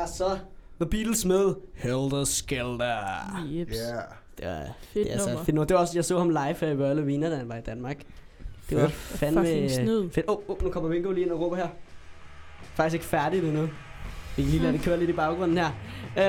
Det 0.00 0.08
var 0.20 0.34
så 0.34 0.38
The 0.80 0.90
Beatles 0.90 1.24
med 1.24 1.54
Helter 1.74 2.24
Skelter. 2.24 3.42
Jeps. 3.50 3.72
Ja. 3.72 3.84
det 4.38 4.46
var, 4.46 4.66
Fedt 4.92 4.94
det 4.94 5.08
er 5.08 5.12
altså 5.12 5.28
nummer. 5.28 5.44
fedt 5.44 5.54
nummer. 5.54 5.66
Det 5.66 5.74
var 5.74 5.80
også, 5.80 5.92
jeg 5.96 6.04
så 6.04 6.18
ham 6.18 6.28
live 6.28 6.54
her 6.60 6.68
i 6.68 6.76
Royal 6.76 6.98
Arena, 6.98 7.30
da 7.30 7.36
han 7.36 7.48
var 7.48 7.56
i 7.56 7.60
Danmark. 7.60 7.96
Det 8.70 8.78
var 8.82 8.88
Fedt. 8.88 9.18
fandme 9.18 9.40
Fucking 9.40 9.70
snyd. 9.70 10.10
fedt. 10.10 10.26
Åh, 10.28 10.36
oh, 10.36 10.42
oh, 10.48 10.62
nu 10.64 10.70
kommer 10.70 10.88
Vingo 10.88 11.12
lige 11.12 11.24
ind 11.24 11.32
og 11.32 11.40
råber 11.40 11.56
her. 11.56 11.68
Faktisk 12.74 12.94
ikke 12.94 13.04
færdigt 13.06 13.44
endnu. 13.44 13.68
Vi 14.36 14.42
kan 14.42 14.50
lige 14.50 14.62
lade 14.62 14.72
det 14.72 14.82
køre 14.82 14.98
lidt 14.98 15.10
i 15.10 15.12
baggrunden 15.12 15.58
her. 15.58 15.70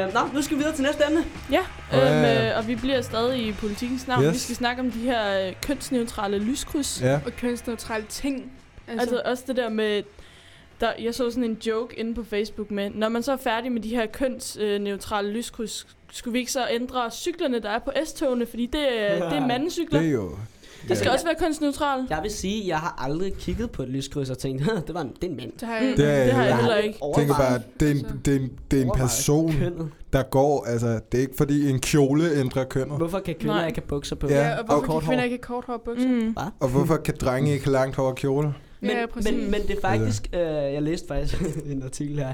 Uh, 0.07 0.13
nå, 0.13 0.19
nu 0.33 0.41
skal 0.41 0.57
vi 0.57 0.61
videre 0.61 0.75
til 0.75 0.83
næste 0.83 1.03
emne. 1.09 1.23
Ja, 1.51 1.61
ja. 1.91 2.51
øh, 2.51 2.57
og 2.57 2.67
vi 2.67 2.75
bliver 2.75 3.01
stadig 3.01 3.47
i 3.47 3.51
politikens 3.53 4.07
navn. 4.07 4.23
Yes. 4.23 4.33
Vi 4.33 4.37
skal 4.39 4.55
snakke 4.55 4.81
om 4.81 4.91
de 4.91 4.99
her 4.99 5.47
øh, 5.47 5.53
kønsneutrale 5.61 6.37
lyskryds. 6.39 7.01
Ja. 7.01 7.19
Og 7.25 7.31
kønsneutrale 7.31 8.05
ting. 8.09 8.51
Altså, 8.87 9.01
altså 9.01 9.21
også 9.25 9.43
det 9.47 9.55
der 9.55 9.69
med... 9.69 10.03
Der, 10.81 10.91
jeg 11.03 11.15
så 11.15 11.29
sådan 11.31 11.43
en 11.43 11.57
joke 11.67 11.99
inde 11.99 12.13
på 12.15 12.23
Facebook 12.23 12.71
med, 12.71 12.89
når 12.95 13.09
man 13.09 13.23
så 13.23 13.31
er 13.31 13.37
færdig 13.37 13.71
med 13.71 13.81
de 13.81 13.89
her 13.89 14.05
kønsneutrale 14.05 15.31
lyskryds, 15.31 15.87
skulle 16.11 16.33
vi 16.33 16.39
ikke 16.39 16.51
så 16.51 16.67
ændre 16.71 17.11
cyklerne, 17.11 17.59
der 17.59 17.69
er 17.69 17.79
på 17.79 17.91
S-togene, 18.05 18.45
fordi 18.45 18.65
det, 18.65 18.81
er- 19.11 19.13
det 19.29 19.37
er 19.37 19.47
mandecykler. 19.47 19.99
Det 19.99 20.07
er 20.07 20.11
jo... 20.11 20.31
Det 20.87 20.97
skal 20.97 21.07
Ja. 21.07 21.13
også 21.13 21.25
være 21.25 21.35
kønsneutralt. 21.39 22.09
Jeg 22.09 22.19
vil 22.23 22.31
sige, 22.31 22.67
jeg 22.67 22.77
har 22.77 22.95
aldrig 23.05 23.33
kigget 23.33 23.71
på 23.71 23.83
et 23.83 23.89
lyskryds 23.89 24.29
og 24.29 24.37
tænkt, 24.37 24.63
det 24.87 24.93
var 24.93 25.01
en, 25.01 25.11
det 25.21 25.23
er 25.23 25.27
en 25.31 25.37
mand. 25.37 25.51
det 25.59 25.67
har 25.67 25.79
Mm, 25.79 25.85
jeg, 25.87 25.97
Det 25.97 26.05
er- 26.19 26.23
det 26.23 26.33
har 26.33 26.41
jeg 26.43 26.49
Jeg 26.49 26.57
heller 26.57 26.75
ikke. 26.77 26.99
Jeg 27.07 27.13
tænker 27.17 27.35
bare, 27.35 27.55
at 27.55 27.61
det 27.79 27.87
er 27.87 27.91
en, 27.91 28.05
det 28.25 28.35
er 28.35 28.39
en, 28.39 28.51
det 28.71 28.79
er 28.81 28.83
en 28.85 28.91
person, 28.95 29.53
kønnet. 29.53 29.91
der 30.13 30.23
går, 30.23 30.65
altså, 30.65 30.99
det 31.11 31.17
er 31.17 31.21
ikke 31.21 31.33
fordi 31.37 31.69
en 31.69 31.79
kjole 31.79 32.31
ændrer 32.39 32.63
kønnet. 32.63 32.97
Hvorfor 32.97 33.19
kan 33.19 33.35
kvinder 33.39 33.55
Nej. 33.55 33.67
ikke 33.67 33.79
have 33.81 33.87
bukser 33.87 34.15
på? 34.15 34.27
Ja, 34.29 34.47
Ja, 34.47 34.53
og 34.53 34.59
og 34.59 34.65
hvorfor 34.65 34.85
kort 34.85 35.01
kan 35.03 35.09
kvinder 35.09 35.23
ikke 35.23 35.33
have 35.33 35.41
kort 35.41 35.65
hår 35.65 35.73
og 35.73 35.81
bukser? 35.81 36.07
Mm. 36.07 36.35
Og 36.59 36.69
hvorfor 36.69 36.97
kan 36.97 37.13
drenge 37.21 37.53
ikke 37.53 37.65
have 37.65 37.73
langt 37.73 37.95
hår 37.95 38.03
og 38.07 38.15
kjole? 38.15 38.53
Men, 38.81 38.89
Ja, 38.91 39.05
præcis. 39.05 39.31
men, 39.31 39.51
men 39.51 39.61
det 39.61 39.77
er 39.77 39.81
faktisk, 39.81 40.29
øh, 40.33 40.39
jeg 40.39 40.81
læste 40.81 41.07
faktisk 41.07 41.41
en 41.71 41.83
artikel 41.83 42.17
her, 42.19 42.33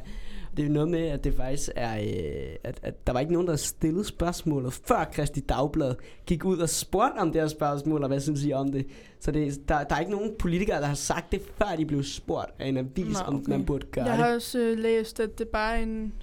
det 0.57 0.65
er 0.65 0.69
noget 0.69 0.89
med, 0.89 1.07
at 1.07 1.23
det 1.23 1.33
faktisk 1.33 1.69
er, 1.75 1.97
øh, 1.99 2.55
at, 2.63 2.79
at 2.83 3.07
der 3.07 3.13
var 3.13 3.19
ikke 3.19 3.33
nogen, 3.33 3.47
der 3.47 3.55
stillede 3.55 4.05
spørgsmålet, 4.05 4.73
før 4.73 5.03
Kristi 5.13 5.39
Dagblad 5.39 5.95
gik 6.25 6.45
ud 6.45 6.57
og 6.57 6.69
spurgte 6.69 7.17
om 7.19 7.31
det 7.31 7.41
her 7.41 7.47
spørgsmål, 7.47 8.01
og 8.03 8.07
hvad 8.07 8.19
synes 8.19 8.45
I 8.45 8.51
om 8.51 8.71
det? 8.71 8.87
Så 9.19 9.31
det, 9.31 9.69
der, 9.69 9.83
der 9.83 9.95
er 9.95 9.99
ikke 9.99 10.11
nogen 10.11 10.31
politikere, 10.39 10.81
der 10.81 10.85
har 10.87 10.95
sagt 10.95 11.31
det, 11.31 11.41
før 11.57 11.75
de 11.77 11.85
blev 11.85 12.03
spurgt 12.03 12.51
af 12.59 12.67
en 12.67 12.77
avis, 12.77 13.21
om 13.25 13.35
okay. 13.35 13.49
man 13.49 13.65
burde 13.65 13.85
gøre 13.91 14.05
Jeg 14.05 14.17
det. 14.17 14.25
har 14.25 14.33
også 14.35 14.59
øh, 14.59 14.77
læst, 14.79 15.19
at 15.19 15.39
det 15.39 15.47
bare 15.47 15.77
er 15.77 15.83
en, 15.83 16.13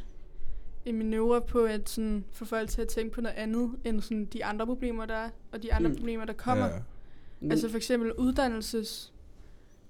en 0.84 0.98
manøvre 0.98 1.40
på 1.40 1.58
at 1.64 1.88
sådan, 1.88 2.24
få 2.32 2.44
folk 2.44 2.68
til 2.70 2.82
at 2.82 2.88
tænke 2.88 3.14
på 3.14 3.20
noget 3.20 3.36
andet, 3.36 3.70
end 3.84 4.00
sådan 4.00 4.24
de 4.24 4.44
andre 4.44 4.66
problemer, 4.66 5.06
der 5.06 5.14
er, 5.14 5.28
og 5.52 5.62
de 5.62 5.74
andre 5.74 5.88
Mm. 5.90 5.96
problemer, 5.96 6.24
der 6.24 6.32
kommer. 6.32 6.64
Ja. 6.66 7.50
Altså 7.50 7.68
for 7.70 7.76
eksempel 7.76 8.12
uddannelses 8.12 9.12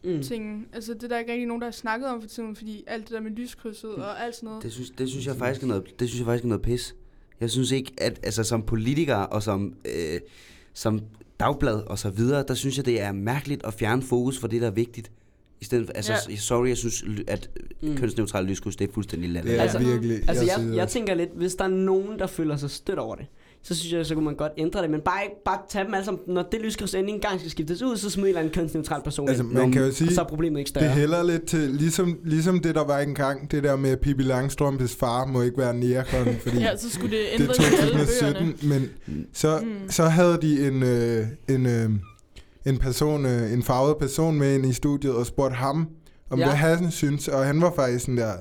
mm. 0.05 0.23
ting. 0.23 0.67
Altså 0.73 0.95
det 0.95 1.03
er 1.05 1.09
der 1.09 1.19
ikke 1.19 1.33
rigtig 1.33 1.47
nogen, 1.47 1.61
der 1.61 1.67
har 1.67 1.73
snakket 1.73 2.09
om 2.09 2.21
for 2.21 2.29
tiden, 2.29 2.57
fordi 2.57 2.85
alt 2.87 3.03
det 3.05 3.11
der 3.15 3.21
med 3.21 3.31
lyskrydset 3.31 3.95
og 3.95 4.25
alt 4.25 4.35
sådan 4.35 4.47
noget. 4.47 4.63
Det 4.63 4.73
synes, 4.73 4.91
det 4.91 5.09
synes 5.09 5.27
jeg 5.27 5.37
faktisk 5.37 5.63
er 5.63 5.67
noget, 5.67 6.01
det 6.01 6.09
synes 6.09 6.19
jeg 6.21 6.27
faktisk 6.27 6.45
er 6.45 6.49
noget 6.49 6.63
pis. 6.63 6.95
Jeg 7.41 7.51
synes 7.51 7.71
ikke, 7.71 7.93
at 7.99 8.21
altså, 8.23 8.45
som 8.45 8.63
politiker 8.63 9.17
og 9.17 9.43
som, 9.43 9.75
øh, 9.85 10.21
som 10.75 11.01
dagblad 11.41 11.75
og 11.87 11.99
så 11.99 12.11
videre, 12.11 12.45
der 12.49 12.55
synes 12.55 12.77
jeg, 12.77 12.87
det 12.87 13.01
er 13.01 13.13
mærkeligt 13.13 13.67
at 13.67 13.75
fjerne 13.75 14.03
fokus 14.03 14.39
for 14.39 14.49
det, 14.49 14.61
der 14.61 14.67
er 14.67 14.71
vigtigt. 14.71 15.11
I 15.61 15.65
stedet 15.65 15.87
for, 15.87 15.93
altså, 15.93 16.13
Ja. 16.13 16.19
ja. 16.31 16.37
sorry, 16.37 16.69
jeg 16.69 16.77
synes, 16.77 17.05
at 17.29 17.51
Mm. 17.83 17.89
mm. 17.89 17.97
kønsneutral 17.97 18.45
lyskryds, 18.45 18.77
det 18.77 18.89
er 18.89 18.93
fuldstændig 18.93 19.31
latterligt. 19.31 19.59
er 19.59 19.63
Altså- 19.63 19.79
altså, 19.79 19.93
virkelig... 19.93 20.29
Altså, 20.29 20.45
jeg, 20.45 20.55
synes 20.59 20.75
jeg 20.77 20.83
også- 20.85 20.93
tænker 20.93 21.15
lidt, 21.15 21.31
hvis 21.35 21.55
der 21.55 21.65
er 21.65 21.69
nogen, 21.69 22.19
der 22.19 22.27
føler 22.27 22.57
sig 22.57 22.71
stødt 22.71 22.99
over 22.99 23.15
det, 23.17 23.27
så 23.67 23.75
synes 23.75 23.93
jeg, 23.93 24.07
så 24.07 24.15
kunne 24.15 24.25
man 24.25 24.35
godt 24.37 24.53
ændre 24.59 24.83
det. 24.83 24.91
Men 24.91 25.01
bare, 25.01 25.23
ikke- 25.25 25.37
bare 25.45 25.59
tage 25.69 25.85
dem 25.85 25.95
alle 25.95 26.05
sammen. 26.05 26.23
Når 26.27 26.43
det 26.53 26.61
lyskryds 26.61 26.95
endelig 26.95 27.15
engang 27.15 27.39
skal 27.41 27.51
skiftes 27.51 27.83
ud, 27.83 27.97
så 27.97 28.11
smid 28.11 28.23
en 28.25 28.29
eller 28.29 28.41
anden 28.41 28.55
kønsneutral 28.55 29.03
person 29.03 29.29
Altså, 29.29 29.43
ind. 29.45 29.53
man 29.53 29.73
kan 29.73 29.83
jo 29.83 29.89
Og 29.89 29.95
sige, 29.95 30.15
så 30.15 30.21
er 30.21 30.25
problemet 30.25 30.59
ikke 30.59 30.69
det 30.69 30.77
større. 30.81 30.89
hælder 30.91 31.23
lidt 31.23 31.47
til, 31.47 31.61
ligesom, 31.71 32.19
ligesom 32.25 32.61
det, 32.61 32.75
der 32.75 32.85
var 32.85 32.99
engang, 32.99 33.51
det 33.51 33.63
der 33.63 33.77
med, 33.77 33.91
at 33.91 34.01
Pippi 34.01 34.23
Langstrømpes 34.23 34.95
far 34.97 35.27
må 35.27 35.43
ikke 35.43 35.59
være 35.59 35.75
nærkon, 35.77 36.35
fordi 36.43 36.59
Ja, 36.59 36.77
så 36.77 36.91
skulle 36.91 37.17
det 37.17 37.25
det 37.33 37.41
er 37.41 37.43
ændres 37.43 37.59
i 37.59 37.63
alle 37.63 37.93
bøgerne. 37.93 38.07
2017, 38.07 38.69
men 38.69 38.91
så, 39.33 39.61
Mm. 39.63 39.91
så 39.91 40.03
havde 40.05 40.39
de 40.43 40.67
en, 40.69 40.83
øh, 40.83 41.27
en, 41.49 41.67
øh, 41.67 41.91
en 42.73 42.79
person, 42.79 43.27
øh, 43.27 43.53
en 43.53 43.63
farvet 43.63 43.97
person 44.01 44.39
med 44.39 44.55
ind 44.55 44.67
i 44.67 44.73
studiet 44.73 45.15
og 45.15 45.27
spurgte 45.27 45.55
ham, 45.57 45.89
om 46.31 46.39
Ja. 46.39 46.45
hvad 46.47 46.55
han 46.57 46.91
synes, 46.91 47.29
og 47.29 47.45
han 47.47 47.61
var 47.61 47.73
faktisk 47.77 48.05
sådan 48.05 48.17
der, 48.17 48.33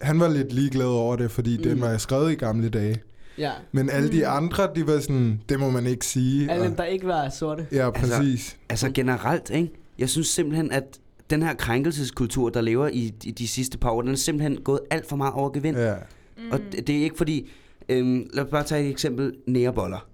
han 0.00 0.20
var 0.20 0.28
lidt 0.28 0.52
ligeglad 0.52 0.86
over 0.86 1.16
det, 1.16 1.30
fordi. 1.30 1.56
Mm. 1.56 1.62
den 1.62 1.80
var 1.80 1.96
skrevet 1.98 2.32
i 2.32 2.34
gamle 2.34 2.68
dage. 2.68 2.96
Ja. 3.38 3.52
Men 3.72 3.90
alle 3.90 4.12
de 4.12 4.18
Mm. 4.18 4.24
andre, 4.44 4.68
de 4.74 4.86
var 4.86 5.00
sådan, 5.00 5.40
det 5.48 5.60
må 5.60 5.70
man 5.70 5.86
ikke 5.86 6.06
sige. 6.06 6.50
Alle 6.50 6.64
dem, 6.64 6.76
der 6.76 6.84
ikke 6.84 7.06
var 7.06 7.28
sorte. 7.28 7.66
ja, 7.72 7.86
Altså, 7.86 8.16
præcis. 8.16 8.56
Altså 8.68 8.90
generelt, 8.90 9.50
ikke? 9.50 9.70
Jeg 9.98 10.08
synes 10.08 10.26
simpelthen, 10.26 10.72
at 10.72 10.84
den 11.30 11.42
her 11.42 11.54
krænkelseskultur, 11.54 12.48
der 12.48 12.60
lever 12.60 12.88
i 12.88 13.08
de, 13.24 13.32
de 13.32 13.48
sidste 13.48 13.78
par 13.78 13.90
år, 13.90 14.02
den 14.02 14.10
er 14.10 14.16
simpelthen 14.16 14.56
gået 14.64 14.80
alt 14.90 15.08
for 15.08 15.16
meget 15.16 15.34
over 15.34 15.50
gevind. 15.50 15.76
Ja. 15.76 15.86
Ja, 15.88 15.94
Mm. 16.38 16.50
Og 16.52 16.60
det, 16.72 16.86
det 16.86 16.98
er 16.98 17.02
ikke 17.02 17.16
fordi... 17.16 17.50
Øhm, 17.88 18.30
lad 18.32 18.44
os 18.44 18.50
bare 18.50 18.64
tage 18.64 18.84
et 18.84 18.90
eksempel. 18.90 19.32
Næreboller. 19.46 20.06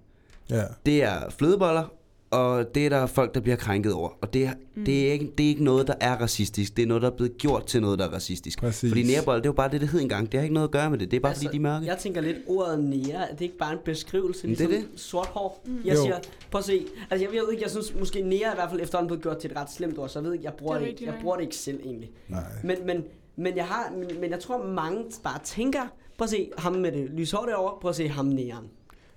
ja. 0.49 0.63
Det 0.85 1.03
er 1.03 1.19
flødeboller, 1.37 1.93
og 2.33 2.75
det 2.75 2.85
er 2.85 2.89
der 2.89 3.05
folk, 3.05 3.33
der 3.35 3.39
bliver 3.39 3.55
krænket 3.55 3.93
over. 3.93 4.09
Og 4.21 4.33
det 4.33 4.45
er, 4.45 4.53
Mm. 4.75 4.85
det, 4.85 5.07
er 5.07 5.11
ikke, 5.11 5.31
det 5.37 5.43
er 5.43 5.47
ikke 5.47 5.63
noget, 5.63 5.87
der 5.87 5.93
er 5.99 6.15
racistisk. 6.21 6.77
Det 6.77 6.83
er 6.83 6.87
noget, 6.87 7.01
der 7.03 7.09
er 7.11 7.15
blevet 7.15 7.37
gjort 7.37 7.65
til 7.65 7.81
noget, 7.81 7.99
der 7.99 8.05
er 8.05 8.13
racistisk. 8.13 8.59
Præcis. 8.59 8.89
Fordi 8.91 9.03
næreboller, 9.03 9.39
det 9.41 9.45
er 9.45 9.49
jo 9.49 9.53
bare 9.53 9.71
det, 9.71 9.81
det 9.81 9.89
hed 9.89 9.99
engang. 10.01 10.31
Det 10.31 10.39
har 10.39 10.43
ikke 10.43 10.53
noget 10.53 10.67
at 10.67 10.71
gøre 10.71 10.89
med 10.89 10.97
det. 10.99 11.11
Det 11.11 11.17
er 11.17 11.21
bare 11.21 11.29
altså, 11.31 11.43
fordi, 11.45 11.57
de 11.57 11.59
er 11.59 11.61
mørke. 11.61 11.85
Jeg 11.85 11.97
tænker 11.97 12.21
lidt, 12.21 12.37
ordet 12.47 12.79
nære, 12.83 13.01
det 13.03 13.37
er 13.37 13.41
ikke 13.41 13.57
bare 13.57 13.73
en 13.73 13.79
beskrivelse, 13.85 14.47
Men 14.47 14.55
det 14.55 14.63
er 14.63 14.67
ligesom 14.69 14.97
sort 14.97 15.27
hår. 15.27 15.61
Mm. 15.65 15.77
Jeg 15.85 15.95
Jo. 15.95 16.01
siger, 16.03 16.19
prøv 16.51 16.59
at 16.59 16.65
se, 16.65 16.85
altså 17.11 17.25
jeg 17.25 17.31
ved 17.41 17.51
ikke, 17.51 17.63
jeg 17.63 17.71
synes 17.71 17.93
måske 17.99 18.21
nære 18.21 18.43
er 18.43 18.51
i 18.51 18.55
hvert 18.55 18.69
fald 18.69 18.81
efterhånden 18.81 19.07
blevet 19.07 19.23
gjort 19.23 19.37
til 19.37 19.51
et 19.51 19.57
ret 19.57 19.71
slemt 19.71 19.97
ord, 19.99 20.09
så 20.09 20.19
jeg 20.19 20.25
ved 20.25 20.33
ikke, 20.33 20.45
jeg 20.45 20.53
bruger 20.53 20.73
Det 20.73 20.81
det, 20.81 20.87
ikke, 20.89 21.05
jeg 21.05 21.13
bruger 21.21 21.35
det 21.35 21.43
ikke 21.43 21.55
selv 21.55 21.79
egentlig. 21.85 22.11
Nej. 22.29 22.43
Men, 22.63 22.77
men, 22.85 23.03
men, 23.35 23.55
jeg 23.57 23.65
har, 23.65 23.93
men, 23.97 24.07
men 24.21 24.29
jeg 24.31 24.39
tror, 24.39 24.65
mange 24.67 25.03
bare 25.23 25.39
tænker, 25.43 25.81
prøv 26.17 26.23
at 26.25 26.29
se 26.29 26.49
ham 26.57 26.73
med 26.73 26.91
det 26.91 27.09
lyse 27.09 27.35
hår 27.35 27.45
derovre, 27.45 27.77
prøv 27.81 27.89
at 27.89 27.95
se 27.95 28.07
ham 28.07 28.25
næren. 28.25 28.65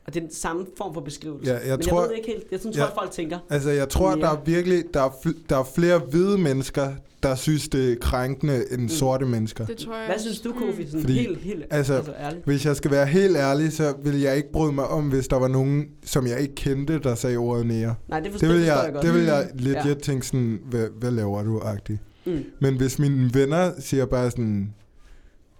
Og 0.06 0.14
det 0.14 0.20
er 0.22 0.26
den 0.26 0.34
samme 0.34 0.66
form 0.78 0.94
for 0.94 1.00
beskrivelse. 1.00 1.52
Ja, 1.52 1.58
jeg 1.68 1.76
men 1.78 1.86
tror- 1.86 2.00
jeg 2.00 2.08
ved 2.08 2.16
ikke 2.16 2.28
helt, 2.28 2.44
jeg 2.52 2.60
synes, 2.60 2.76
Ja. 2.76 2.84
folk 2.84 3.10
tænker. 3.10 3.38
Altså, 3.50 3.70
jeg 3.70 3.88
tror, 3.88 4.10
Ja. 4.10 4.16
der 4.16 4.28
er 4.30 4.36
virkelig, 4.46 4.84
der 4.94 5.02
er, 5.02 5.08
fl- 5.08 5.42
der 5.48 5.56
er 5.58 5.64
flere 5.74 5.98
hvide 5.98 6.38
mennesker, 6.38 6.92
der 7.22 7.34
synes, 7.34 7.68
det 7.68 7.92
er 7.92 7.96
krænkende 8.00 8.64
end 8.72 8.82
Mm. 8.82 8.88
sorte 8.88 9.26
mennesker. 9.26 9.66
Det 9.66 9.76
tror 9.76 9.96
jeg 9.96 10.06
Hvad 10.06 10.18
synes 10.18 10.40
du, 10.40 10.52
Kofi? 10.52 10.86
Sådan 10.86 11.00
Fordi- 11.00 11.12
helt, 11.18 11.38
helt, 11.38 11.64
altså- 11.70 11.94
altså 11.94 12.12
ærligt. 12.20 12.44
Hvis 12.44 12.66
jeg 12.66 12.76
skal 12.76 12.90
være 12.90 13.06
helt 13.06 13.36
ærlig, 13.36 13.72
så 13.72 13.94
vil 14.04 14.20
jeg 14.20 14.36
ikke 14.36 14.52
bryde 14.52 14.72
mig 14.72 14.86
om, 14.86 15.08
hvis 15.08 15.28
der 15.28 15.36
var 15.36 15.48
nogen, 15.48 15.84
som 16.04 16.26
jeg 16.26 16.40
ikke 16.40 16.54
kendte, 16.54 16.98
der 16.98 17.14
sagde 17.14 17.36
ordet 17.36 17.66
nære. 17.66 17.94
Nej, 18.08 18.20
det 18.20 18.30
forstår, 18.32 18.48
Det 18.48 18.56
vil 18.56 18.64
jeg, 18.64 18.80
jeg 18.84 18.92
godt. 18.92 19.04
det 19.04 19.14
vil 19.14 19.22
jeg 19.22 19.48
Mm. 19.54 19.58
legit 19.58 19.86
Ja. 19.86 19.94
tænke 19.94 20.26
sådan, 20.26 20.58
hvad, 20.70 20.86
hvad 20.98 21.10
laver 21.10 21.42
du, 21.42 21.58
agtigt. 21.58 21.98
Mm. 22.26 22.44
Men 22.60 22.76
hvis 22.76 22.98
mine 22.98 23.30
venner 23.34 23.72
siger 23.80 24.06
bare 24.06 24.30
sådan, 24.30 24.74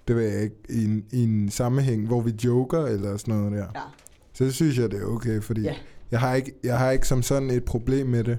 det 0.09 0.17
ved 0.17 0.23
jeg 0.23 0.43
ikke, 0.43 0.57
i 0.69 0.85
en, 0.85 1.05
i 1.13 1.23
en 1.25 1.51
sammenhæng, 1.51 2.07
hvor 2.07 2.21
vi 2.21 2.33
joker 2.45 2.85
eller 2.85 3.17
sådan 3.17 3.35
noget 3.35 3.53
der, 3.53 3.59
Ja. 3.75 3.81
Så 4.37 4.53
synes 4.53 4.79
jeg, 4.79 4.91
det 4.91 5.03
er 5.03 5.07
okay, 5.07 5.43
fordi 5.43 5.61
Ja. 5.61 5.75
jeg, 6.11 6.21
har 6.21 6.35
ikke, 6.35 6.53
jeg 6.65 6.79
har 6.79 6.91
ikke 6.91 7.09
som 7.09 7.23
sådan 7.23 7.51
et 7.51 7.65
problem 7.65 8.07
med 8.07 8.25
det. 8.25 8.39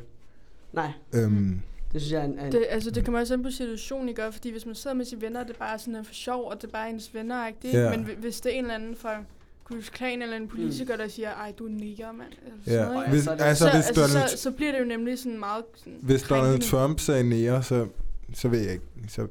Nej, 0.74 0.92
Øhm, 1.16 1.62
det 1.94 2.02
synes 2.02 2.12
jeg 2.14 2.22
er 2.22 2.26
en... 2.26 2.40
en 2.40 2.52
Det, 2.52 2.66
altså, 2.70 2.92
det 2.92 3.06
kommer 3.06 3.20
også 3.20 3.34
an 3.34 3.44
på 3.44 3.50
situationen, 3.52 4.10
ikke? 4.10 4.26
Og 4.28 4.34
Fordi 4.34 4.52
hvis 4.52 4.66
man 4.66 4.76
sidder 4.76 4.96
med 4.96 5.06
sine 5.06 5.22
venner, 5.22 5.44
det 5.44 5.50
er 5.54 5.60
bare 5.60 5.80
sådan 5.80 6.06
for 6.06 6.14
sjov, 6.14 6.50
og 6.50 6.62
det 6.62 6.68
er 6.68 6.72
bare 6.72 6.90
ens 6.90 7.14
venner, 7.14 7.48
ikke? 7.48 7.60
Det, 7.62 7.74
Ja. 7.74 7.90
Men 7.98 8.04
hvi- 8.06 8.16
hvis 8.20 8.42
det 8.42 8.54
er 8.54 8.58
en 8.58 8.64
eller 8.64 8.76
anden 8.76 8.96
fra 8.96 9.24
Klus 9.66 9.90
Klan 9.90 10.22
eller 10.22 10.38
en 10.38 10.48
politiker, 10.48 10.98
der 10.98 11.08
siger, 11.08 11.30
ej, 11.32 11.54
du 11.60 11.66
er 11.66 11.70
nigger, 11.70 12.12
mand. 12.12 12.28
Eller 12.46 12.58
sådan 12.66 12.80
ja. 12.80 12.86
noget, 12.86 13.06
ikke? 13.06 13.12
Hvis, 13.16 13.24
så 13.24 13.32
altså, 13.32 13.66
så, 13.66 13.72
hvis, 13.76 13.88
altså, 13.88 14.02
Donald, 14.14 14.30
så, 14.30 14.38
så 14.38 14.52
bliver 14.52 14.72
det 14.72 14.80
jo 14.80 14.86
nemlig 14.86 15.20
sådan 15.20 15.40
meget 15.40 15.64
sådan 15.76 16.00
hvis 16.02 16.22
Donald 16.24 16.46
krænkende. 16.46 16.66
Trump 16.72 17.00
sagde 17.00 17.24
nære, 17.24 17.64
så, 17.64 17.88
så 18.34 18.48
ved 18.48 18.60
jeg 18.60 18.72
ikke, 18.74 18.86
så, 19.08 19.28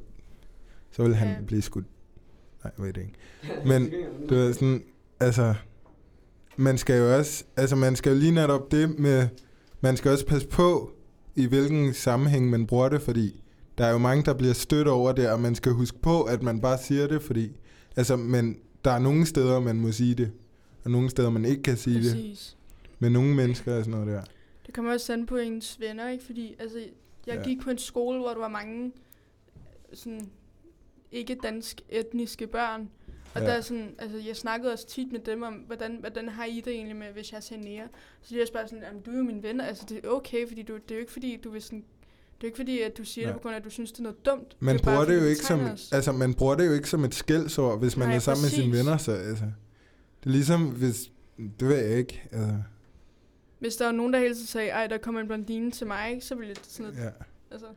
så 0.91 1.03
vil 1.03 1.15
han 1.15 1.27
Ja. 1.27 1.35
blive 1.47 1.61
skudt. 1.61 1.85
Nej, 2.63 2.71
jeg 2.77 2.85
ved 2.85 2.93
det 2.93 3.01
ikke. 3.01 3.13
Men 3.67 3.91
det 4.29 4.47
er 4.47 4.53
sådan, 4.53 4.83
altså, 5.19 5.53
man 6.57 6.77
skal 6.77 6.97
jo 6.97 7.17
også, 7.17 7.43
altså 7.55 7.75
man 7.75 7.95
skal 7.95 8.11
jo 8.11 8.19
lige 8.19 8.31
netop 8.31 8.71
det 8.71 8.99
med, 8.99 9.27
man 9.81 9.97
skal 9.97 10.11
også 10.11 10.25
passe 10.25 10.47
på, 10.47 10.91
i 11.35 11.45
hvilken 11.45 11.93
sammenhæng 11.93 12.49
man 12.49 12.67
bruger 12.67 12.89
det, 12.89 13.01
fordi 13.01 13.41
der 13.77 13.85
er 13.85 13.91
jo 13.91 13.97
mange, 13.97 14.23
der 14.23 14.33
bliver 14.33 14.53
stødt 14.53 14.87
over 14.87 15.11
det, 15.11 15.29
og 15.29 15.39
man 15.39 15.55
skal 15.55 15.71
huske 15.71 15.99
på, 15.99 16.23
at 16.23 16.43
man 16.43 16.61
bare 16.61 16.77
siger 16.77 17.07
det, 17.07 17.21
fordi, 17.21 17.51
altså, 17.95 18.15
men 18.15 18.57
der 18.85 18.91
er 18.91 18.99
nogle 18.99 19.25
steder, 19.25 19.59
man 19.59 19.75
må 19.75 19.91
sige 19.91 20.15
det, 20.15 20.31
og 20.83 20.91
nogle 20.91 21.09
steder, 21.09 21.29
man 21.29 21.45
ikke 21.45 21.63
kan 21.63 21.77
sige 21.77 22.03
det, 22.03 22.13
Præcis. 22.15 22.57
med 22.99 23.09
nogle 23.09 23.35
mennesker 23.35 23.77
og 23.77 23.85
sådan 23.85 23.99
noget 23.99 24.07
der. 24.07 24.21
Det 24.65 24.73
kommer 24.73 24.93
også 24.93 25.13
an 25.13 25.25
på 25.25 25.37
ens 25.37 25.79
venner, 25.79 26.09
ikke? 26.09 26.23
Fordi 26.23 26.55
altså, 26.59 26.77
jeg 27.27 27.35
ja. 27.35 27.43
gik 27.43 27.61
på 27.61 27.69
en 27.69 27.77
skole, 27.77 28.19
hvor 28.19 28.29
der 28.29 28.39
var 28.39 28.47
mange 28.47 28.91
sådan 29.93 30.29
ikke 31.11 31.37
dansk 31.43 31.81
etniske 31.89 32.47
børn. 32.47 32.89
Og 33.35 33.41
Ja. 33.41 33.47
der 33.47 33.53
er 33.53 33.61
sådan, 33.61 33.95
altså 33.99 34.17
jeg 34.17 34.35
snakkede 34.35 34.73
også 34.73 34.87
tit 34.87 35.11
med 35.11 35.19
dem 35.19 35.41
om, 35.43 35.53
hvordan, 35.53 35.97
hvordan 35.99 36.29
har 36.29 36.45
I 36.45 36.61
det 36.65 36.73
egentlig 36.73 36.95
med, 36.95 37.07
hvis 37.13 37.31
jeg 37.33 37.43
ser 37.43 37.57
nære? 37.57 37.87
Så 38.21 38.35
de 38.35 38.41
er 38.41 38.45
bare 38.53 38.67
sådan, 38.67 38.83
jamen 38.83 39.01
du 39.01 39.11
er 39.11 39.17
jo 39.17 39.23
min 39.23 39.43
ven, 39.43 39.61
altså 39.61 39.85
det 39.89 39.99
er 40.05 40.09
okay, 40.09 40.47
fordi 40.47 40.63
du, 40.63 40.73
det 40.73 40.91
er 40.91 40.95
jo 40.95 40.99
ikke 40.99 41.11
fordi, 41.11 41.39
du 41.43 41.49
vil 41.51 41.61
sådan, 41.61 41.83
det 42.37 42.43
er 42.43 42.45
ikke 42.47 42.57
fordi, 42.57 42.81
at 42.81 42.97
du 42.97 43.03
siger 43.03 43.27
Ja. 43.27 43.33
det 43.33 43.35
på 43.35 43.41
grund 43.41 43.55
af, 43.55 43.59
at 43.59 43.65
du 43.65 43.69
synes, 43.69 43.91
det 43.91 43.99
er 43.99 44.03
noget 44.03 44.25
dumt. 44.25 44.55
Man 44.59 44.75
det 44.75 44.81
er 44.81 44.85
bare, 44.85 44.95
bruger 44.95 45.05
det 45.17 45.23
jo 45.23 45.29
ikke 45.29 45.41
som, 45.45 45.59
os. 45.59 45.91
altså 45.91 46.11
man 46.11 46.33
bruger 46.33 46.55
det 46.55 46.67
jo 46.67 46.71
ikke 46.73 46.89
som 46.89 47.03
et 47.03 47.15
skældsord, 47.15 47.79
hvis 47.79 47.97
man 47.97 48.07
Nej, 48.07 48.15
er 48.15 48.19
sammen 48.19 48.41
med 48.43 48.49
sine 48.49 48.71
præcis. 48.71 48.85
venner, 48.85 48.97
så 48.97 49.11
altså, 49.11 49.45
det 50.23 50.25
er 50.25 50.29
ligesom, 50.29 50.65
hvis, 50.69 51.11
det 51.59 51.67
ved 51.67 51.75
jeg 51.77 51.97
ikke, 51.97 52.23
altså, 52.31 52.55
Hvis 53.59 53.75
der 53.75 53.85
var 53.85 53.91
nogen, 53.91 54.13
der 54.13 54.19
hele 54.19 54.33
tiden 54.33 54.47
sagde, 54.47 54.69
ej, 54.69 54.87
der 54.87 54.97
kommer 54.97 55.21
en 55.21 55.27
blondine 55.27 55.71
til 55.71 55.87
mig, 55.87 56.11
ikke? 56.13 56.25
så 56.25 56.35
ville 56.35 56.53
det 56.53 56.65
sådan 56.65 56.91
noget, 56.93 57.05
ja. 57.05 57.09
altså, 57.51 57.67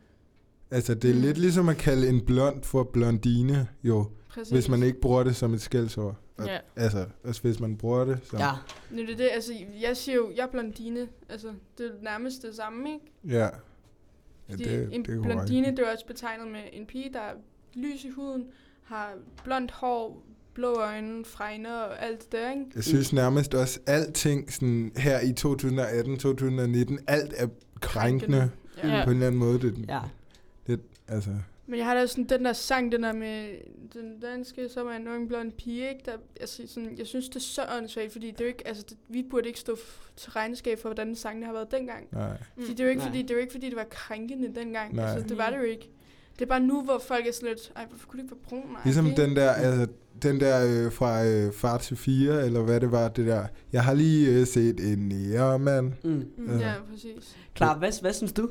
Altså, 0.71 0.93
det 0.93 1.09
er 1.09 1.15
Mm. 1.15 1.21
lidt 1.21 1.37
ligesom 1.37 1.69
at 1.69 1.77
kalde 1.77 2.09
en 2.09 2.25
blond 2.25 2.63
for 2.63 2.83
blondine, 2.83 3.67
jo. 3.83 4.05
Præcis. 4.33 4.51
hvis 4.53 4.69
man 4.69 4.83
ikke 4.83 5.01
bruger 5.01 5.23
det 5.23 5.35
som 5.35 5.53
et 5.53 5.61
skældsord. 5.61 6.15
Ja. 6.45 6.57
Altså, 6.75 7.05
også 7.23 7.41
hvis 7.41 7.59
man 7.59 7.77
bruger 7.77 8.05
det 8.05 8.19
som... 8.23 8.39
Ja. 8.39 8.51
Nu 8.91 9.01
er 9.01 9.05
det 9.05 9.17
det, 9.17 9.29
altså, 9.33 9.53
jeg 9.81 9.97
siger 9.97 10.15
jo, 10.15 10.31
jeg 10.35 10.43
er 10.43 10.47
blondine. 10.47 11.07
Altså, 11.29 11.47
det 11.77 11.85
er 11.85 11.91
nærmest 12.03 12.41
det 12.41 12.55
samme, 12.55 12.93
ikke? 12.93 13.05
Ja, 13.37 13.39
ja 13.39 13.49
Fordi 14.49 14.63
det, 14.63 14.89
en 14.95 15.05
det 15.05 15.17
er 15.17 15.21
blondine, 15.21 15.71
det 15.71 15.79
er 15.79 15.91
også 15.91 16.05
betegnet 16.05 16.47
med 16.47 16.61
en 16.73 16.85
pige, 16.85 17.13
der 17.13 17.19
er 17.19 17.33
lys 17.73 18.03
i 18.05 18.09
huden, 18.09 18.45
har 18.83 19.13
blondt 19.43 19.71
hår, 19.71 20.23
blå 20.53 20.73
øjne, 20.73 21.25
fregner 21.25 21.75
og 21.75 22.03
alt 22.05 22.21
det 22.23 22.31
der, 22.31 22.49
ikke? 22.51 22.65
Jeg 22.75 22.83
synes 22.83 23.13
nærmest 23.13 23.53
også, 23.53 23.79
alting 23.87 24.53
sådan, 24.53 24.91
her 24.97 25.19
i 25.19 25.33
2018-2019, 25.39 27.03
alt 27.07 27.33
er 27.37 27.47
krænkende 27.81 28.49
Ja. 28.83 28.87
Ja. 28.87 29.03
på 29.05 29.09
en 29.09 29.15
eller 29.15 29.27
anden 29.27 29.39
måde. 29.39 29.59
Det, 29.61 29.85
Ja. 29.87 30.75
altså, 31.07 31.29
Men 31.71 31.77
jeg 31.79 31.85
har 31.87 31.93
da 31.93 32.05
sådan 32.05 32.23
den 32.23 32.45
der 32.45 32.53
sang, 32.53 32.91
den 32.91 33.03
der 33.03 33.13
med 33.13 33.47
den 33.93 34.19
danske, 34.19 34.69
som 34.69 34.87
er 34.87 34.91
en 34.91 35.07
ung 35.07 35.27
blond 35.27 35.51
pige, 35.51 35.89
ikke? 35.89 36.01
Der, 36.05 36.11
altså, 36.41 36.61
sådan, 36.67 36.95
jeg 36.97 37.07
synes, 37.07 37.27
det 37.29 37.35
er 37.35 37.39
så 37.39 37.61
åndssvagt, 37.77 38.11
fordi 38.11 38.31
det 38.31 38.41
er 38.41 38.45
jo 38.45 38.47
ikke, 38.47 38.67
altså, 38.67 38.83
det, 38.89 38.97
vi 39.09 39.23
burde 39.29 39.47
ikke 39.47 39.59
stå 39.59 39.73
f- 39.73 40.11
til 40.15 40.31
regnskab 40.31 40.79
for, 40.79 40.89
hvordan 40.89 41.15
sangene 41.15 41.45
har 41.45 41.53
været 41.53 41.71
dengang. 41.71 42.07
nej. 42.11 42.37
Mm. 42.55 42.61
Fordi 42.61 42.71
det 42.73 42.79
er 42.79 42.83
jo 42.83 42.89
ikke, 42.89 42.99
Nej. 42.99 43.07
fordi, 43.09 43.21
det 43.21 43.31
er 43.31 43.35
jo 43.35 43.39
ikke, 43.41 43.51
fordi 43.53 43.69
det 43.69 43.75
var 43.75 43.87
krænkende 43.89 44.55
dengang. 44.59 44.95
Nej. 44.95 45.05
Altså, 45.05 45.27
det 45.27 45.37
var 45.37 45.49
det 45.49 45.57
jo 45.57 45.63
ikke. 45.63 45.89
Det 46.33 46.41
er 46.41 46.49
bare 46.49 46.59
nu, 46.59 46.83
hvor 46.83 46.99
folk 47.07 47.27
er 47.27 47.31
sådan 47.31 47.49
lidt, 47.49 47.71
ej, 47.75 47.85
hvorfor 47.89 48.07
kunne 48.07 48.17
du 48.17 48.23
ikke 48.23 48.35
være 48.35 48.43
brun? 48.61 48.75
Ej, 48.75 48.81
Ligesom 48.85 49.05
okay. 49.05 49.21
den 49.21 49.35
der, 49.35 49.51
altså, 49.51 49.87
den 50.23 50.39
der 50.39 50.85
øh, 50.85 50.91
fra 50.91 51.25
øh, 51.25 51.53
Far 51.53 51.77
til 51.77 51.97
4, 51.97 52.45
eller 52.45 52.61
hvad 52.61 52.79
det 52.79 52.91
var, 52.91 53.07
det 53.07 53.27
der. 53.27 53.47
Jeg 53.73 53.83
har 53.83 53.93
lige 53.93 54.39
øh, 54.39 54.47
set 54.47 54.79
en 54.93 55.09
nærmand. 55.09 55.91
Mm. 56.03 56.25
Mm, 56.37 56.59
ja, 56.59 56.73
præcis. 56.91 57.37
Klar, 57.55 57.77
hvad, 57.77 58.01
hvad 58.01 58.13
synes 58.13 58.33
du? 58.33 58.49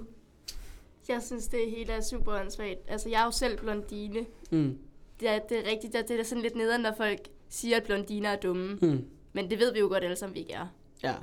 Jeg 1.12 1.22
synes, 1.22 1.48
det 1.48 1.60
hele 1.76 1.92
er 1.92 2.00
super 2.00 2.40
åndssvagt. 2.40 2.78
Altså, 2.88 3.08
jeg 3.08 3.20
er 3.20 3.24
jo 3.24 3.30
selv 3.30 3.58
blondine. 3.58 4.26
Mm. 4.50 4.78
Det 5.20 5.28
er, 5.28 5.38
det 5.38 5.58
er 5.58 5.70
rigtigt, 5.70 5.94
at 5.94 6.08
det 6.08 6.20
er 6.20 6.24
sådan 6.24 6.42
lidt 6.42 6.56
nederen, 6.56 6.80
når 6.80 6.94
folk 6.96 7.20
siger, 7.48 7.76
at 7.76 7.82
blondiner 7.82 8.30
er 8.30 8.36
dumme. 8.36 8.78
Mm. 8.82 9.04
Men 9.32 9.50
det 9.50 9.58
ved 9.58 9.72
vi 9.72 9.78
jo 9.78 9.88
godt 9.88 10.04
alle 10.04 10.16
sammen, 10.16 10.34
vi 10.34 10.40
ikke 10.40 10.52
er. 10.52 10.66
Ja. 11.02 11.14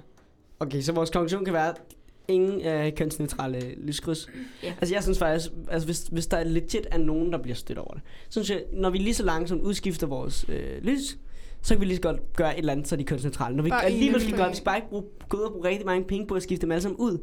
Okay, 0.59 0.81
så 0.81 0.91
vores 0.91 1.09
konklusion 1.09 1.45
kan 1.45 1.53
være, 1.53 1.73
ingen 2.27 2.61
øh, 2.61 2.95
kønsneutrale 2.95 3.75
lyskryds. 3.75 4.27
Ja. 4.63 4.73
Altså 4.81 4.95
jeg 4.95 5.03
synes 5.03 5.19
faktisk, 5.19 5.51
altså 5.69 5.87
hvis, 5.87 6.07
hvis 6.11 6.27
der 6.27 6.37
er 6.37 6.43
legit 6.43 6.87
er 6.91 6.97
nogen, 6.97 7.31
der 7.31 7.37
bliver 7.37 7.55
stødt 7.55 7.77
over 7.77 7.93
det, 7.93 8.01
så 8.29 8.43
synes 8.43 8.49
jeg, 8.49 8.63
når 8.73 8.89
vi 8.89 8.97
lige 8.97 9.13
så 9.13 9.23
langsomt 9.23 9.61
udskifter 9.61 10.07
vores 10.07 10.45
øh, 10.49 10.83
lys, 10.83 11.17
så 11.61 11.73
kan 11.73 11.81
vi 11.81 11.85
lige 11.85 11.95
så 11.95 12.01
godt 12.01 12.33
gøre 12.33 12.53
et 12.53 12.59
eller 12.59 12.71
andet, 12.71 12.87
så 12.87 12.95
de 12.95 13.01
er 13.01 13.05
kønsneutrale. 13.05 13.55
Når 13.55 13.63
vi 13.63 13.69
Bare 13.69 13.85
alligevel 13.85 14.21
skal 14.21 14.35
gøre, 14.35 14.49
vi 14.49 14.55
skal 14.55 14.65
bare 14.65 14.77
ikke 14.77 14.89
bruge, 14.89 15.03
gå 15.29 15.37
ud 15.37 15.41
og 15.41 15.51
bruge 15.51 15.67
rigtig 15.67 15.85
mange 15.85 16.07
penge 16.07 16.27
på 16.27 16.35
at 16.35 16.43
skifte 16.43 16.61
dem 16.61 16.71
alle 16.71 16.81
sammen 16.81 16.99
ud. 16.99 17.17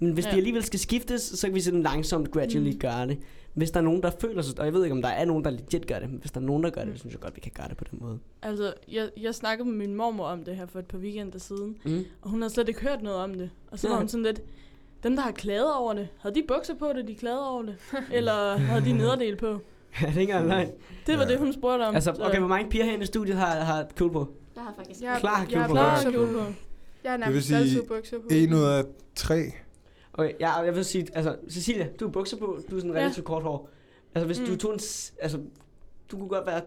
Men 0.00 0.12
hvis 0.12 0.26
ja. 0.26 0.30
De 0.30 0.36
alligevel 0.36 0.64
skal 0.64 0.78
skiftes, 0.78 1.22
så 1.22 1.46
kan 1.46 1.54
vi 1.54 1.60
sådan 1.60 1.82
langsomt, 1.82 2.30
gradually 2.30 2.72
Mm. 2.72 2.78
gøre 2.78 3.06
det. 3.06 3.18
Hvis 3.54 3.70
der 3.70 3.80
er 3.80 3.84
nogen, 3.84 4.02
der 4.02 4.10
føler 4.20 4.42
sig, 4.42 4.58
og 4.58 4.64
jeg 4.64 4.74
ved 4.74 4.84
ikke, 4.84 4.92
om 4.96 5.02
der 5.02 5.08
er 5.08 5.24
nogen, 5.24 5.44
der 5.44 5.50
legit 5.50 5.86
gør 5.86 5.98
det, 5.98 6.10
men 6.10 6.18
hvis 6.20 6.30
der 6.30 6.40
er 6.40 6.44
nogen, 6.44 6.62
der 6.64 6.70
gør 6.70 6.84
det, 6.84 6.92
så 6.94 6.98
synes 6.98 7.12
jeg 7.14 7.20
godt, 7.20 7.36
vi 7.36 7.40
kan 7.40 7.52
gøre 7.54 7.68
det 7.68 7.76
på 7.76 7.84
den 7.90 7.98
måde. 8.02 8.18
Altså, 8.42 8.74
jeg, 8.92 9.08
jeg 9.20 9.34
snakkede 9.34 9.68
med 9.68 9.76
min 9.86 9.94
mormor 9.94 10.24
om 10.24 10.44
det 10.44 10.56
her 10.56 10.66
for 10.66 10.78
et 10.78 10.86
par 10.86 10.98
weekender 10.98 11.38
siden, 11.38 11.76
Mm. 11.84 12.04
og 12.22 12.30
hun 12.30 12.42
havde 12.42 12.52
slet 12.52 12.68
ikke 12.68 12.80
hørt 12.80 13.02
noget 13.02 13.18
om 13.18 13.34
det. 13.34 13.50
Og 13.70 13.78
så 13.78 13.88
var 13.88 13.94
Ja. 13.94 13.98
hun 14.00 14.08
sådan 14.08 14.24
lidt, 14.24 14.42
dem 15.02 15.16
der 15.16 15.22
har 15.22 15.30
klaget 15.32 15.74
over 15.74 15.92
det, 15.94 16.08
havde 16.18 16.34
de 16.34 16.42
bukser 16.48 16.74
på 16.74 16.92
det, 16.96 17.08
de 17.08 17.14
klagede 17.14 17.48
over 17.50 17.62
det? 17.62 17.76
Eller 18.12 18.56
havde 18.56 18.84
de 18.84 18.92
nederdel 18.92 19.36
på? 19.36 19.46
ja, 20.02 20.06
det 20.06 20.16
er 20.16 20.20
ikke 20.20 20.32
engang. 20.32 20.70
Det 21.06 21.18
var 21.18 21.24
Ja. 21.24 21.30
det, 21.30 21.38
hun 21.38 21.52
spurgte 21.52 21.82
om. 21.86 21.94
Altså, 21.94 22.12
så- 22.16 22.22
okay, 22.24 22.38
hvor 22.38 22.48
mange 22.48 22.70
piger 22.70 22.84
herinde 22.84 23.02
i 23.02 23.06
studiet 23.06 23.36
har, 23.36 23.60
har 23.60 23.86
kjole 23.96 24.12
på? 24.12 24.28
Jeg 24.56 24.62
har 24.64 24.74
faktisk 24.76 25.00
Jeg, 25.00 25.16
Klar 25.20 25.30
jeg 25.30 25.38
har 25.38 25.46
kjole 25.46 25.64
på. 25.66 25.72
Klar 25.72 25.94
bukser 25.94 26.10
kjole 26.10 26.32
på. 26.32 26.38
Jeg 27.04 27.10
har 27.10 27.16
Det 27.16 27.26
vil 27.26 27.32
nærmest 27.32 27.46
sige, 27.46 27.58
altid 27.58 27.82
bukser 27.82 28.16
på. 28.18 28.26
En 28.30 28.54
ud 28.54 28.62
af 28.62 28.84
tre. 29.14 29.52
Okay, 30.18 30.32
ja, 30.40 30.60
og 30.60 30.66
jeg 30.66 30.74
vil 30.76 30.84
sige, 30.84 31.06
altså, 31.14 31.36
Cecilia, 31.50 31.86
du 32.00 32.04
har 32.04 32.12
bukser 32.12 32.36
på, 32.36 32.58
du 32.70 32.76
er 32.76 32.80
sådan 32.80 32.94
Ja. 32.94 32.98
relativt 33.00 33.26
kort 33.26 33.42
hår. 33.42 33.68
Altså, 34.14 34.26
hvis 34.26 34.40
mm. 34.40 34.46
du 34.46 34.56
tog 34.56 34.72
en, 34.72 34.80
altså, 35.22 35.38
du 36.12 36.16
kunne 36.18 36.28
godt 36.28 36.46
være 36.46 36.60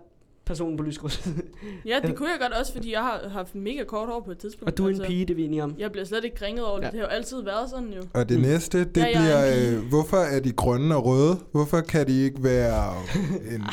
personen 0.45 0.77
på 0.77 0.83
lyskryds. 0.83 1.27
Ja, 1.85 1.99
det 2.03 2.15
kunne 2.15 2.29
jeg 2.29 2.37
godt 2.39 2.53
også, 2.53 2.73
fordi 2.73 2.91
jeg 2.93 3.01
har 3.01 3.29
haft 3.29 3.55
mega 3.55 3.83
kort 3.83 4.07
hår 4.09 4.19
på 4.21 4.31
et 4.31 4.37
tidspunkt. 4.37 4.71
og 4.71 4.77
du 4.77 4.83
er 4.83 4.87
en 4.87 4.93
altså. 4.95 5.07
pige, 5.07 5.25
det 5.25 5.29
er 5.31 5.35
vi 5.35 5.43
enige 5.45 5.63
om. 5.63 5.75
Jeg 5.79 5.91
bliver 5.91 6.05
slet 6.05 6.23
ikke 6.23 6.35
kringet 6.35 6.65
over 6.65 6.75
det. 6.77 6.83
Ja. 6.85 6.91
Det 6.91 6.99
har 6.99 7.05
jo 7.05 7.09
altid 7.11 7.41
været 7.41 7.69
sådan 7.69 7.93
jo. 7.93 8.01
Og 8.13 8.29
det 8.29 8.37
Mm. 8.37 8.43
næste, 8.43 8.79
det 8.85 8.97
Ja, 8.97 9.07
er 9.13 9.19
bliver, 9.19 9.77
øh, 9.81 9.89
hvorfor 9.89 10.17
er 10.17 10.39
de 10.39 10.51
grønne 10.51 10.95
og 10.95 11.05
røde? 11.05 11.37
Hvorfor 11.51 11.81
kan 11.81 12.07
de 12.07 12.23
ikke 12.23 12.43
være 12.43 12.93
en 13.55 13.63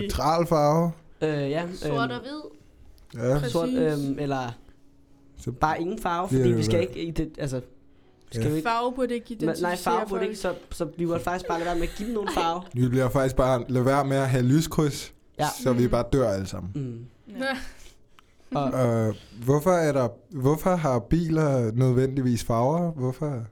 neutral 0.00 0.46
farve? 0.46 0.92
Øh, 1.22 1.50
ja. 1.50 1.64
Sort 1.74 2.10
og 2.10 2.20
hvid. 2.20 2.40
Ja, 3.22 3.34
Præcis. 3.38 3.52
Sort, 3.52 3.68
øhm, 3.68 4.18
eller 4.18 4.56
så 5.38 5.52
bare 5.52 5.80
ingen 5.80 5.98
farve, 5.98 6.28
fordi 6.28 6.52
vi 6.52 6.62
skal 6.62 6.80
ikke, 6.80 7.02
i 7.02 7.10
det, 7.10 7.30
altså, 7.38 7.60
skal 8.32 8.50
vi 8.50 8.56
ikke, 8.56 8.68
Farve 8.68 8.92
burde 8.92 9.14
ikke 9.14 9.32
identificere 9.34 9.68
nej, 9.70 9.76
farve 9.76 10.06
burde 10.08 10.22
ikke, 10.24 10.36
så, 10.36 10.54
så 10.70 10.88
vi 10.98 11.06
burde 11.06 11.20
faktisk 11.20 11.48
bare 11.48 11.58
lade 11.58 11.66
være 11.66 11.74
med 11.78 11.82
at 11.88 11.94
give 11.96 12.06
dem 12.06 12.14
nogen 12.14 12.30
farve. 12.34 12.62
vi 12.74 12.88
bliver 12.88 13.08
faktisk 13.08 13.36
bare 13.36 13.64
lade 13.68 13.84
være 13.86 14.04
med 14.04 14.16
at 14.16 14.28
have 14.28 14.42
lyskryds, 14.44 15.12
Ja. 15.38 15.46
så 15.62 15.72
vi 15.72 15.84
Mm. 15.84 15.90
bare 15.90 16.04
dør 16.12 16.28
alle 16.30 16.46
sammen. 16.46 16.72
Mm. 16.74 17.06
Ja. 17.40 17.56
Og, 18.60 18.68
Øh, 19.08 19.14
hvorfor, 19.44 19.70
er 19.70 19.92
der, 19.92 20.08
hvorfor 20.30 20.76
har 20.76 20.98
biler 20.98 21.70
nødvendigvis 21.72 22.44
farver? 22.44 22.90
Hvorfor, 22.92 23.42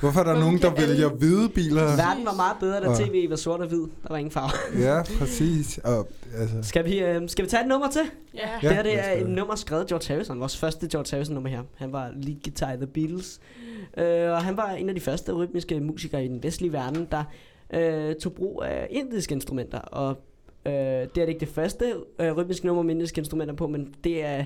hvorfor 0.00 0.20
er 0.20 0.24
der 0.24 0.40
nogen, 0.40 0.58
der 0.58 0.74
vælger 0.86 1.08
hvide 1.08 1.48
biler? 1.48 1.82
verden 1.96 2.24
var 2.24 2.34
meget 2.34 2.56
bedre, 2.60 2.80
da 2.80 2.88
Og- 2.88 2.96
tv 2.98 3.30
var 3.30 3.36
sort 3.36 3.60
og 3.60 3.68
hvid. 3.68 3.80
Der 3.80 4.08
var 4.10 4.16
ingen 4.16 4.30
farve. 4.32 4.50
Ja, 4.88 5.02
præcis. 5.18 5.78
Og, 5.84 6.08
altså, 6.38 6.56
Skal 6.62 6.84
vi, 6.84 6.98
øh, 6.98 7.28
skal 7.28 7.44
vi 7.44 7.50
tage 7.50 7.62
et 7.62 7.68
nummer 7.68 7.90
til? 7.90 8.00
Ja. 8.34 8.48
Ja. 8.62 8.68
det 8.68 8.76
her 8.76 8.82
det 8.82 8.98
er 8.98 9.12
et 9.12 9.28
nummer 9.28 9.54
skrevet 9.54 9.82
af 9.82 9.86
George 9.88 10.14
Harrison, 10.14 10.40
vores 10.40 10.56
første 10.56 10.88
George 10.88 11.06
Harrison 11.10 11.34
nummer 11.34 11.50
her. 11.50 11.62
Han 11.76 11.92
var 11.92 12.10
lead 12.16 12.36
guitar 12.44 12.72
i 12.72 12.76
The 12.76 12.86
Beatles, 12.86 13.40
øh, 13.96 14.30
og 14.30 14.42
han 14.44 14.56
var 14.56 14.70
en 14.70 14.88
af 14.88 14.94
de 14.94 15.00
første 15.00 15.32
rytmiske 15.32 15.80
musikere 15.80 16.24
i 16.24 16.28
den 16.28 16.42
vestlige 16.42 16.72
verden, 16.72 17.08
der 17.10 17.24
øh, 17.74 18.14
tog 18.14 18.32
brug 18.32 18.62
af 18.66 18.86
indiske 18.90 19.34
instrumenter. 19.34 19.78
Og 19.78 20.10
øh, 20.66 20.72
det 20.72 20.72
er 21.02 21.08
det 21.14 21.28
ikke 21.28 21.40
det 21.40 21.48
første 21.48 21.94
øh, 22.20 22.32
rytmiske 22.32 22.66
nummer 22.66 22.82
med 22.82 22.94
indiske 22.94 23.18
instrumenter 23.18 23.54
på, 23.54 23.66
men 23.66 23.94
det 24.04 24.24
er 24.24 24.44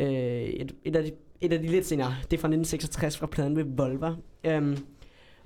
øh, 0.00 0.06
et, 0.42 0.72
et, 0.84 0.96
af 0.96 1.02
de, 1.04 1.10
et 1.42 1.52
af 1.52 1.58
de 1.60 1.66
lidt 1.66 1.86
senere. 1.86 2.08
Det 2.30 2.36
er 2.36 2.40
fra 2.40 2.48
1966 2.48 3.18
fra 3.18 3.26
pladen 3.26 3.58
Revolver. 3.58 4.14
Um, 4.58 4.76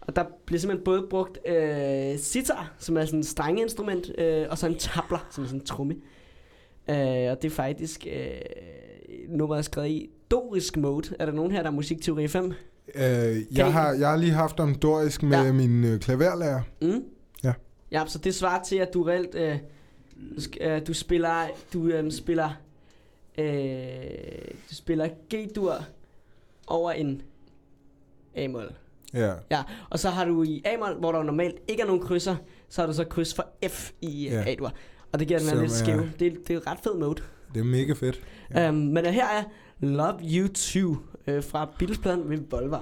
og 0.01 0.16
der 0.16 0.24
bliver 0.47 0.61
simpelthen 0.61 0.84
både 0.84 1.07
brugt 1.11 1.38
øh, 1.49 2.18
sitar, 2.18 2.74
som 2.78 2.97
er 2.97 3.05
sådan 3.05 3.20
et 3.20 3.26
strengeinstrument, 3.26 4.11
øh, 4.18 4.47
og 4.51 4.59
så 4.59 4.66
en 4.66 4.74
tabler, 4.78 5.26
som 5.30 5.44
er 5.44 5.49
sådan 5.49 5.61
en 5.61 5.66
tromme. 5.66 5.94
Øh, 6.90 6.97
og 7.30 7.42
det 7.42 7.44
er 7.44 7.51
faktisk 7.51 8.07
øh, 8.12 8.30
nummeret 9.28 9.59
er 9.59 9.62
skrevet 9.62 9.88
i 9.88 10.11
dorisk 10.30 10.76
mode. 10.76 11.14
Er 11.18 11.26
der 11.26 11.32
nogen 11.32 11.53
her, 11.53 11.62
der 11.62 11.70
er 11.70 11.74
musikteori 11.74 12.28
5? 12.28 12.53
øh, 12.94 13.03
jeg, 13.59 13.72
har, 13.72 13.92
jeg 13.92 14.09
har 14.09 14.16
lige 14.16 14.32
haft 14.32 14.61
om 14.61 14.74
dorisk 14.74 15.22
med 15.22 15.44
Ja. 15.44 15.53
min 15.53 15.84
øh, 15.84 16.01
klaverlærer. 16.01 16.61
Mm? 16.82 17.03
Ja. 17.44 17.53
Ja, 17.90 18.03
så 18.07 18.18
det 18.18 18.34
svarer 18.34 18.62
til, 18.62 18.76
at 18.76 18.94
du 18.94 19.03
reelt, 19.03 19.34
øh, 19.34 19.59
øh, 20.61 20.86
du 20.86 20.94
spiller, 20.94 21.47
du 21.72 21.86
øh, 21.86 22.12
spiller, 22.12 22.51
øh, 23.39 24.49
du 24.70 24.74
spiller 24.74 25.09
G-dur 25.34 25.74
over 26.66 26.93
en 26.93 27.22
A-mol. 28.34 28.72
Ja. 29.14 29.32
Ja, 29.51 29.62
og 29.91 29.99
så 29.99 30.11
har 30.11 30.24
du 30.24 30.43
i 30.43 30.62
A-mol, 30.64 30.95
hvor 30.99 31.12
der 31.12 31.22
normalt 31.22 31.57
ikke 31.68 31.82
er 31.82 31.87
nogen 31.87 32.01
krydser, 32.03 32.37
så 32.68 32.82
har 32.82 32.87
du 32.87 32.93
så 32.93 33.05
kryds 33.05 33.34
for 33.34 33.47
F 33.68 33.91
i 34.01 34.28
Ja. 34.28 34.34
ja. 34.34 34.51
A-dur. 34.51 34.72
Og 35.12 35.18
det 35.18 35.28
giver 35.28 35.41
den 35.41 35.49
her 35.49 35.61
lidt 35.61 35.72
skæv. 35.72 36.01
Det, 36.18 36.49
det 36.49 36.57
er 36.57 36.66
ret 36.70 36.78
fed 36.84 36.95
mode. 36.95 37.22
Det 37.55 37.61
er 37.61 37.64
mega 37.64 37.93
fedt. 37.93 38.20
Ja. 38.51 38.61
Ja. 38.62 38.68
Um, 38.68 38.74
men 38.74 39.07
her 39.07 39.26
er 39.26 39.43
Love 39.80 40.18
You 40.22 40.49
Too 40.49 40.97
øh, 41.26 41.43
fra 41.43 41.68
Beatles-pladen 41.78 42.30
Revolver. 42.30 42.78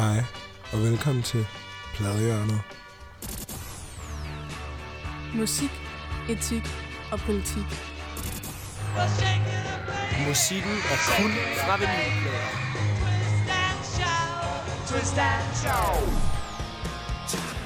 Hej, 0.00 0.24
og 0.72 0.78
velkommen 0.78 1.22
til 1.22 1.46
Pladehjørnet. 1.94 2.60
Musik, 5.34 5.70
etik 6.30 6.62
og 7.12 7.18
politik. 7.18 7.68
Musikken 10.28 10.76
er 10.92 10.98
kun 11.16 11.30
fra 11.64 11.76
vinylplader. 11.76 12.50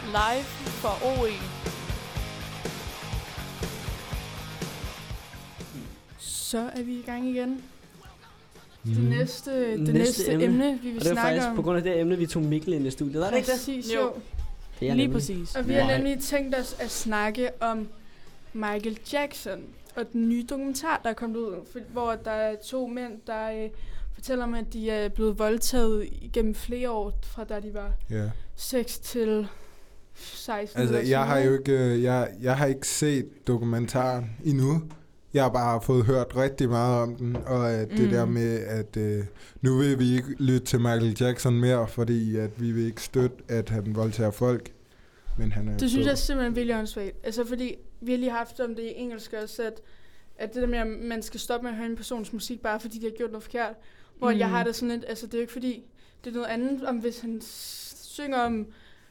Live 0.07 0.45
for 0.83 1.07
OE. 1.07 1.35
Så 6.19 6.71
er 6.75 6.83
vi 6.83 6.99
i 6.99 7.03
gang 7.03 7.29
igen. 7.29 7.63
Mm. 8.85 8.95
Det 8.95 9.05
næste, 9.05 9.71
det 9.73 9.79
Næste 9.81 9.93
næste, 9.93 10.33
emne. 10.33 10.45
emne, 10.45 10.79
vi 10.83 10.89
vil 10.89 10.99
Og 10.99 11.05
det 11.05 11.11
var 11.11 11.15
snakke 11.15 11.21
faktisk 11.31 11.49
om. 11.49 11.57
på 11.57 11.63
grund 11.63 11.77
af 11.77 11.83
det 11.83 12.01
emne, 12.01 12.19
vi 12.19 12.27
tog 12.27 12.43
Mikkel 12.43 12.73
ind 12.73 12.87
i 12.87 12.91
studiet. 12.91 13.21
Var 13.21 13.31
det 13.31 13.37
ikke 13.37 13.47
det? 13.47 13.53
Præcis, 13.55 13.95
Jo. 13.95 14.01
jo. 14.01 14.13
det 14.81 14.89
er 14.91 14.95
Lige 14.95 15.07
nemlig. 15.07 15.13
præcis. 15.13 15.57
Og 15.57 15.69
vi 15.69 15.73
har 15.73 15.97
nemlig 15.97 16.21
tænkt 16.21 16.55
os 16.55 16.77
at 16.81 16.91
snakke 16.91 17.51
om 17.61 17.89
Michael 18.53 18.99
Jackson 19.13 19.61
og 19.97 20.13
den 20.13 20.29
nye 20.29 20.45
dokumentar, 20.51 21.01
der 21.05 21.11
er 21.11 21.15
kommet 21.15 21.37
ud, 21.37 21.55
hvor 21.93 22.15
der 22.25 22.31
er 22.31 22.57
to 22.67 22.87
mænd, 22.87 23.13
der 23.27 23.65
øh, 23.65 23.71
fortæller 24.15 24.45
om, 24.45 24.55
at 24.55 24.73
de 24.73 24.91
er 24.91 25.09
blevet 25.09 25.39
voldtaget 25.39 26.09
gennem 26.33 26.55
flere 26.55 26.91
år, 26.91 27.19
fra 27.23 27.45
da 27.45 27.61
de 27.61 27.75
var 27.75 27.93
Ja. 28.11 28.31
6 28.57 28.99
til 28.99 29.47
16 30.15 30.81
Altså, 30.81 30.97
eller 30.99 31.09
jeg 31.09 31.27
har 31.27 31.39
jo 31.39 31.53
ikke, 31.59 31.73
øh, 31.73 32.03
jeg, 32.03 32.29
jeg 32.43 32.57
har 32.57 32.67
ikke 32.67 32.89
set 32.89 33.47
dokumentaren 33.47 34.31
endnu. 34.45 34.83
Jeg 35.35 35.43
har 35.43 35.51
bare 35.51 35.83
fået 35.83 36.05
hørt 36.05 36.37
rigtig 36.37 36.69
meget 36.69 37.03
om 37.03 37.17
den, 37.17 37.37
og 37.47 37.71
at 37.73 37.91
det 37.91 38.01
Mm. 38.05 38.09
der 38.11 38.25
med, 38.25 38.59
at 38.61 38.97
øh, 38.97 39.25
nu 39.61 39.79
vil 39.79 39.99
vi 39.99 40.15
ikke 40.15 40.29
lytte 40.39 40.67
til 40.67 40.81
Michael 40.81 41.17
Jackson 41.21 41.61
mere, 41.61 41.89
fordi 41.89 42.37
at 42.37 42.61
vi 42.61 42.73
vil 42.73 42.87
ikke 42.87 43.03
støtte, 43.03 43.37
at 43.49 43.69
han 43.69 43.97
voldtager 43.97 44.31
folk. 44.31 44.71
Men 45.39 45.53
han 45.53 45.69
er 45.69 45.77
Det 45.79 45.91
synes 45.91 46.07
jeg 46.07 46.13
er 46.13 46.17
simpelthen 46.17 46.57
virkelig 46.57 46.77
åndssvagt. 46.79 47.17
Altså, 47.25 47.45
fordi 47.47 47.75
vi 48.01 48.11
har 48.13 48.19
lige 48.19 48.31
haft 48.31 48.61
om 48.61 48.75
det 48.75 48.83
i 48.83 48.93
engelsk 48.97 49.33
også, 49.43 49.63
at, 49.63 49.81
at 50.39 50.55
det 50.55 50.63
der 50.63 50.69
med, 50.69 50.79
at 50.79 50.87
man 50.87 51.23
skal 51.23 51.41
stoppe 51.41 51.65
med 51.65 51.71
at 51.71 51.77
høre 51.77 51.87
en 51.87 51.97
persons 51.97 52.33
musik, 52.33 52.63
bare 52.63 52.81
fordi 52.81 52.99
de 52.99 53.05
har 53.07 53.13
gjort 53.17 53.31
noget 53.31 53.43
forkert. 53.45 53.75
Hvor 54.19 54.31
mm. 54.33 54.39
jeg 54.39 54.47
Mm. 54.47 54.53
har 54.55 54.65
det 54.65 54.75
sådan 54.75 54.89
lidt, 54.89 55.05
altså 55.09 55.27
det 55.27 55.35
er 55.35 55.39
jo 55.39 55.43
ikke 55.43 55.53
fordi, 55.53 55.83
det 56.25 56.31
er 56.31 56.35
noget 56.35 56.49
andet, 56.49 56.85
om 56.85 56.97
hvis 56.97 57.21
han 57.21 57.41
synger 58.03 58.39
om 58.39 58.67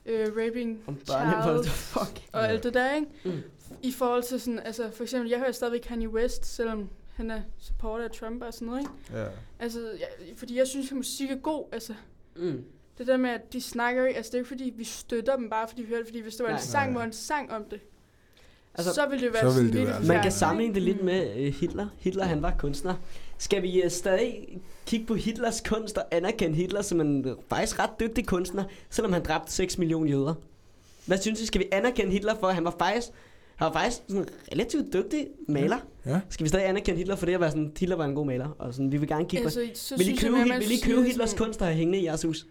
øh, 0.06 0.28
raping 0.28 0.80
Om 0.88 0.98
child 1.06 1.64
Fuck. 1.94 2.22
og 2.32 2.42
Ja. 2.42 2.48
alt 2.48 2.64
det 2.64 2.74
der, 2.74 2.96
ikke? 2.96 3.08
Mm. 3.26 3.32
I 3.82 3.92
forhold 3.92 4.24
til 4.24 4.40
sådan, 4.40 4.60
altså 4.60 4.90
for 4.94 5.04
eksempel, 5.04 5.30
jeg 5.30 5.40
hører 5.40 5.52
stadigvæk 5.52 5.82
Kanye 5.82 6.10
West, 6.10 6.46
selvom 6.56 6.90
han 7.16 7.32
er 7.32 7.42
supporter 7.60 8.04
af 8.06 8.12
Trump 8.12 8.42
og 8.44 8.54
sådan 8.54 8.66
noget, 8.68 8.80
ikke? 8.82 9.22
Ja. 9.22 9.26
Altså, 9.60 9.80
jeg, 10.00 10.08
fordi 10.38 10.58
jeg 10.58 10.68
synes, 10.68 10.92
at 10.92 10.98
musik 10.98 11.32
er 11.32 11.36
god, 11.36 11.66
altså. 11.72 11.94
Mm. 12.36 12.64
Det 12.98 13.08
der 13.08 13.18
med, 13.18 13.30
at 13.30 13.54
de 13.54 13.62
snakker 13.62 14.06
ikke, 14.06 14.18
altså 14.18 14.30
det 14.30 14.36
er 14.36 14.40
ikke 14.40 14.48
fordi, 14.48 14.74
vi 14.78 14.84
støtter 14.84 15.36
dem 15.36 15.50
bare, 15.50 15.68
fordi 15.68 15.82
vi 15.82 15.88
hører 15.88 16.00
det, 16.00 16.08
fordi 16.08 16.20
hvis 16.22 16.36
det 16.36 16.44
var 16.44 16.50
Nej. 16.50 16.58
en 16.60 16.64
sang, 16.66 16.86
Nej. 16.86 16.92
hvor 16.94 17.02
en 17.02 17.14
sang 17.14 17.52
om 17.52 17.64
det, 17.72 17.80
Altså, 18.76 18.94
så 18.94 19.08
ville 19.10 19.26
det 19.26 19.34
være 19.34 19.44
så 19.44 19.50
sådan 19.52 19.66
ville 19.68 19.80
det 19.80 19.88
virkelig 19.88 20.08
være- 20.08 20.16
Man 20.18 20.24
kan 20.24 20.32
sammenligne 20.32 20.76
det 20.76 20.82
lidt 20.84 21.04
med 21.04 21.32
uh, 21.48 21.54
Hitler. 21.54 21.88
Hitler, 22.00 22.24
han 22.26 22.42
var 22.42 22.56
kunstner. 22.60 22.96
Skal 23.38 23.62
vi 23.62 23.84
uh, 23.86 23.92
stadig 23.92 24.60
kigge 24.86 25.06
på 25.06 25.14
Hitlers 25.16 25.62
kunst 25.62 25.98
og 25.98 26.04
anerkende 26.12 26.56
Hitler 26.56 26.82
som 26.82 27.02
en 27.02 27.26
uh, 27.32 27.38
faktisk 27.50 27.80
ret 27.80 27.90
dygtig 28.00 28.26
kunstner, 28.28 28.64
selvom 28.90 29.14
han 29.14 29.24
dræbte 29.24 29.52
6 29.52 29.78
millioner 29.78 30.10
jøder? 30.12 30.34
Hvad 31.06 31.18
synes 31.18 31.42
I? 31.42 31.46
Skal 31.46 31.62
vi 31.62 31.66
anerkende 31.72 32.12
Hitler 32.12 32.36
for, 32.40 32.48
at 32.48 32.56
han 32.56 32.66
var 32.66 32.76
faktisk, 32.80 33.08
han 33.56 33.66
var 33.66 33.74
faktisk 33.74 34.02
sådan 34.08 34.22
en 34.22 34.28
relativt 34.52 34.94
dygtig 34.94 35.28
maler? 35.48 35.78
Ja. 36.06 36.20
Skal 36.30 36.44
vi 36.44 36.50
stadig 36.50 36.68
anerkende 36.70 36.98
Hitler 36.98 37.16
for 37.16 37.26
det 37.26 37.34
at 37.34 37.40
være 37.40 37.50
sådan, 37.52 37.72
Hitler 37.80 37.96
var 37.96 38.06
en 38.06 38.16
god 38.16 38.26
maler? 38.26 38.48
Og 38.60 38.74
sådan, 38.74 38.92
vi 38.92 38.98
vil 38.98 39.08
gerne 39.10 39.26
kigge 39.26 39.44
på. 39.44 39.48
Altså, 39.60 39.62
så 39.74 39.98
Vil 39.98 40.10
I 40.14 40.16
købe, 40.16 40.38
jeg, 40.38 40.60
vil 40.60 40.72
I 40.72 40.80
købe 40.84 41.04
Hitlers 41.04 41.34
kunst, 41.34 41.60
der 41.60 41.66
er 41.66 41.72
hængende 41.74 42.00
i 42.00 42.06
jeres 42.06 42.22
hus? 42.24 42.46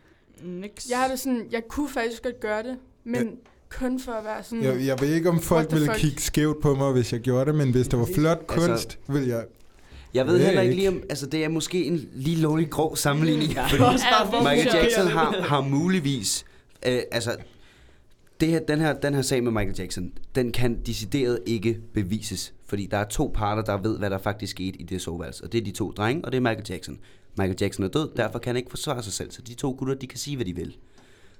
Nix. 0.44 0.90
Jeg 0.90 0.98
har 0.98 1.08
det 1.08 1.18
sådan, 1.20 1.46
jeg 1.50 1.62
kunne 1.68 1.88
faktisk 1.88 2.22
godt 2.22 2.40
gøre 2.40 2.62
det, 2.62 2.76
men 3.04 3.22
Ja. 3.22 3.28
kun 3.78 4.00
for 4.00 4.12
at 4.12 4.24
være 4.24 4.42
sådan... 4.42 4.64
Jeg, 4.64 4.86
jeg 4.86 5.00
ved 5.00 5.14
ikke, 5.14 5.28
om 5.28 5.40
folk 5.40 5.72
ville 5.72 5.86
fuck? 5.86 5.98
kigge 5.98 6.20
skævt 6.22 6.60
på 6.62 6.74
mig, 6.74 6.92
hvis 6.92 7.12
jeg 7.12 7.20
gjorde 7.20 7.46
det, 7.46 7.54
men 7.54 7.70
hvis 7.70 7.88
det 7.88 7.98
var 7.98 8.08
flot 8.14 8.38
Altså- 8.48 8.68
kunst, 8.68 8.98
ville 9.08 9.28
jeg... 9.28 9.44
Jeg 10.14 10.26
ved 10.26 10.40
er 10.40 10.44
heller 10.44 10.62
ikke 10.62 10.74
lige 10.74 10.88
om, 10.88 11.02
altså 11.10 11.26
det 11.26 11.44
er 11.44 11.48
måske 11.48 11.84
en 11.84 12.08
lige 12.14 12.36
lovlig 12.36 12.70
grov 12.70 12.96
sammenligning, 12.96 13.52
Ja, 13.52 13.66
fordi 13.66 13.82
Michael 14.48 14.70
Jackson 14.74 15.06
har, 15.06 15.40
har 15.42 15.60
muligvis, 15.60 16.44
øh, 16.86 17.00
altså 17.12 17.36
det 18.42 18.50
her, 18.50 18.60
den, 18.60 18.80
her, 18.80 18.92
den 19.00 19.14
her 19.14 19.22
sag 19.22 19.42
med 19.44 19.52
Michael 19.52 19.74
Jackson, 19.78 20.12
den 20.34 20.52
kan 20.52 20.80
decideret 20.86 21.38
ikke 21.46 21.80
bevises, 21.94 22.54
fordi 22.66 22.86
der 22.86 22.96
er 22.96 23.04
to 23.04 23.30
parter, 23.34 23.62
der 23.62 23.76
ved, 23.82 23.98
hvad 23.98 24.10
der 24.10 24.18
faktisk 24.18 24.50
skete 24.50 24.78
i 24.80 24.82
det 24.82 25.00
soveværelse, 25.02 25.44
og 25.44 25.52
det 25.52 25.60
er 25.60 25.64
de 25.64 25.70
to 25.70 25.90
drenge, 25.90 26.24
og 26.24 26.32
det 26.32 26.36
er 26.38 26.42
Michael 26.42 26.66
Jackson. 26.70 26.98
Michael 27.38 27.56
Jackson 27.60 27.84
er 27.84 27.88
død, 27.88 28.08
derfor 28.16 28.38
kan 28.38 28.48
han 28.50 28.56
ikke 28.56 28.70
forsvare 28.70 29.02
sig 29.02 29.12
selv, 29.12 29.30
så 29.30 29.42
de 29.42 29.54
to 29.54 29.74
gutter, 29.78 29.94
de 29.94 30.06
kan 30.06 30.18
sige, 30.18 30.36
hvad 30.36 30.46
de 30.46 30.56
vil. 30.56 30.76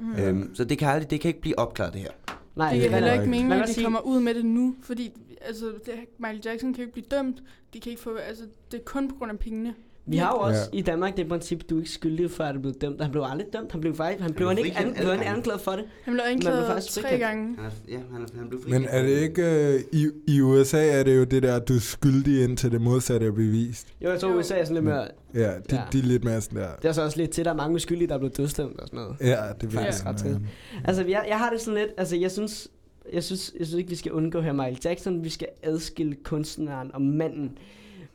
Mm. 0.01 0.13
Øhm, 0.17 0.55
så 0.55 0.65
det 0.65 0.79
kan, 0.79 0.89
aldrig, 0.89 1.11
det 1.11 1.21
kan 1.21 1.29
ikke 1.29 1.41
blive 1.41 1.59
opklaret, 1.59 1.93
det 1.93 2.01
her. 2.01 2.11
Nej, 2.57 2.75
Det 2.75 2.79
er 2.87 2.91
heller 2.91 2.99
jeg 2.99 3.13
ikke 3.15 3.23
ikke. 3.23 3.31
meningen, 3.31 3.53
at 3.63 3.69
de 3.69 3.73
sige- 3.75 3.85
kommer 3.85 4.01
ud 4.01 4.21
med 4.21 4.35
det 4.35 4.45
nu, 4.45 4.75
fordi 4.83 5.11
altså, 5.41 5.65
det, 5.87 5.93
Michael 6.19 6.41
Jackson 6.45 6.75
kan 6.75 6.83
ikke 6.83 6.93
blive 6.93 7.07
dømt. 7.11 7.43
De 7.75 7.81
kan 7.81 7.91
ikke 7.91 8.03
få, 8.03 8.15
altså, 8.17 8.45
det 8.73 8.79
er 8.81 8.85
kun 8.85 9.09
på 9.09 9.15
grund 9.15 9.31
af 9.31 9.39
pengene. 9.39 9.75
Vi 10.07 10.17
har 10.17 10.29
jo 10.35 10.39
også 10.39 10.61
Ja. 10.73 10.79
i 10.79 10.83
Danmark 10.83 11.17
det 11.17 11.29
princip, 11.29 11.63
du 11.71 11.77
er 11.77 11.81
ikke 11.81 11.91
skyldig, 11.91 12.31
før 12.31 12.53
du 12.53 12.61
blev 12.61 12.75
dømt. 12.75 13.01
Han 13.03 13.11
blev 13.11 13.23
aldrig 13.27 13.47
dømt. 13.53 13.73
Han 13.73 13.81
blev 13.81 13.95
faktisk, 13.95 14.21
han 14.23 14.31
blev, 14.33 14.37
blev 14.37 14.49
han 14.49 14.59
ikke 14.59 14.71
frikendt 14.77 14.99
an, 14.99 15.05
blev 15.05 15.17
han 15.17 15.37
anklaget 15.37 15.61
for 15.61 15.73
det. 15.73 15.85
Han 16.05 16.15
blev 16.15 16.25
anklaget 16.27 16.67
faktisk 16.67 16.95
tre 16.95 17.03
frikendt. 17.03 17.23
gange. 17.23 17.57
Han 17.57 17.65
er, 17.65 17.71
ja, 17.89 17.99
han, 18.13 18.23
er, 18.23 18.27
han 18.39 18.49
blev 18.49 18.61
Men 18.69 18.85
er 18.89 19.03
det 19.03 19.09
ikke... 19.23 19.73
Øh, 19.75 19.81
i, 19.93 20.09
I 20.27 20.41
USA 20.41 20.87
er 21.01 21.03
det 21.03 21.17
jo 21.17 21.25
det 21.25 21.43
der, 21.43 21.57
at 21.57 21.69
du 21.69 21.75
er 21.75 21.79
skyldig 21.81 22.45
indtil 22.45 22.73
det 22.73 22.81
modsatte 22.81 23.27
er 23.27 23.31
bevist. 23.33 23.87
Jo, 24.05 24.11
jeg 24.11 24.21
tror, 24.21 24.31
Jo. 24.31 24.39
USA 24.39 24.55
er 24.59 24.65
sådan 24.65 24.75
lidt 24.75 24.85
mere... 24.85 25.09
Ja, 25.35 25.41
de, 25.41 25.45
Ja. 25.71 25.77
ja. 25.77 25.83
de 25.93 25.99
er 25.99 26.03
lidt 26.03 26.25
mere 26.25 26.41
sådan 26.41 26.59
der... 26.59 26.69
Det 26.83 26.89
er 26.89 26.93
så 26.93 27.03
også 27.03 27.17
lidt 27.19 27.31
til, 27.31 27.45
der 27.45 27.51
er 27.51 27.57
mange 27.57 27.75
uskyldige, 27.75 28.09
der 28.09 28.15
er 28.15 28.19
blevet 28.19 28.37
dødsdømt 28.37 28.81
og 28.81 28.87
sådan 28.89 29.01
noget. 29.01 29.17
Ja, 29.21 29.43
det 29.61 29.73
ved 29.73 29.79
Faktisk 29.81 30.05
jeg. 30.05 30.11
ret 30.13 30.19
til. 30.19 30.41
Altså, 30.85 31.05
jeg, 31.05 31.25
jeg 31.29 31.39
har 31.39 31.51
det 31.51 31.61
sådan 31.61 31.79
lidt... 31.81 31.91
Altså, 31.97 32.17
jeg 32.17 32.31
synes, 32.31 32.69
jeg 33.13 33.25
synes, 33.25 33.53
jeg 33.59 33.67
synes 33.67 33.79
ikke, 33.79 33.91
vi 33.91 33.97
skal 33.97 34.13
undgå 34.13 34.41
her 34.41 34.53
Michael 34.53 34.79
Jackson. 34.85 35.25
Vi 35.25 35.29
skal 35.29 35.49
adskille 35.63 36.15
kunstneren 36.25 36.91
og 36.95 37.03
manden. 37.03 37.59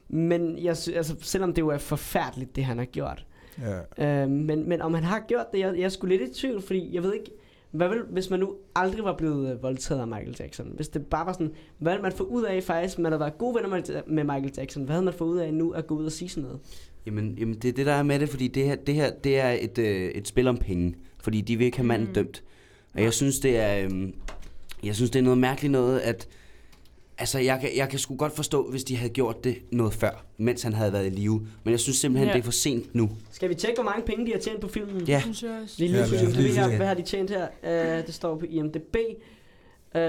Men 0.10 0.64
jeg 0.64 0.78
synes, 0.78 0.97
altså, 0.97 1.16
selvom 1.22 1.53
det 1.53 1.62
jo 1.62 1.68
er 1.68 1.78
forfærdeligt, 1.78 2.55
det 2.55 2.64
han 2.66 2.78
har 2.78 2.86
gjort. 2.86 3.26
Ja. 3.97 4.24
Øh, 4.24 4.30
men, 4.30 4.70
men 4.70 4.82
om 4.82 4.93
han 4.93 5.03
har 5.03 5.20
gjort 5.28 5.45
det, 5.53 5.60
jeg, 5.60 5.74
jeg 5.78 5.84
er 5.84 5.89
sgu 5.89 6.08
lidt 6.08 6.22
i 6.22 6.34
tvivl, 6.41 6.62
fordi 6.62 6.89
jeg 6.95 7.03
ved 7.03 7.14
ikke, 7.14 7.32
hvad 7.72 7.89
vil, 7.89 8.01
hvis 8.10 8.30
man 8.30 8.39
nu 8.39 8.55
aldrig 8.76 9.03
var 9.03 9.16
blevet 9.18 9.53
øh, 9.53 9.64
voldtaget 9.64 10.01
af 10.01 10.08
Michael 10.08 10.36
Jackson, 10.39 10.72
hvis 10.76 10.88
det 10.88 11.05
bare 11.05 11.26
var 11.26 11.34
sådan, 11.34 11.51
hvad 11.78 11.93
ville 11.93 12.01
man 12.01 12.12
få 12.12 12.24
ud 12.24 12.43
af 12.43 12.64
faktisk, 12.64 12.99
man 12.99 13.12
havde 13.12 13.20
været 13.20 13.38
gode 13.38 13.55
venner 13.55 13.70
med, 13.70 14.01
med 14.08 14.24
Michael 14.24 14.53
Jackson, 14.58 14.84
hvad 14.84 14.93
havde 14.93 15.05
man 15.05 15.14
fået 15.14 15.30
ud 15.30 15.38
af 15.38 15.53
nu 15.53 15.72
at 15.72 15.88
gå 15.88 15.95
ud 15.95 16.05
og 16.05 16.12
sige 16.12 16.30
sådan 16.30 16.43
noget? 16.43 16.60
Jamen, 17.05 17.36
jamen 17.39 17.55
det 17.55 17.68
er 17.68 17.74
det, 17.74 17.86
der 17.86 17.93
er 17.93 18.03
med 18.03 18.20
det, 18.20 18.30
fordi 18.30 18.47
det 18.47 18.64
her, 18.64 18.76
det 18.76 18.95
her 18.95 19.12
det 19.24 19.39
er 19.39 19.49
et, 19.49 19.78
øh, 19.78 20.12
et 20.12 20.28
spil 20.28 20.47
om 20.47 20.58
penge. 20.58 20.95
Fordi 21.20 21.41
de 21.41 21.58
vil 21.58 21.66
ikke 21.66 21.78
have 21.78 21.88
manden 21.88 22.08
Mm. 22.08 22.14
dømt. 22.14 22.43
Og 22.93 23.01
jeg 23.01 23.14
synes, 23.14 23.39
det 23.39 23.58
er, 23.58 23.84
øhm, 23.86 24.14
jeg 24.84 24.95
synes, 24.95 25.12
det 25.12 25.20
er 25.20 25.24
noget 25.24 25.38
mærkeligt 25.38 25.72
noget, 25.72 25.99
at... 25.99 26.28
Altså, 27.20 27.39
jeg 27.39 27.59
kan, 27.61 27.70
jeg 27.76 27.89
kan 27.89 27.99
sgu 27.99 28.15
godt 28.15 28.34
forstå, 28.36 28.70
hvis 28.70 28.84
de 28.84 28.95
havde 28.97 29.13
gjort 29.13 29.43
det 29.43 29.57
noget 29.72 29.93
før, 29.93 30.26
mens 30.38 30.63
han 30.63 30.74
havde 30.74 30.93
været 30.93 31.05
i 31.05 31.09
live. 31.09 31.47
Men 31.63 31.72
jeg 31.72 31.80
synes 31.80 31.97
simpelthen, 31.97 32.28
Ja. 32.28 32.34
det 32.34 32.39
er 32.39 32.43
for 32.43 32.51
sent 32.51 32.95
nu. 32.95 33.09
Skal 33.32 33.49
vi 33.49 33.55
tjekke, 33.55 33.76
hvor 33.82 33.91
mange 33.91 34.05
penge 34.05 34.26
de 34.26 34.32
har 34.32 34.39
tjent 34.39 34.61
på 34.61 34.68
filmen? 34.68 35.01
Ja. 35.01 35.11
Jeg. 35.13 35.24
Lige 35.78 35.97
Ja, 35.97 36.05
lige 36.05 36.20
ja, 36.24 36.30
lige 36.30 36.53
her, 36.55 36.70
se. 36.70 36.76
hvad 36.78 36.88
har 36.88 36.93
de 36.93 37.01
tjent 37.01 37.30
her? 37.30 37.47
Uh, 37.63 38.05
det 38.05 38.13
står 38.13 38.38
på 38.38 38.45
IMDb. 38.49 38.95
Uh, 39.95 40.01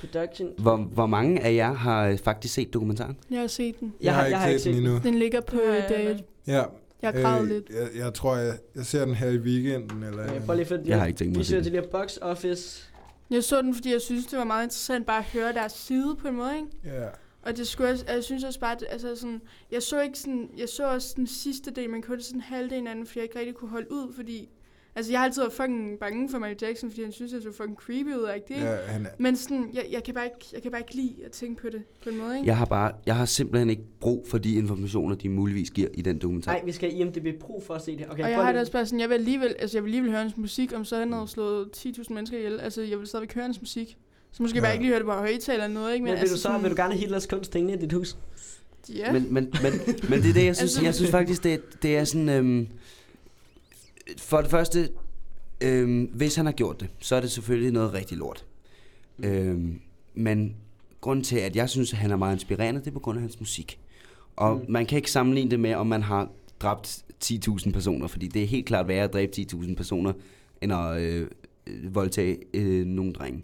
production. 0.00 0.48
Hvor, 0.58 0.76
hvor 0.76 1.06
mange 1.06 1.40
af 1.42 1.54
jer 1.54 1.72
har 1.74 2.06
øh, 2.08 2.18
faktisk 2.18 2.54
set 2.54 2.72
dokumentaren? 2.74 3.16
Jeg 3.30 3.40
har 3.40 3.46
set 3.46 3.80
den. 3.80 3.94
Jeg, 4.00 4.14
har 4.14 4.46
ikke 4.48 4.60
set 4.60 4.74
den 4.74 4.82
endnu. 4.82 4.98
Den 5.02 5.14
ligger 5.14 5.40
på 5.40 5.56
Ja, 5.66 6.02
ja, 6.02 6.14
Ja, 6.46 6.62
jeg 7.02 7.26
har 7.26 7.40
øh, 7.40 7.46
lidt. 7.48 7.64
Jeg, 7.70 8.04
jeg 8.04 8.14
tror, 8.14 8.36
jeg, 8.36 8.54
jeg 8.76 8.84
ser 8.86 9.04
den 9.04 9.14
her 9.14 9.28
i 9.30 9.38
weekenden. 9.38 10.02
Eller 10.02 10.24
Okay, 10.24 10.36
øh, 10.36 10.46
prøv 10.46 10.56
lige 10.56 10.66
for 10.66 10.78
Jeg 10.84 10.98
har 10.98 11.06
ikke 11.06 11.18
tænkt 11.18 11.30
mig 11.30 11.36
Vi 11.36 11.40
at 11.40 11.46
se 11.46 11.50
ser 11.50 11.56
den. 11.56 11.64
til 11.64 11.72
det 11.72 11.80
her 11.80 11.88
box 12.00 12.16
office. 12.22 12.82
Jeg 13.30 13.44
så 13.44 13.62
den, 13.62 13.74
fordi 13.74 13.92
jeg 13.92 14.00
synes, 14.00 14.26
det 14.26 14.38
var 14.38 14.44
meget 14.44 14.64
interessant 14.64 15.06
bare 15.06 15.18
at 15.18 15.24
høre 15.24 15.52
deres 15.52 15.72
side 15.72 16.16
på 16.16 16.28
en 16.28 16.36
måde, 16.36 16.56
ikke? 16.56 16.68
Ja. 16.84 17.08
Og 17.42 17.56
det 17.56 17.68
skulle 17.68 17.90
også, 17.90 18.04
jeg 18.08 18.24
synes 18.24 18.44
også 18.44 18.60
bare, 18.60 18.72
at, 18.72 18.84
altså 18.88 19.16
sådan, 19.16 19.42
jeg 19.70 19.82
så 19.82 20.00
ikke 20.00 20.18
sådan, 20.18 20.50
jeg 20.56 20.68
så 20.68 20.86
også 20.88 21.12
den 21.16 21.26
sidste 21.26 21.70
del, 21.70 21.90
men 21.90 22.02
kun 22.02 22.20
sådan 22.20 22.40
halvdelen 22.40 22.86
af 22.86 22.94
den, 22.94 23.06
fordi 23.06 23.18
jeg 23.18 23.24
ikke 23.24 23.38
rigtig 23.38 23.54
kunne 23.54 23.70
holde 23.70 23.92
ud, 23.92 24.12
fordi, 24.12 24.48
altså 24.96 25.12
jeg 25.12 25.20
har 25.20 25.24
altid 25.24 25.42
været 25.42 25.52
fucking 25.52 25.98
bange 25.98 26.30
for 26.30 26.38
Michael 26.38 26.56
Jackson, 26.62 26.90
fordi 26.90 27.02
han 27.02 27.12
synes, 27.12 27.32
jeg 27.32 27.42
så 27.42 27.52
fucking 27.52 27.76
creepy 27.76 28.08
ud, 28.14 28.28
ikke 28.36 28.54
det? 28.54 28.60
ja 28.60 28.76
han 28.86 29.06
er, 29.06 29.10
Men 29.18 29.36
sådan, 29.36 29.70
jeg, 29.74 29.86
jeg, 29.90 30.04
kan 30.04 30.14
bare 30.14 30.24
ikke, 30.24 30.46
jeg 30.52 30.62
kan 30.62 30.70
bare 30.70 30.80
ikke 30.80 30.94
lide 30.94 31.14
at 31.24 31.30
tænke 31.30 31.62
på 31.62 31.68
det 31.72 31.82
på 32.04 32.08
en 32.10 32.18
måde, 32.18 32.36
ikke? 32.36 32.46
Jeg 32.46 32.56
har 32.56 32.64
bare, 32.64 32.92
jeg 33.06 33.16
har 33.16 33.24
simpelthen 33.24 33.70
ikke 33.70 33.82
brug 34.00 34.26
for 34.28 34.38
de 34.38 34.54
informationer, 34.54 35.14
de 35.14 35.28
muligvis 35.28 35.70
giver 35.70 35.88
i 35.94 36.02
den 36.02 36.18
dokumentar. 36.18 36.52
Nej, 36.52 36.62
vi 36.64 36.72
skal 36.72 36.92
i 36.92 36.96
IMDb 36.96 37.40
Pro 37.40 37.62
for 37.66 37.74
at 37.74 37.82
se 37.82 37.96
det. 37.96 38.06
Okay, 38.10 38.22
og 38.24 38.30
jeg 38.30 38.36
har 38.38 38.44
lige- 38.44 38.52
det 38.52 38.60
også 38.60 38.72
bare 38.72 38.86
sådan, 38.86 39.00
jeg 39.00 39.08
vil 39.08 39.14
alligevel, 39.14 39.54
altså 39.58 39.76
jeg 39.76 39.84
vil 39.84 39.88
alligevel 39.88 40.10
høre 40.10 40.20
hans 40.22 40.36
musik, 40.36 40.72
om 40.74 40.84
så 40.84 40.96
han 40.98 41.12
havde 41.12 41.28
slået 41.28 41.68
10.000 41.76 42.14
mennesker 42.14 42.38
ihjel. 42.38 42.60
Altså 42.60 42.82
jeg 42.82 42.98
vil 42.98 43.06
stadigvæk 43.06 43.34
høre 43.34 43.44
hans 43.44 43.60
musik. 43.60 43.96
Så 44.32 44.42
måske 44.42 44.56
ja. 44.58 44.62
bare 44.64 44.72
ikke 44.72 44.82
lige 44.84 44.90
høre 44.90 44.98
det 44.98 45.06
på 45.06 45.12
højtaler 45.12 45.64
eller 45.64 45.74
noget, 45.80 45.92
ikke? 45.94 46.04
Men 46.04 46.12
vil 46.12 46.18
altså 46.18 46.34
du 46.34 46.40
så, 46.40 46.58
vil 46.58 46.70
du 46.70 46.76
gerne 46.76 46.92
have 46.92 47.00
Hitlers 47.00 47.26
kunst 47.26 47.54
hængende 47.54 47.74
i 47.78 47.80
dit 47.80 47.92
hus? 47.92 48.16
Ja. 48.94 49.12
Men, 49.12 49.26
men, 49.34 49.52
men, 49.62 49.72
men 50.10 50.22
det 50.22 50.28
er 50.28 50.32
det, 50.34 50.44
jeg 50.44 50.56
synes, 50.56 50.60
Altså- 50.60 50.82
jeg 50.84 50.94
synes 50.94 51.10
faktisk, 51.10 51.44
det, 51.44 51.82
det 51.82 51.96
er 51.96 52.04
sådan... 52.04 52.28
Øhm, 52.28 52.66
for 54.18 54.40
det 54.40 54.50
første, 54.50 54.88
øhm, 55.60 56.04
hvis 56.14 56.34
han 56.34 56.46
har 56.46 56.52
gjort 56.52 56.80
det, 56.80 56.88
så 56.98 57.16
er 57.16 57.20
det 57.20 57.30
selvfølgelig 57.30 57.72
noget 57.72 57.92
rigtig 57.92 58.18
lort. 58.18 58.44
Øhm, 59.24 59.80
men 60.14 60.56
grunden 61.00 61.24
til, 61.24 61.38
at 61.38 61.56
jeg 61.56 61.70
synes, 61.70 61.92
at 61.92 61.98
han 61.98 62.10
er 62.10 62.16
meget 62.16 62.34
inspirerende, 62.34 62.80
det 62.80 62.86
er 62.86 62.92
på 62.92 62.98
grund 63.00 63.18
af 63.18 63.22
hans 63.22 63.40
musik. 63.40 63.78
Og 64.36 64.54
Mm. 64.56 64.60
mm. 64.60 64.72
man 64.72 64.86
kan 64.86 64.96
ikke 64.96 65.10
sammenligne 65.10 65.50
det 65.50 65.60
med, 65.60 65.74
om 65.74 65.86
man 65.86 66.02
har 66.02 66.30
dræbt 66.60 67.04
10.000 67.24 67.72
personer, 67.72 68.06
fordi 68.06 68.28
det 68.28 68.42
er 68.42 68.46
helt 68.46 68.66
klart 68.66 68.88
værre 68.88 69.04
at 69.04 69.12
dræbe 69.12 69.32
10.000 69.36 69.74
personer, 69.74 70.12
end 70.60 70.72
at 70.72 71.00
øh, 71.02 71.26
øh, 71.66 71.94
voldtage 71.94 72.38
øh, 72.54 72.86
nogle 72.86 73.12
drenge. 73.12 73.42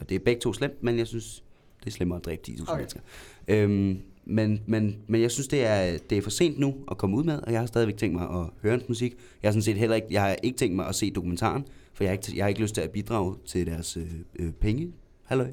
Og 0.00 0.08
det 0.08 0.14
er 0.14 0.18
begge 0.18 0.40
to 0.40 0.52
slemt, 0.52 0.82
men 0.82 0.98
jeg 0.98 1.06
synes, 1.06 1.44
det 1.80 1.86
er 1.86 1.90
slemmere 1.90 2.18
at 2.18 2.24
dræbe 2.24 2.42
10.000 2.48 2.62
okay. 2.62 2.72
Okay. 2.72 2.78
mennesker. 2.78 3.00
Øhm, 3.48 4.00
men, 4.24 4.60
men, 4.66 4.96
men 5.06 5.20
jeg 5.20 5.30
synes, 5.30 5.48
det 5.48 5.66
er, 5.66 5.98
det 6.10 6.18
er 6.18 6.22
for 6.22 6.30
sent 6.30 6.58
nu 6.58 6.74
at 6.90 6.98
komme 6.98 7.16
ud 7.16 7.24
med, 7.24 7.38
og 7.42 7.52
jeg 7.52 7.60
har 7.60 7.66
stadigvæk 7.66 7.96
tænkt 7.96 8.16
mig 8.16 8.30
at 8.30 8.46
høre 8.62 8.72
hans 8.72 8.88
musik. 8.88 9.16
Jeg 9.42 9.48
har 9.48 9.52
sådan 9.52 9.62
set 9.62 9.76
heller 9.76 9.96
ikke, 9.96 10.08
jeg 10.10 10.22
har 10.22 10.36
ikke 10.42 10.58
tænkt 10.58 10.76
mig 10.76 10.86
at 10.86 10.94
se 10.94 11.10
dokumentaren, 11.10 11.64
for 11.92 12.04
jeg 12.04 12.10
har 12.10 12.12
ikke, 12.12 12.36
jeg 12.36 12.44
har 12.44 12.48
ikke 12.48 12.60
lyst 12.60 12.74
til 12.74 12.80
at 12.80 12.90
bidrage 12.90 13.34
til 13.46 13.66
deres 13.66 13.96
øh, 13.96 14.06
øh, 14.38 14.52
penge. 14.52 14.92
Halløj. 15.24 15.50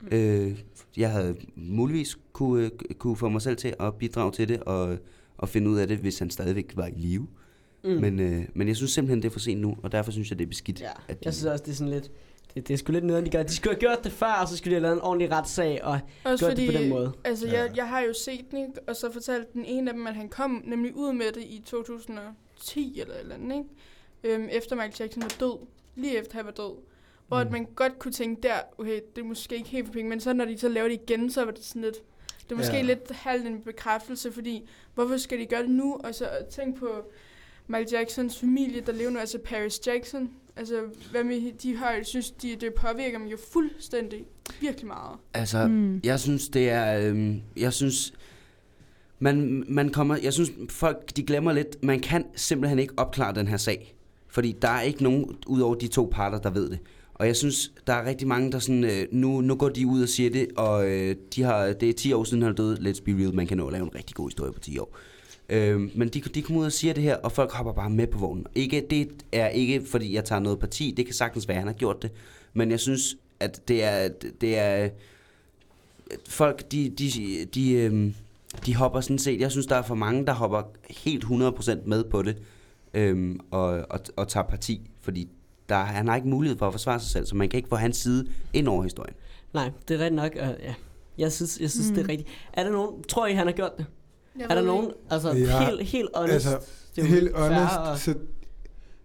Mm. 0.00 0.08
Øh, 0.12 0.58
jeg 0.96 1.10
havde 1.10 1.36
muligvis 1.56 2.18
kunne, 2.32 2.64
øh, 2.64 2.70
kunne 2.98 3.16
få 3.16 3.28
mig 3.28 3.42
selv 3.42 3.56
til 3.56 3.74
at 3.80 3.94
bidrage 3.94 4.32
til 4.32 4.48
det, 4.48 4.60
og, 4.60 4.98
og 5.38 5.48
finde 5.48 5.70
ud 5.70 5.78
af 5.78 5.88
det, 5.88 5.98
hvis 5.98 6.18
han 6.18 6.30
stadigvæk 6.30 6.72
var 6.76 6.86
i 6.86 6.92
live. 6.96 7.26
Mm. 7.84 7.90
Men, 7.90 8.20
øh, 8.20 8.44
men 8.54 8.68
jeg 8.68 8.76
synes 8.76 8.90
simpelthen, 8.92 9.22
det 9.22 9.28
er 9.28 9.32
for 9.32 9.40
sent 9.40 9.60
nu, 9.60 9.76
og 9.82 9.92
derfor 9.92 10.12
synes 10.12 10.30
jeg, 10.30 10.38
det 10.38 10.44
er 10.44 10.48
beskidt. 10.48 10.80
Ja, 10.80 10.90
at 11.08 11.18
jeg 11.24 11.34
synes 11.34 11.44
også, 11.46 11.64
det 11.64 11.70
er 11.70 11.76
sådan 11.76 11.92
lidt... 11.92 12.10
Det, 12.54 12.68
det 12.68 12.74
er 12.74 12.78
sgu 12.78 12.92
lidt 12.92 13.04
nederen, 13.04 13.24
de 13.26 13.30
gør. 13.30 13.42
De 13.42 13.54
skulle 13.56 13.74
have 13.74 13.80
gjort 13.80 14.04
det 14.04 14.12
før, 14.12 14.32
og 14.42 14.48
så 14.48 14.56
skulle 14.56 14.70
de 14.70 14.74
have 14.74 14.82
lavet 14.82 14.96
en 14.96 15.02
ordentlig 15.02 15.30
retssag, 15.32 15.84
og 15.84 16.00
Også 16.24 16.44
gjort 16.44 16.52
fordi, 16.52 16.66
det 16.66 16.74
på 16.74 16.80
den 16.80 16.88
måde. 16.90 17.12
altså 17.24 17.46
Ja. 17.48 17.60
jeg, 17.62 17.76
jeg 17.76 17.88
har 17.88 18.00
jo 18.00 18.12
set 18.12 18.50
den, 18.50 18.58
ikke? 18.58 18.72
og 18.86 18.96
så 18.96 19.12
fortalte 19.12 19.46
den 19.52 19.64
ene 19.64 19.90
af 19.90 19.94
dem, 19.96 20.06
at 20.06 20.14
han 20.14 20.28
kom 20.28 20.62
nemlig 20.64 20.96
ud 20.96 21.12
med 21.12 21.32
det 21.32 21.42
i 21.42 21.62
2010 21.66 23.00
eller 23.00 23.14
et 23.14 23.20
eller 23.20 23.34
andet, 23.34 23.56
ikke? 23.56 24.34
Øhm, 24.36 24.48
efter 24.52 24.76
Michael 24.76 24.94
Jackson 25.00 25.22
var 25.22 25.34
død. 25.40 25.58
Lige 25.96 26.18
efter 26.18 26.36
han 26.36 26.44
var 26.46 26.52
død. 26.52 26.74
Hvor 27.28 27.36
Mm. 27.40 27.46
at 27.46 27.52
man 27.52 27.64
godt 27.76 27.98
kunne 27.98 28.12
tænke 28.12 28.42
der, 28.42 28.54
okay, 28.78 29.00
det 29.16 29.22
er 29.22 29.26
måske 29.26 29.54
ikke 29.56 29.68
helt 29.68 29.86
for 29.86 29.92
penge, 29.92 30.08
men 30.10 30.20
så 30.20 30.32
når 30.32 30.44
de 30.44 30.58
så 30.58 30.68
laver 30.68 30.88
det 30.88 31.00
igen, 31.08 31.30
så 31.30 31.44
var 31.44 31.50
det 31.52 31.64
sådan 31.64 31.82
lidt, 31.82 31.96
det 32.44 32.52
er 32.52 32.56
måske 32.56 32.72
Ja. 32.72 32.78
ja. 32.78 32.84
lidt 32.84 33.10
halvt 33.10 33.46
en 33.46 33.60
bekræftelse, 33.62 34.32
fordi 34.32 34.68
hvorfor 34.94 35.16
skal 35.16 35.38
de 35.38 35.46
gøre 35.46 35.62
det 35.62 35.70
nu? 35.70 36.00
Og 36.04 36.14
så 36.14 36.28
tænk 36.50 36.78
på 36.78 36.88
Michael 37.66 37.88
Jacksons 37.92 38.38
familie, 38.38 38.80
der 38.80 38.92
lever 38.92 39.10
nu, 39.10 39.18
altså 39.18 39.38
Paris 39.38 39.86
Jackson. 39.86 40.30
Altså, 40.60 40.80
hvad 41.10 41.24
med 41.24 41.52
de 41.62 41.76
har, 41.76 41.90
jeg 41.90 42.06
synes, 42.06 42.30
de, 42.30 42.56
det 42.60 42.74
påvirker 42.74 43.18
dem 43.18 43.26
jo 43.26 43.36
fuldstændig, 43.52 44.24
virkelig 44.60 44.86
meget. 44.86 45.18
Altså, 45.34 45.66
Mm. 45.66 46.00
Jeg 46.04 46.20
synes, 46.20 46.48
det 46.48 46.70
er... 46.70 47.08
Øhm, 47.08 47.40
jeg 47.56 47.72
synes... 47.72 48.12
Man, 49.18 49.64
man 49.68 49.88
kommer... 49.88 50.16
Jeg 50.22 50.32
synes, 50.32 50.50
folk 50.68 51.16
de 51.16 51.22
glemmer 51.22 51.52
lidt... 51.52 51.84
Man 51.84 52.00
kan 52.00 52.24
simpelthen 52.36 52.78
ikke 52.78 52.94
opklare 52.96 53.34
den 53.34 53.48
her 53.48 53.56
sag. 53.56 53.96
Fordi 54.28 54.56
der 54.62 54.68
er 54.68 54.80
ikke 54.80 55.02
nogen, 55.02 55.36
udover 55.46 55.74
de 55.74 55.88
to 55.88 56.08
parter, 56.12 56.38
der 56.38 56.50
ved 56.50 56.70
det. 56.70 56.78
Og 57.14 57.26
jeg 57.26 57.36
synes, 57.36 57.72
der 57.86 57.92
er 57.92 58.08
rigtig 58.08 58.28
mange, 58.28 58.52
der 58.52 58.58
sådan... 58.58 58.84
Øh, 58.84 59.06
nu, 59.12 59.40
nu 59.40 59.54
går 59.54 59.68
de 59.68 59.86
ud 59.86 60.02
og 60.02 60.08
siger 60.08 60.30
det, 60.30 60.48
og 60.56 60.88
øh, 60.90 61.16
de 61.34 61.42
har, 61.42 61.72
det 61.72 61.88
er 61.88 61.92
10 61.92 62.12
år 62.12 62.24
siden, 62.24 62.42
han 62.42 62.52
er 62.52 62.56
død. 62.56 62.78
Let's 62.78 63.02
be 63.04 63.12
real, 63.22 63.34
man 63.34 63.46
kan 63.46 63.56
nå 63.56 63.66
at 63.66 63.72
lave 63.72 63.84
en 63.84 63.94
rigtig 63.94 64.16
god 64.16 64.28
historie 64.28 64.52
på 64.52 64.60
10 64.60 64.78
år. 64.78 64.96
Øh, 65.50 65.80
men 65.98 66.08
de, 66.08 66.20
de 66.20 66.42
kommer 66.42 66.60
ud 66.60 66.66
og 66.66 66.72
siger 66.72 66.94
det 66.94 67.02
her, 67.02 67.16
og 67.16 67.32
folk 67.32 67.52
hopper 67.52 67.72
bare 67.72 67.90
med 67.90 68.06
på 68.06 68.18
vognen. 68.18 68.46
Ikke, 68.54 68.86
det 68.90 69.08
er 69.32 69.48
ikke, 69.48 69.82
fordi 69.90 70.14
jeg 70.14 70.24
tager 70.24 70.40
noget 70.40 70.58
parti. 70.58 70.94
Det 70.96 71.04
kan 71.06 71.14
sagtens 71.14 71.48
være, 71.48 71.56
at 71.56 71.60
han 71.60 71.66
har 71.68 71.74
gjort 71.74 72.02
det. 72.02 72.10
Men 72.54 72.70
jeg 72.70 72.80
synes, 72.80 73.16
at 73.40 73.68
det 73.68 73.84
er... 73.84 74.08
Det 74.40 74.58
er 74.58 74.88
folk, 76.28 76.72
de, 76.72 76.88
de, 76.88 77.10
de, 77.54 77.72
øhm, 77.72 78.14
de 78.66 78.76
hopper 78.76 79.00
sådan 79.00 79.18
set, 79.18 79.40
jeg 79.40 79.50
synes, 79.50 79.66
der 79.66 79.76
er 79.76 79.82
for 79.82 79.94
mange, 79.94 80.26
der 80.26 80.32
hopper 80.32 80.62
helt 80.90 81.24
100% 81.24 81.88
med 81.88 82.04
på 82.04 82.22
det, 82.22 82.36
øhm, 82.94 83.40
og, 83.50 83.66
og, 83.90 84.00
og 84.16 84.28
tager 84.28 84.44
parti, 84.46 84.90
fordi 85.00 85.28
der, 85.68 85.76
han 85.78 86.08
har 86.08 86.16
ikke 86.16 86.28
mulighed 86.28 86.58
for 86.58 86.66
at 86.66 86.72
forsvare 86.72 87.00
sig 87.00 87.10
selv, 87.10 87.26
så 87.26 87.36
man 87.36 87.48
kan 87.48 87.56
ikke 87.56 87.68
få 87.68 87.76
hans 87.76 87.96
side 87.96 88.26
ind 88.52 88.68
over 88.68 88.82
historien. 88.82 89.14
Nej, 89.54 89.70
det 89.88 89.94
er 89.94 89.98
rigtigt 89.98 90.14
nok, 90.14 90.32
og 90.40 90.56
ja. 90.62 90.74
Jeg 91.18 91.32
synes, 91.32 91.58
jeg 91.60 91.70
synes 91.70 91.88
mm. 91.88 91.94
det 91.94 92.00
er 92.00 92.04
Mm. 92.04 92.08
rigtigt. 92.10 92.28
Er 92.52 92.62
der 92.64 92.70
nogen, 92.70 93.02
tror 93.02 93.26
I, 93.26 93.32
han 93.32 93.46
har 93.46 93.52
gjort 93.54 93.72
det? 93.78 93.86
Jeg 94.40 94.46
er 94.50 94.54
der 94.54 94.62
nogen, 94.66 94.90
altså 95.10 95.32
Ja, 95.32 95.64
helt, 95.66 95.82
helt 95.82 96.08
honest? 96.14 96.34
altså, 96.34 96.58
det 96.96 97.04
er 97.04 97.08
Helt 97.08 97.36
honest, 97.36 97.76
og- 97.78 97.98
så, 97.98 98.14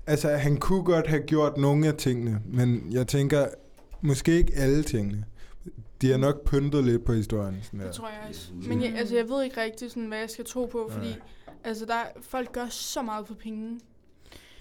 altså 0.08 0.30
han 0.30 0.58
kunne 0.58 0.84
godt 0.84 1.08
have 1.08 1.22
gjort 1.22 1.58
nogle 1.58 1.88
af 1.88 1.94
tingene, 1.96 2.42
men 2.54 2.88
jeg 2.92 3.08
tænker, 3.08 3.46
måske 4.02 4.38
ikke 4.38 4.54
alle 4.56 4.84
tingene. 4.84 5.26
De 6.02 6.12
har 6.12 6.18
nok 6.18 6.46
pyntet 6.50 6.84
lidt 6.84 7.06
på 7.06 7.14
historien. 7.14 7.56
Sådan 7.64 7.80
der. 7.80 7.86
Det 7.86 7.96
tror 7.96 8.08
jeg 8.08 8.18
også. 8.30 8.50
Men 8.68 8.84
jeg, 8.84 8.96
altså, 8.98 9.16
jeg 9.16 9.30
ved 9.30 9.44
ikke 9.44 9.62
rigtig, 9.62 9.90
sådan, 9.90 10.06
hvad 10.06 10.18
jeg 10.20 10.30
skal 10.30 10.46
tro 10.46 10.66
på, 10.66 10.90
fordi 10.92 11.08
Nej. 11.08 11.20
altså, 11.64 11.86
der, 11.86 11.94
er- 11.94 12.20
folk 12.22 12.52
gør 12.52 12.66
så 12.70 13.02
meget 13.02 13.28
for 13.28 13.34
penge. 13.34 13.80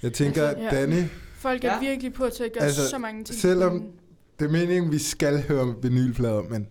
Jeg 0.03 0.13
tænker, 0.13 0.49
Altså, 0.49 0.65
ja. 0.65 0.81
Danny, 0.81 1.03
Folk 1.39 1.65
er 1.65 1.73
Ja. 1.73 1.81
virkelig 1.81 2.13
på 2.13 2.29
til 2.37 2.45
at 2.45 2.53
gøre 2.53 2.65
Altså, 2.65 2.89
så 2.89 2.99
mange 2.99 3.25
ting. 3.25 3.39
selvom- 3.41 3.85
det 4.39 4.45
er 4.47 4.51
meningen, 4.51 4.93
vi 4.93 4.99
skal 4.99 5.43
høre 5.43 5.75
vinylplader, 5.83 6.43
men 6.43 6.69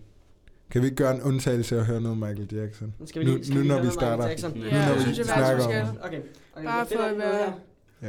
kan 0.70 0.80
vi 0.82 0.86
ikke 0.86 0.96
gøre 0.96 1.14
en 1.16 1.22
undtagelse 1.22 1.78
og 1.78 1.86
høre 1.86 2.00
noget 2.00 2.18
Michael 2.18 2.48
Jackson? 2.54 2.94
Nu, 3.00 3.06
skal 3.06 3.26
vi 3.26 3.26
Nu- 3.30 3.42
skal 3.42 3.54
nu 3.54 3.60
vi 3.62 3.68
når 3.68 3.74
høre 3.74 3.82
vi 3.82 3.86
noget 3.88 3.96
Michael 3.96 4.16
starter. 4.16 4.28
Jackson? 4.28 4.50
Nu 4.58 4.64
når 4.64 4.94
vi 4.94 5.00
synes 5.00 5.18
jeg 5.18 5.26
snakker 5.26 5.64
om 5.64 5.70
skal. 5.70 5.86
Okay. 6.04 6.20
okay 6.56 6.64
Bare 6.66 6.84
det 6.84 6.92
for 6.96 7.02
at 7.02 7.18
være- 7.18 7.36
her. 7.36 7.52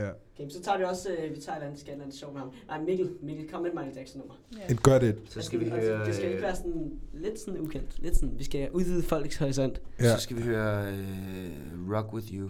Ja. 0.04 0.10
Okay, 0.40 0.50
så 0.50 0.62
tager 0.64 0.78
vi 0.78 0.84
også, 0.84 1.10
øh, 1.10 1.36
vi 1.36 1.42
tager 1.42 1.58
et 1.60 1.64
andet, 1.64 1.80
skal 1.80 1.94
et 1.98 2.02
andet 2.02 2.16
sjov 2.16 2.34
med 2.34 2.40
ham. 2.42 2.52
Nej, 2.68 2.82
Mikkel, 2.82 3.10
Mikkel, 3.24 3.50
kom 3.52 3.62
med 3.62 3.70
et 3.70 3.76
Michael 3.76 3.96
Jackson 3.98 4.20
nummer. 4.20 4.36
Ja. 4.70 4.74
Et 4.74 4.84
godt 4.84 5.04
et. 5.04 5.18
Så 5.30 5.42
skal 5.42 5.60
vi 5.60 5.66
Altså, 5.66 5.80
høre... 5.82 6.06
Det 6.06 6.16
skal 6.16 6.26
ikke 6.28 6.38
øh, 6.38 6.44
være 6.44 6.56
sådan, 6.56 6.92
lidt 7.14 7.40
sådan 7.40 7.60
ukendt. 7.60 8.02
Lidt 8.04 8.16
sådan, 8.16 8.34
vi 8.38 8.44
skal 8.44 8.70
udvide 8.72 9.04
folks 9.04 9.36
horisont. 9.38 9.82
Ja. 10.00 10.16
Så 10.16 10.22
skal 10.22 10.38
vi 10.38 10.42
høre 10.42 10.88
øh, 10.88 11.96
Rock 11.96 12.14
With 12.14 12.34
You. 12.34 12.50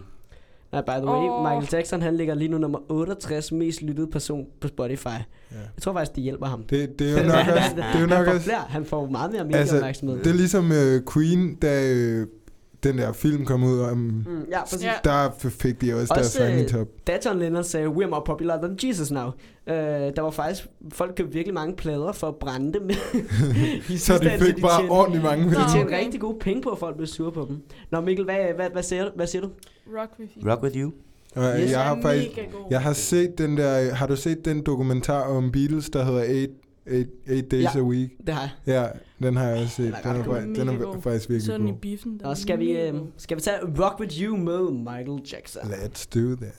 Nej, 0.72 0.82
by 0.82 0.90
the 0.90 1.06
way, 1.06 1.28
Åh. 1.28 1.42
Michael 1.42 1.68
Jackson, 1.72 2.02
han 2.02 2.16
ligger 2.16 2.34
lige 2.34 2.48
nu 2.48 2.58
nummer 2.58 2.78
68 2.88 3.52
mest 3.52 3.82
lyttede 3.82 4.06
person 4.06 4.46
på 4.60 4.68
Spotify. 4.68 5.06
Ja. 5.06 5.16
Jeg 5.52 5.82
tror 5.82 5.92
faktisk, 5.92 6.14
det 6.16 6.22
hjælper 6.22 6.46
ham. 6.46 6.62
Det, 6.62 6.98
det 6.98 7.18
er 7.18 7.22
jo 7.22 7.28
nok 7.28 7.46
også... 7.56 7.76
Det 7.76 7.84
er 7.94 8.00
jo 8.00 8.06
nok 8.06 8.26
han, 8.26 8.34
får 8.34 8.38
flere, 8.42 8.64
han 8.68 8.84
får 8.84 9.06
meget 9.10 9.30
mere 9.32 9.40
Altså, 9.58 9.74
medieopmærksomhed. 9.74 10.18
det 10.18 10.26
er 10.26 10.34
ligesom 10.34 10.64
uh, 10.70 11.12
Queen, 11.14 11.54
da 11.54 11.92
uh, 11.92 12.26
den 12.84 12.98
der 12.98 13.12
film 13.12 13.44
kom 13.44 13.64
ud 13.64 13.80
om... 13.80 13.96
Mm, 13.98 14.44
ja, 14.50 14.64
præcis. 14.64 14.88
Der 15.04 15.30
fik 15.38 15.80
de 15.80 15.94
også, 15.94 16.00
Også, 16.00 16.14
deres 16.14 16.26
sang 16.26 16.60
i 16.60 16.62
øh, 16.62 16.68
top. 16.68 16.88
Da 17.06 17.18
John 17.24 17.38
Lennon 17.38 17.64
sagde, 17.64 17.86
we're 17.88 18.06
more 18.06 18.22
popular 18.26 18.56
than 18.56 18.78
Jesus 18.84 19.10
now. 19.10 19.26
Uh, 19.26 19.72
der 19.74 20.20
var 20.20 20.30
faktisk, 20.30 20.66
folk 20.92 21.14
købte 21.16 21.32
virkelig 21.32 21.54
mange 21.54 21.76
plader 21.76 22.12
for 22.12 22.28
at 22.28 22.36
brænde 22.36 22.72
dem. 22.78 22.90
Så 23.98 24.18
de 24.18 24.30
fik 24.40 24.62
bare 24.62 24.80
tjente- 24.80 24.90
ordentligt 24.90 25.24
mange 25.24 25.44
Nå, 25.44 25.50
De 25.50 25.54
penge. 25.56 25.70
tjente 25.72 25.96
rigtig 25.96 26.20
gode 26.20 26.38
penge 26.40 26.62
på, 26.62 26.68
at 26.70 26.78
folk 26.78 26.96
blev 26.96 27.06
sure 27.06 27.32
på 27.32 27.46
dem. 27.48 27.62
Nå 27.90 28.00
Mikkel, 28.00 28.24
hvad, 28.24 28.36
hvad, 28.56 28.70
hvad, 28.70 28.82
siger, 28.82 29.04
du? 29.04 29.10
hvad 29.16 29.26
siger 29.26 29.42
du? 29.42 29.48
Rock 30.00 30.10
with 30.20 30.32
you. 30.36 30.50
Rock 30.50 30.62
With 30.62 30.76
You. 30.76 30.92
Yes. 31.38 31.70
jeg 31.70 31.80
har 31.84 31.98
faktisk... 32.02 32.38
Jeg 32.70 32.80
har 32.80 32.92
set 32.92 33.38
den 33.38 33.56
der... 33.56 33.94
Har 33.94 34.06
du 34.06 34.16
set 34.16 34.44
den 34.44 34.62
dokumentar 34.62 35.22
om 35.22 35.52
Beatles, 35.52 35.90
der 35.90 36.04
hedder 36.04 36.22
Eight, 36.22 36.50
eight, 36.86 37.08
eight 37.26 37.50
Days 37.50 37.62
Ja. 37.74 37.80
a 37.80 37.82
Week? 37.82 38.10
Det 38.26 38.34
har 38.34 38.40
jeg. 38.66 38.90
Ja, 39.20 39.26
den 39.26 39.36
har 39.36 39.44
jeg 39.44 39.62
også 39.62 39.74
set. 39.74 39.84
Den 39.84 39.94
er 39.94 40.12
Den 40.12 40.20
er, 40.20 40.24
god. 40.24 40.34
fa- 40.36 40.60
den 40.60 40.68
er 40.68 41.00
faktisk 41.00 41.28
virkelig 41.28 41.42
Sådan 41.46 41.68
i 41.68 41.70
god. 41.70 41.78
biffen. 41.78 42.12
den 42.12 42.24
Og 42.24 42.30
er 42.30 42.34
skal 42.34 42.58
vi, 42.58 42.70
øh, 42.80 42.94
skal 43.16 43.36
vi 43.36 43.42
tage 43.42 43.56
Rock 43.84 44.00
With 44.00 44.22
You 44.22 44.36
med 44.36 44.70
Michael 44.72 45.20
Jackson? 45.32 45.62
Let's 45.62 46.06
do 46.14 46.36
that. 46.36 46.54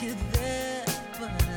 to 0.00 0.06
the 0.32 1.49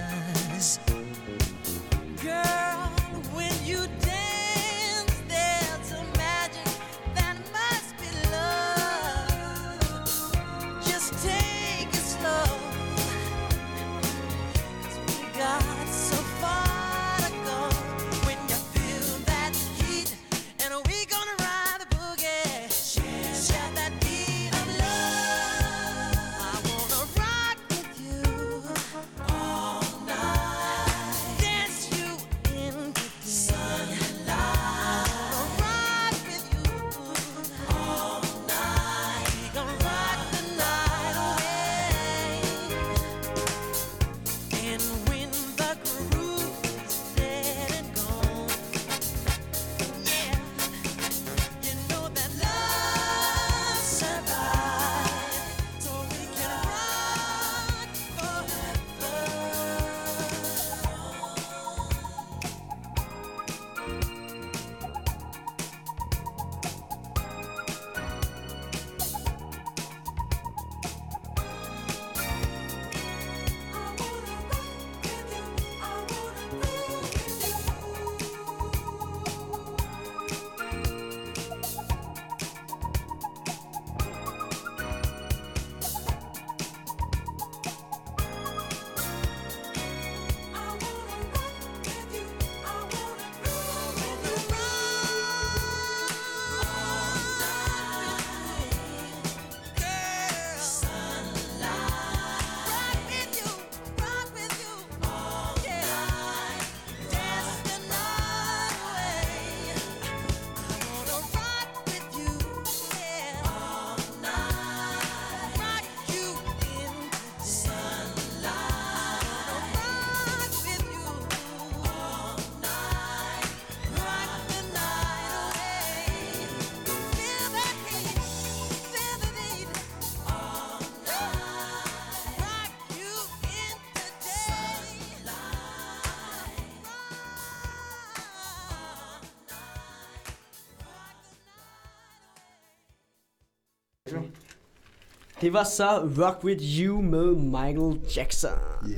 Det 145.44 145.54
var 145.54 145.64
så 145.64 146.10
Rock 146.18 146.44
With 146.44 146.80
You 146.80 147.02
med 147.02 147.36
Michael 147.36 148.02
Jackson. 148.18 148.50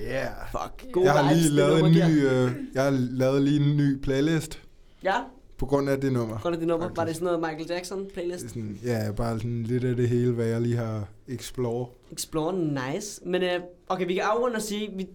Yeah. 0.01 0.27
Fuck, 0.51 0.91
god 0.91 1.03
Jeg 1.03 1.13
har 1.13 1.33
lige 1.33 1.49
lavet 1.49 1.79
en 1.79 1.91
ny, 1.91 2.27
øh, 2.27 2.51
jeg 2.73 2.83
har 2.83 2.91
lavet 2.91 3.41
lige 3.41 3.71
en 3.71 3.77
ny 3.77 4.01
playlist 4.01 4.61
Ja, 5.03 5.13
på 5.57 5.65
grund 5.65 5.89
af 5.89 6.01
det 6.01 6.13
nummer. 6.13 6.37
grund 6.37 6.55
af 6.55 6.59
det 6.59 6.67
nummer. 6.67 6.87
Var 6.87 6.95
Faktisk. 6.95 7.07
det 7.21 7.27
sådan 7.27 7.39
noget 7.39 7.57
Michael 7.57 7.75
Jackson 7.75 8.07
playlist? 8.13 8.43
Det 8.43 8.49
Sådan, 8.49 8.79
ja, 8.83 9.11
bare 9.11 9.37
sådan 9.37 9.63
lidt 9.63 9.83
af 9.83 9.95
det 9.95 10.09
hele, 10.09 10.31
hvad 10.31 10.45
jeg 10.45 10.61
lige 10.61 10.75
har 10.75 11.07
explore. 11.27 11.87
Explore, 12.11 12.57
nice. 12.93 13.21
Men 13.25 13.43
øh, 13.43 13.59
okay, 13.87 14.07
vi 14.07 14.13
kan 14.13 14.23
afrunde 14.23 14.55
og 14.55 14.61
sige, 14.61 14.91
vi, 14.97 15.07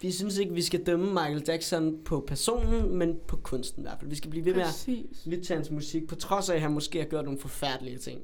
vi 0.00 0.10
synes 0.10 0.38
ikke, 0.38 0.54
vi 0.54 0.62
skal 0.62 0.86
dømme 0.86 1.06
Michael 1.06 1.42
Jackson 1.48 1.94
på 2.04 2.24
personen, 2.26 2.96
men 2.98 3.16
på 3.26 3.36
kunsten 3.36 3.82
i 3.82 3.84
hvert 3.86 3.96
fald. 3.98 4.10
Vi 4.10 4.16
skal 4.16 4.30
blive 4.30 4.44
ved 4.44 4.54
med 4.54 4.62
at 4.62 4.88
lytte 5.26 5.44
til 5.44 5.56
hans 5.56 5.70
musik, 5.70 6.08
på 6.08 6.14
trods 6.14 6.50
af, 6.50 6.54
at 6.54 6.60
han 6.60 6.72
måske 6.72 6.98
har 6.98 7.06
gjort 7.06 7.24
nogle 7.24 7.40
forfærdelige 7.40 7.98
ting. 7.98 8.20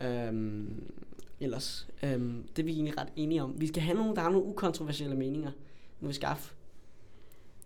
Ja. 0.00 0.26
Øhm, 0.26 0.82
ellers, 1.44 1.88
øhm, 2.02 2.46
det 2.56 2.62
er 2.62 2.66
vi 2.66 2.72
egentlig 2.72 2.98
ret 2.98 3.08
enige 3.16 3.42
om. 3.42 3.54
Vi 3.60 3.66
skal 3.66 3.82
have 3.82 3.96
nogle, 3.96 4.14
der 4.16 4.20
har 4.22 4.30
nogle 4.30 4.46
ukontroversielle 4.46 5.16
meninger, 5.16 5.50
må 6.00 6.08
vi 6.08 6.14
skaffe. 6.14 6.54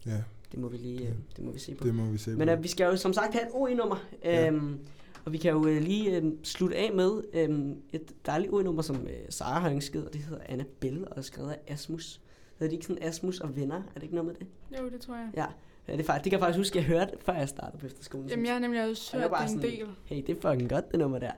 Ja, 0.07 0.23
Det 0.53 0.59
må 0.59 0.69
vi 0.69 0.77
lige, 0.77 1.09
øh, 1.09 1.15
det 1.37 1.45
må 1.45 1.51
vi 1.53 1.59
se 1.59 1.75
på. 1.75 1.85
det 1.85 1.95
må 1.95 2.05
vi 2.11 2.19
se 2.19 2.31
Men 2.31 2.49
på. 2.49 2.55
øh, 2.55 2.63
vi 2.63 2.69
skal 2.69 2.85
jo 2.85 2.97
som 2.97 3.13
sagt 3.13 3.33
have 3.35 3.43
et 3.47 3.51
OE-nummer. 3.55 3.97
Ja. 4.25 4.47
Øhm, 4.51 4.79
og 5.25 5.33
vi 5.33 5.39
kan 5.39 5.53
jo 5.53 5.67
øh, 5.67 5.83
lige 5.83 6.17
øh, 6.17 6.25
slutte 6.43 6.77
af 6.77 6.93
med 6.95 7.23
øh, 7.33 7.77
et 7.93 8.13
dejligt 8.27 8.53
OE-nummer, 8.53 8.83
som 8.83 8.97
øh, 8.97 9.13
Sara 9.29 9.59
har 9.61 9.71
ønsket, 9.71 10.07
og 10.07 10.13
det 10.13 10.21
hedder 10.21 10.43
Annabelle, 10.49 11.09
og 11.09 11.19
er 11.19 11.23
skrevet 11.23 11.51
af 11.51 11.59
Asmus. 11.69 12.21
Hedder 12.59 12.71
det 12.71 12.73
ikke 12.73 12.87
sådan 12.87 13.03
Asmus 13.03 13.41
og 13.41 13.57
venner? 13.57 13.77
Er 13.77 13.95
det 13.95 14.03
ikke 14.03 14.15
noget 14.15 14.27
med 14.27 14.35
det? 14.35 14.47
Jo, 14.81 14.89
det 14.89 15.01
tror 15.01 15.15
jeg. 15.15 15.31
Ja, 15.37 15.47
ja 15.89 15.93
det, 15.93 16.01
er 16.01 16.05
faktisk, 16.05 16.25
det 16.25 16.31
kan 16.31 16.41
jeg 16.41 16.47
faktisk 16.47 16.59
huske, 16.59 16.79
at 16.79 16.85
jeg 16.85 16.97
hørte, 16.99 17.13
før 17.21 17.33
jeg 17.33 17.49
startede 17.49 17.79
på 17.81 17.87
efterskolen. 17.87 18.29
Jamen, 18.29 18.47
jeg 18.47 18.55
har 18.55 18.61
nemlig 18.61 18.91
også 18.91 19.17
hørt 19.19 19.31
det 19.31 19.43
en 19.43 19.49
sådan, 19.49 19.63
del. 19.63 19.87
Hey, 20.05 20.23
det 20.27 20.45
er 20.45 20.51
fucking 20.51 20.71
godt, 20.71 20.91
det 20.91 20.99
nummer 20.99 21.19
der. 21.19 21.33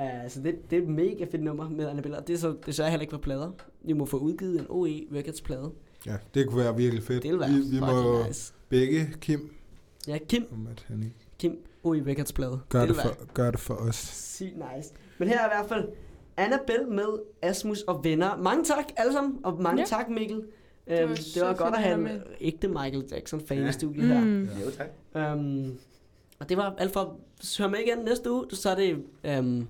Uh, 0.00 0.30
så 0.30 0.40
det, 0.42 0.70
det 0.70 0.78
er 0.78 0.82
et 0.82 0.88
mega 0.88 1.24
fedt 1.24 1.42
nummer 1.42 1.68
med 1.68 1.88
Annabelle, 1.88 2.18
og 2.18 2.26
det 2.28 2.34
er 2.34 2.38
så 2.38 2.56
desværre 2.66 2.90
heller 2.90 3.02
ikke 3.02 3.10
på 3.10 3.18
plader. 3.18 3.50
Vi 3.82 3.92
må 3.92 4.06
få 4.06 4.16
udgivet 4.18 4.60
en 4.60 4.66
OE 4.68 4.88
Records 5.14 5.40
plade. 5.40 5.70
Ja, 6.06 6.16
det 6.34 6.46
kunne 6.48 6.64
være 6.64 6.76
virkelig 6.76 7.02
fedt. 7.04 7.22
Det 7.22 7.30
vil 7.32 7.40
være 7.40 7.50
vi, 7.50 7.60
vi 7.70 7.80
må 7.80 8.24
nice. 8.26 8.52
begge 8.68 9.08
Kim, 9.20 9.50
Ja, 10.08 10.18
Kim, 10.28 10.44
om 10.52 10.66
at 10.70 10.84
han 10.88 11.02
ikke 11.02 11.14
Kim 11.38 11.58
OE 11.84 12.02
Records 12.06 12.32
plade. 12.32 12.60
gør 12.68 12.80
det 12.80 12.88
det, 12.88 12.96
for, 12.96 13.08
være 13.08 13.16
gør 13.34 13.50
det 13.50 13.60
for 13.60 13.74
os. 13.74 13.96
sygt 13.96 14.54
nice. 14.76 14.90
Men 15.18 15.28
her 15.28 15.40
er 15.40 15.46
i 15.46 15.50
hvert 15.56 15.68
fald 15.68 15.88
Annabelle 16.36 16.86
med 16.86 17.06
Asmus 17.42 17.82
og 17.82 18.04
venner. 18.04 18.36
Mange 18.36 18.64
tak 18.64 18.84
alle 18.96 19.12
sammen, 19.12 19.38
og 19.44 19.62
mange 19.62 19.80
Ja. 19.80 19.86
tak 19.86 20.08
Mikkel. 20.10 20.42
var 20.88 21.00
Øhm, 21.00 21.08
det 21.08 21.18
så 21.24 21.44
var 21.44 21.54
godt 21.54 21.74
at 21.74 21.82
have 21.82 21.94
en 21.94 22.02
med. 22.02 22.20
ægte 22.40 22.68
Michael 22.68 23.04
Jackson-fan 23.12 23.58
Ja. 23.58 23.68
i 23.68 23.72
studiet 23.72 24.06
her. 24.06 24.24
Mm. 24.24 24.42
Jo, 24.42 24.70
tak. 24.70 25.32
Um, 25.34 25.78
og 26.38 26.48
det 26.48 26.56
var 26.56 26.74
alt 26.78 26.92
for... 26.92 27.16
Hør 27.58 27.68
med 27.68 27.78
igen 27.86 27.98
næste 28.04 28.30
uge, 28.32 28.44
så 28.50 28.70
er 28.70 28.74
det... 28.74 29.04
Um, 29.38 29.68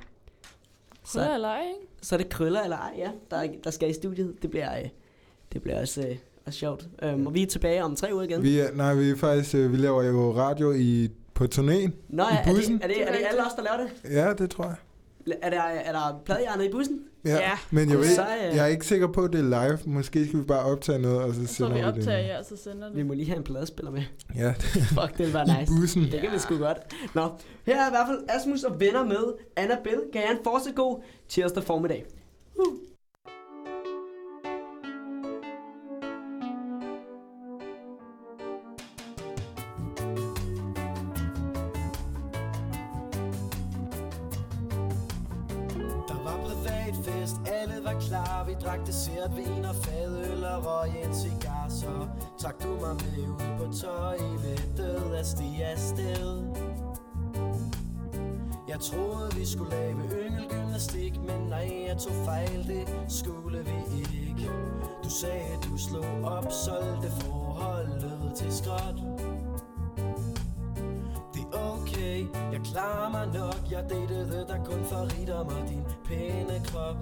Så 1.07 1.13
så, 1.13 1.35
eller 1.35 1.49
ej, 1.49 1.61
ikke? 1.61 1.87
så 2.03 2.15
er 2.15 2.19
det 2.19 2.29
krøller 2.29 2.61
eller 2.63 2.77
ej, 2.77 2.95
ja, 2.99 3.11
der, 3.31 3.49
der 3.65 3.71
skal 3.71 3.91
i 3.91 3.93
studiet. 3.93 4.35
Det 4.43 4.51
bliver, 4.51 4.79
øh, 4.79 4.89
det 5.53 5.63
bliver 5.63 5.81
også, 5.81 6.01
øh, 6.01 6.17
også 6.47 6.59
sjovt. 6.59 6.89
Um, 7.03 7.27
og 7.27 7.35
vi 7.35 7.43
er 7.43 7.47
tilbage 7.47 7.85
om 7.85 7.97
tre 7.97 8.09
uger 8.13 8.23
igen. 8.23 8.43
Vi 8.43 8.59
er, 8.59 8.73
nej, 8.75 8.95
vi 8.95 9.11
er 9.11 9.17
faktisk, 9.17 9.55
øh, 9.55 9.73
vi 9.73 9.77
laver 9.77 10.03
jo 10.03 10.37
radio 10.37 10.73
i, 10.73 11.11
på 11.35 11.45
turnéen. 11.45 11.91
Nå 12.09 12.23
ja, 12.23 12.35
i 12.35 12.39
er 12.39 12.45
det, 12.45 12.55
bussen. 12.55 12.81
er, 12.83 12.87
det, 12.87 13.03
er 13.03 13.13
det 13.13 13.21
alle 13.31 13.47
os, 13.47 13.53
der 13.57 13.63
laver 13.63 13.77
det? 13.77 14.11
Ja, 14.13 14.33
det 14.33 14.51
tror 14.51 14.65
jeg. 14.65 14.77
Er 15.43 15.51
der, 15.51 15.61
er 15.61 15.93
der 15.93 16.23
pladehjernet 16.25 16.65
i 16.65 16.71
bussen? 16.71 17.01
Ja, 17.25 17.35
Ja. 17.37 17.51
men 17.71 17.91
jeg, 17.91 17.99
ved, 17.99 18.05
Så, 18.15 18.23
øh, 18.23 18.57
jeg 18.57 18.63
er 18.65 18.67
ikke 18.67 18.87
sikker 18.87 19.07
på, 19.13 19.25
at 19.25 19.33
det 19.33 19.41
er 19.41 19.45
live. 19.69 19.79
Måske 19.87 20.27
skal 20.29 20.39
vi 20.41 20.45
bare 20.45 20.65
optage 20.65 20.99
noget, 20.99 21.23
og 21.23 21.35
så 21.35 21.47
Så 21.47 21.55
sender 21.55 21.73
vi 21.73 21.79
vi 21.81 21.85
optager 21.85 22.19
det. 22.19 22.29
jer, 22.29 22.43
så 22.43 22.57
sender 22.57 22.91
Vi 22.93 22.99
det. 22.99 23.07
må 23.07 23.15
lige 23.15 23.27
have 23.27 23.37
en 23.37 23.43
pladespiller 23.45 23.91
med. 23.93 24.03
Ja, 24.37 24.53
Fuck, 25.01 25.19
det 25.19 25.27
vil 25.27 25.35
være 25.35 25.47
i 25.57 25.61
nice. 25.61 25.73
bussen. 25.81 26.03
Det 26.03 26.21
kan 26.21 26.33
vi 26.33 26.39
sgu 26.39 26.57
godt. 26.59 26.79
Nå, 27.15 27.29
her 27.67 27.83
er 27.85 27.87
i 27.87 27.91
hvert 27.91 28.07
fald 28.09 28.19
Asmus 28.29 28.63
og 28.65 28.81
venner 28.81 29.05
med 29.05 29.35
Annabelle. 29.57 30.01
Kan 30.13 30.21
jeg 30.21 30.29
have 30.29 30.39
en 30.39 30.45
fortsat 30.45 30.75
god 30.75 31.03
tirsdag 31.29 31.63
formiddag. 31.63 32.05
Uh. 32.59 32.65
Trak 52.47 52.63
du 52.63 52.69
mig 52.81 52.95
med 52.95 53.29
ud 53.29 53.59
på 53.59 53.73
toilettet 53.73 55.15
at 55.19 55.27
stige 55.27 55.67
afsted 55.67 56.43
Jeg 58.69 58.81
troede 58.81 59.35
vi 59.39 59.47
skulle 59.47 59.71
lave 59.71 60.03
yngelgymnastik 60.27 61.21
Men 61.21 61.49
nej, 61.49 61.85
jeg 61.89 61.97
tog 61.99 62.13
fejl, 62.25 62.67
det 62.67 62.89
skulle 63.09 63.59
vi 63.59 64.01
ikke. 64.29 64.51
Du 65.05 65.11
sagde, 65.11 65.57
du 65.63 65.79
slog 65.79 66.23
op, 66.25 66.53
solgte 66.53 67.11
forholdet 67.21 68.33
til 68.37 68.53
skråt 68.53 69.16
jeg 72.53 72.61
klarer 72.65 73.11
mig 73.11 73.27
nok 73.27 73.61
Jeg 73.71 73.85
datede 73.91 74.45
dig 74.49 74.61
kun 74.65 74.85
for 74.85 75.19
rigdom 75.19 75.47
og 75.47 75.69
din 75.69 75.85
pæne 76.05 76.65
krop. 76.65 76.97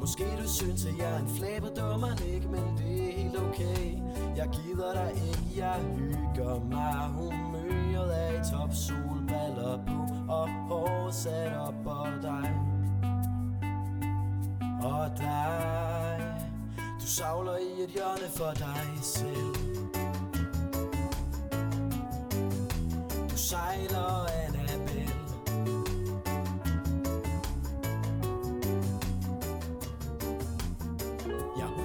Måske 0.00 0.24
du 0.42 0.48
synes, 0.48 0.86
at 0.86 0.98
jeg 0.98 1.10
er 1.14 1.18
en 1.18 1.28
flabedummer, 1.28 2.08
ikke 2.26 2.48
Men 2.48 2.78
det 2.78 3.08
er 3.08 3.12
helt 3.22 3.36
okay. 3.38 3.98
Jeg 4.36 4.48
gider 4.52 4.92
dig 4.92 5.10
ikke, 5.28 5.46
jeg 5.56 5.80
hygger 5.96 6.60
mig. 6.70 7.08
Humøret 7.08 8.22
er 8.22 8.40
i 8.40 8.42
top, 8.52 8.72
solbriller 8.74 9.78
på 9.86 10.32
Og 10.32 10.48
hår 10.68 11.10
sat 11.10 11.56
op 11.56 11.74
på 11.84 12.06
dig. 12.22 12.50
Og 14.82 15.10
dig. 15.18 16.20
Du 17.00 17.06
savler 17.06 17.56
i 17.56 17.82
et 17.84 17.90
hjørne 17.90 18.28
for 18.36 18.52
dig 18.52 18.88
selv. 19.02 19.54
Du 23.30 23.36
sejler 23.36 24.26
af 24.26 24.49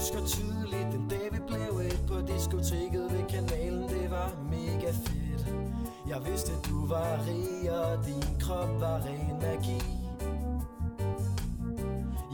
husker 0.05 0.27
tydeligt 0.27 0.87
den 0.91 1.07
dag 1.09 1.29
vi 1.31 1.39
blev 1.47 1.79
et 1.85 2.01
på 2.07 2.13
diskoteket 2.27 3.11
ved 3.11 3.23
kanalen 3.29 3.89
Det 3.89 4.11
var 4.11 4.31
mega 4.51 4.91
fedt 4.91 5.55
Jeg 6.07 6.25
vidste 6.25 6.51
du 6.69 6.87
var 6.87 7.19
rig 7.27 7.71
og 7.71 8.05
din 8.05 8.39
krop 8.39 8.81
var 8.81 8.97
ren 9.05 9.39
magi 9.41 9.81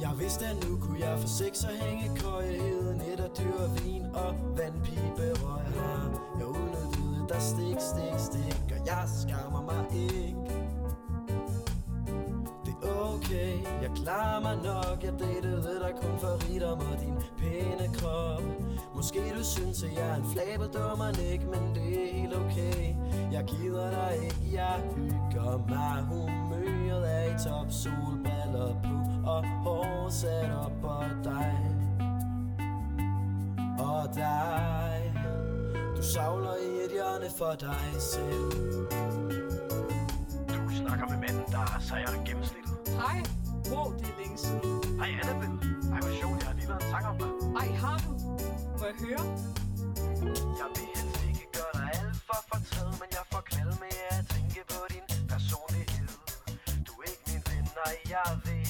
jeg 0.01 0.19
vidste, 0.19 0.45
at 0.45 0.69
nu 0.69 0.77
kunne 0.77 0.99
jeg 0.99 1.19
få 1.19 1.27
sex 1.27 1.63
og 1.63 1.69
hænge 1.69 2.11
køje 2.15 2.97
net 2.97 3.19
og 3.19 3.37
dyr 3.37 3.83
vin 3.83 4.05
og 4.13 4.35
vandpibe 4.57 5.33
røg 5.43 5.65
her. 5.65 6.21
Jeg 6.39 6.47
udnyttede 6.47 7.25
dig 7.29 7.41
stik, 7.41 7.77
stik, 7.79 8.19
stik, 8.19 8.71
og 8.71 8.85
jeg 8.87 9.03
skammer 9.21 9.61
mig 9.61 9.85
ikke. 10.01 10.70
Okay, 13.31 13.81
jeg 13.81 13.91
klarer 13.95 14.39
mig 14.41 14.57
nok 14.63 15.03
Jeg 15.03 15.13
datede 15.19 15.79
dig 15.79 15.93
kun 16.01 16.19
for 16.19 16.49
rigdom 16.49 16.79
og 16.79 16.99
din 17.01 17.15
pæne 17.37 17.93
krop. 17.93 18.43
Måske 18.95 19.19
du 19.37 19.43
synes, 19.43 19.83
at 19.83 19.93
jeg 19.93 20.09
er 20.09 20.15
en 20.15 20.25
flabedommer, 20.33 21.31
ikke 21.31 21.45
Men 21.45 21.75
det 21.75 22.03
er 22.03 22.13
helt 22.13 22.35
okay. 22.35 22.95
Jeg 23.31 23.43
gider 23.47 23.89
dig 23.89 24.13
ikke, 24.23 24.49
jeg 24.53 24.81
hygger 24.95 25.65
mig. 25.69 26.03
Humøret 26.03 27.15
er 27.15 27.35
i 27.35 27.43
top, 27.45 27.67
solbriller 27.69 28.75
på 28.83 29.29
Og 29.29 29.45
hår 29.63 30.09
sat 30.09 30.51
op 30.65 30.71
på 30.81 31.03
dig. 31.23 31.57
Og 33.79 34.15
dig. 34.15 35.13
Du 35.97 36.03
savler 36.03 36.55
i 36.55 36.85
et 36.85 36.91
hjørne 36.91 37.29
for 37.37 37.55
dig 37.59 37.91
selv. 37.99 38.51
Du 40.47 40.75
snakker 40.81 41.05
med 41.09 41.17
manden, 41.17 41.45
der 41.51 41.59
er 41.59 41.79
sejere 41.79 42.25
end. 42.25 42.70
Hej. 43.01 43.19
Wow, 43.71 43.87
det 43.99 44.07
er 44.13 44.17
længe 44.21 44.37
siden. 44.37 44.99
Hej 44.99 45.09
Annabelle. 45.21 45.57
Ej, 45.93 45.99
hvor 46.03 46.13
sjovt, 46.21 46.37
jeg 46.41 46.47
har 46.49 46.55
lige 46.59 46.67
lavet 46.71 46.83
en 46.83 46.89
sang 46.93 47.05
om 47.11 47.15
dig. 47.21 47.29
Ej, 47.61 47.67
har 47.83 47.97
du? 48.05 48.11
Må 48.79 48.83
jeg 48.91 48.97
høre? 49.05 49.25
Jeg 50.59 50.67
vil 50.75 50.85
helst 50.95 51.19
ikke 51.29 51.45
gøre 51.57 51.71
dig 51.77 51.87
alt 51.99 52.15
for 52.27 52.39
fortræd, 52.49 52.89
men 53.01 53.09
jeg 53.17 53.23
får 53.31 53.41
knald 53.49 53.73
med 53.83 53.95
at 54.15 54.21
tænke 54.33 54.61
på 54.71 54.79
din 54.93 55.05
personlighed. 55.33 56.09
Du 56.87 56.91
er 57.01 57.07
ikke 57.13 57.23
min 57.29 57.41
ven, 57.49 57.65
og 57.85 57.91
jeg 58.15 58.29
vil 58.45 58.60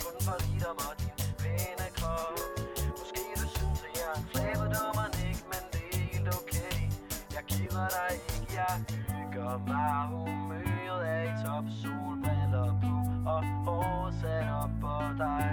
så 0.00 0.06
kun 0.06 0.16
for 0.26 0.36
rigdom 0.44 0.78
og 0.88 0.94
din 1.00 1.16
pæne 1.38 1.86
krop 1.98 2.38
Måske 2.98 3.22
du 3.40 3.46
synes, 3.56 3.80
at 3.86 3.92
jeg 3.98 4.06
er 4.12 4.18
en 4.20 4.26
flabedummer, 4.32 5.06
ikke 5.28 5.44
Men 5.52 5.62
det 5.72 5.84
er 5.92 5.98
helt 5.98 6.28
okay. 6.38 6.76
Jeg 7.36 7.42
kender 7.52 7.86
dig 7.96 8.10
ikke, 8.34 8.52
jeg 8.60 8.74
hygger 9.08 9.58
mig. 9.68 10.06
Humøret 10.10 11.00
er 11.14 11.22
i 11.30 11.32
top. 11.44 11.64
Solbriller 11.80 12.68
på 12.82 12.94
Og 13.34 13.40
håret 13.66 14.14
sat 14.20 14.48
op 14.62 14.72
på 14.84 14.94
dig. 15.22 15.50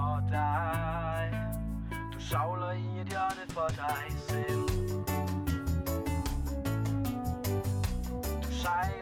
Og 0.00 0.16
dig. 0.36 1.24
Du 2.14 2.20
savler 2.30 2.72
i 2.72 3.00
et 3.00 3.08
hjørne 3.12 3.44
for 3.56 3.68
dig 3.82 4.04
selv. 4.28 4.68
Du 8.44 8.50
sejler 8.62 9.01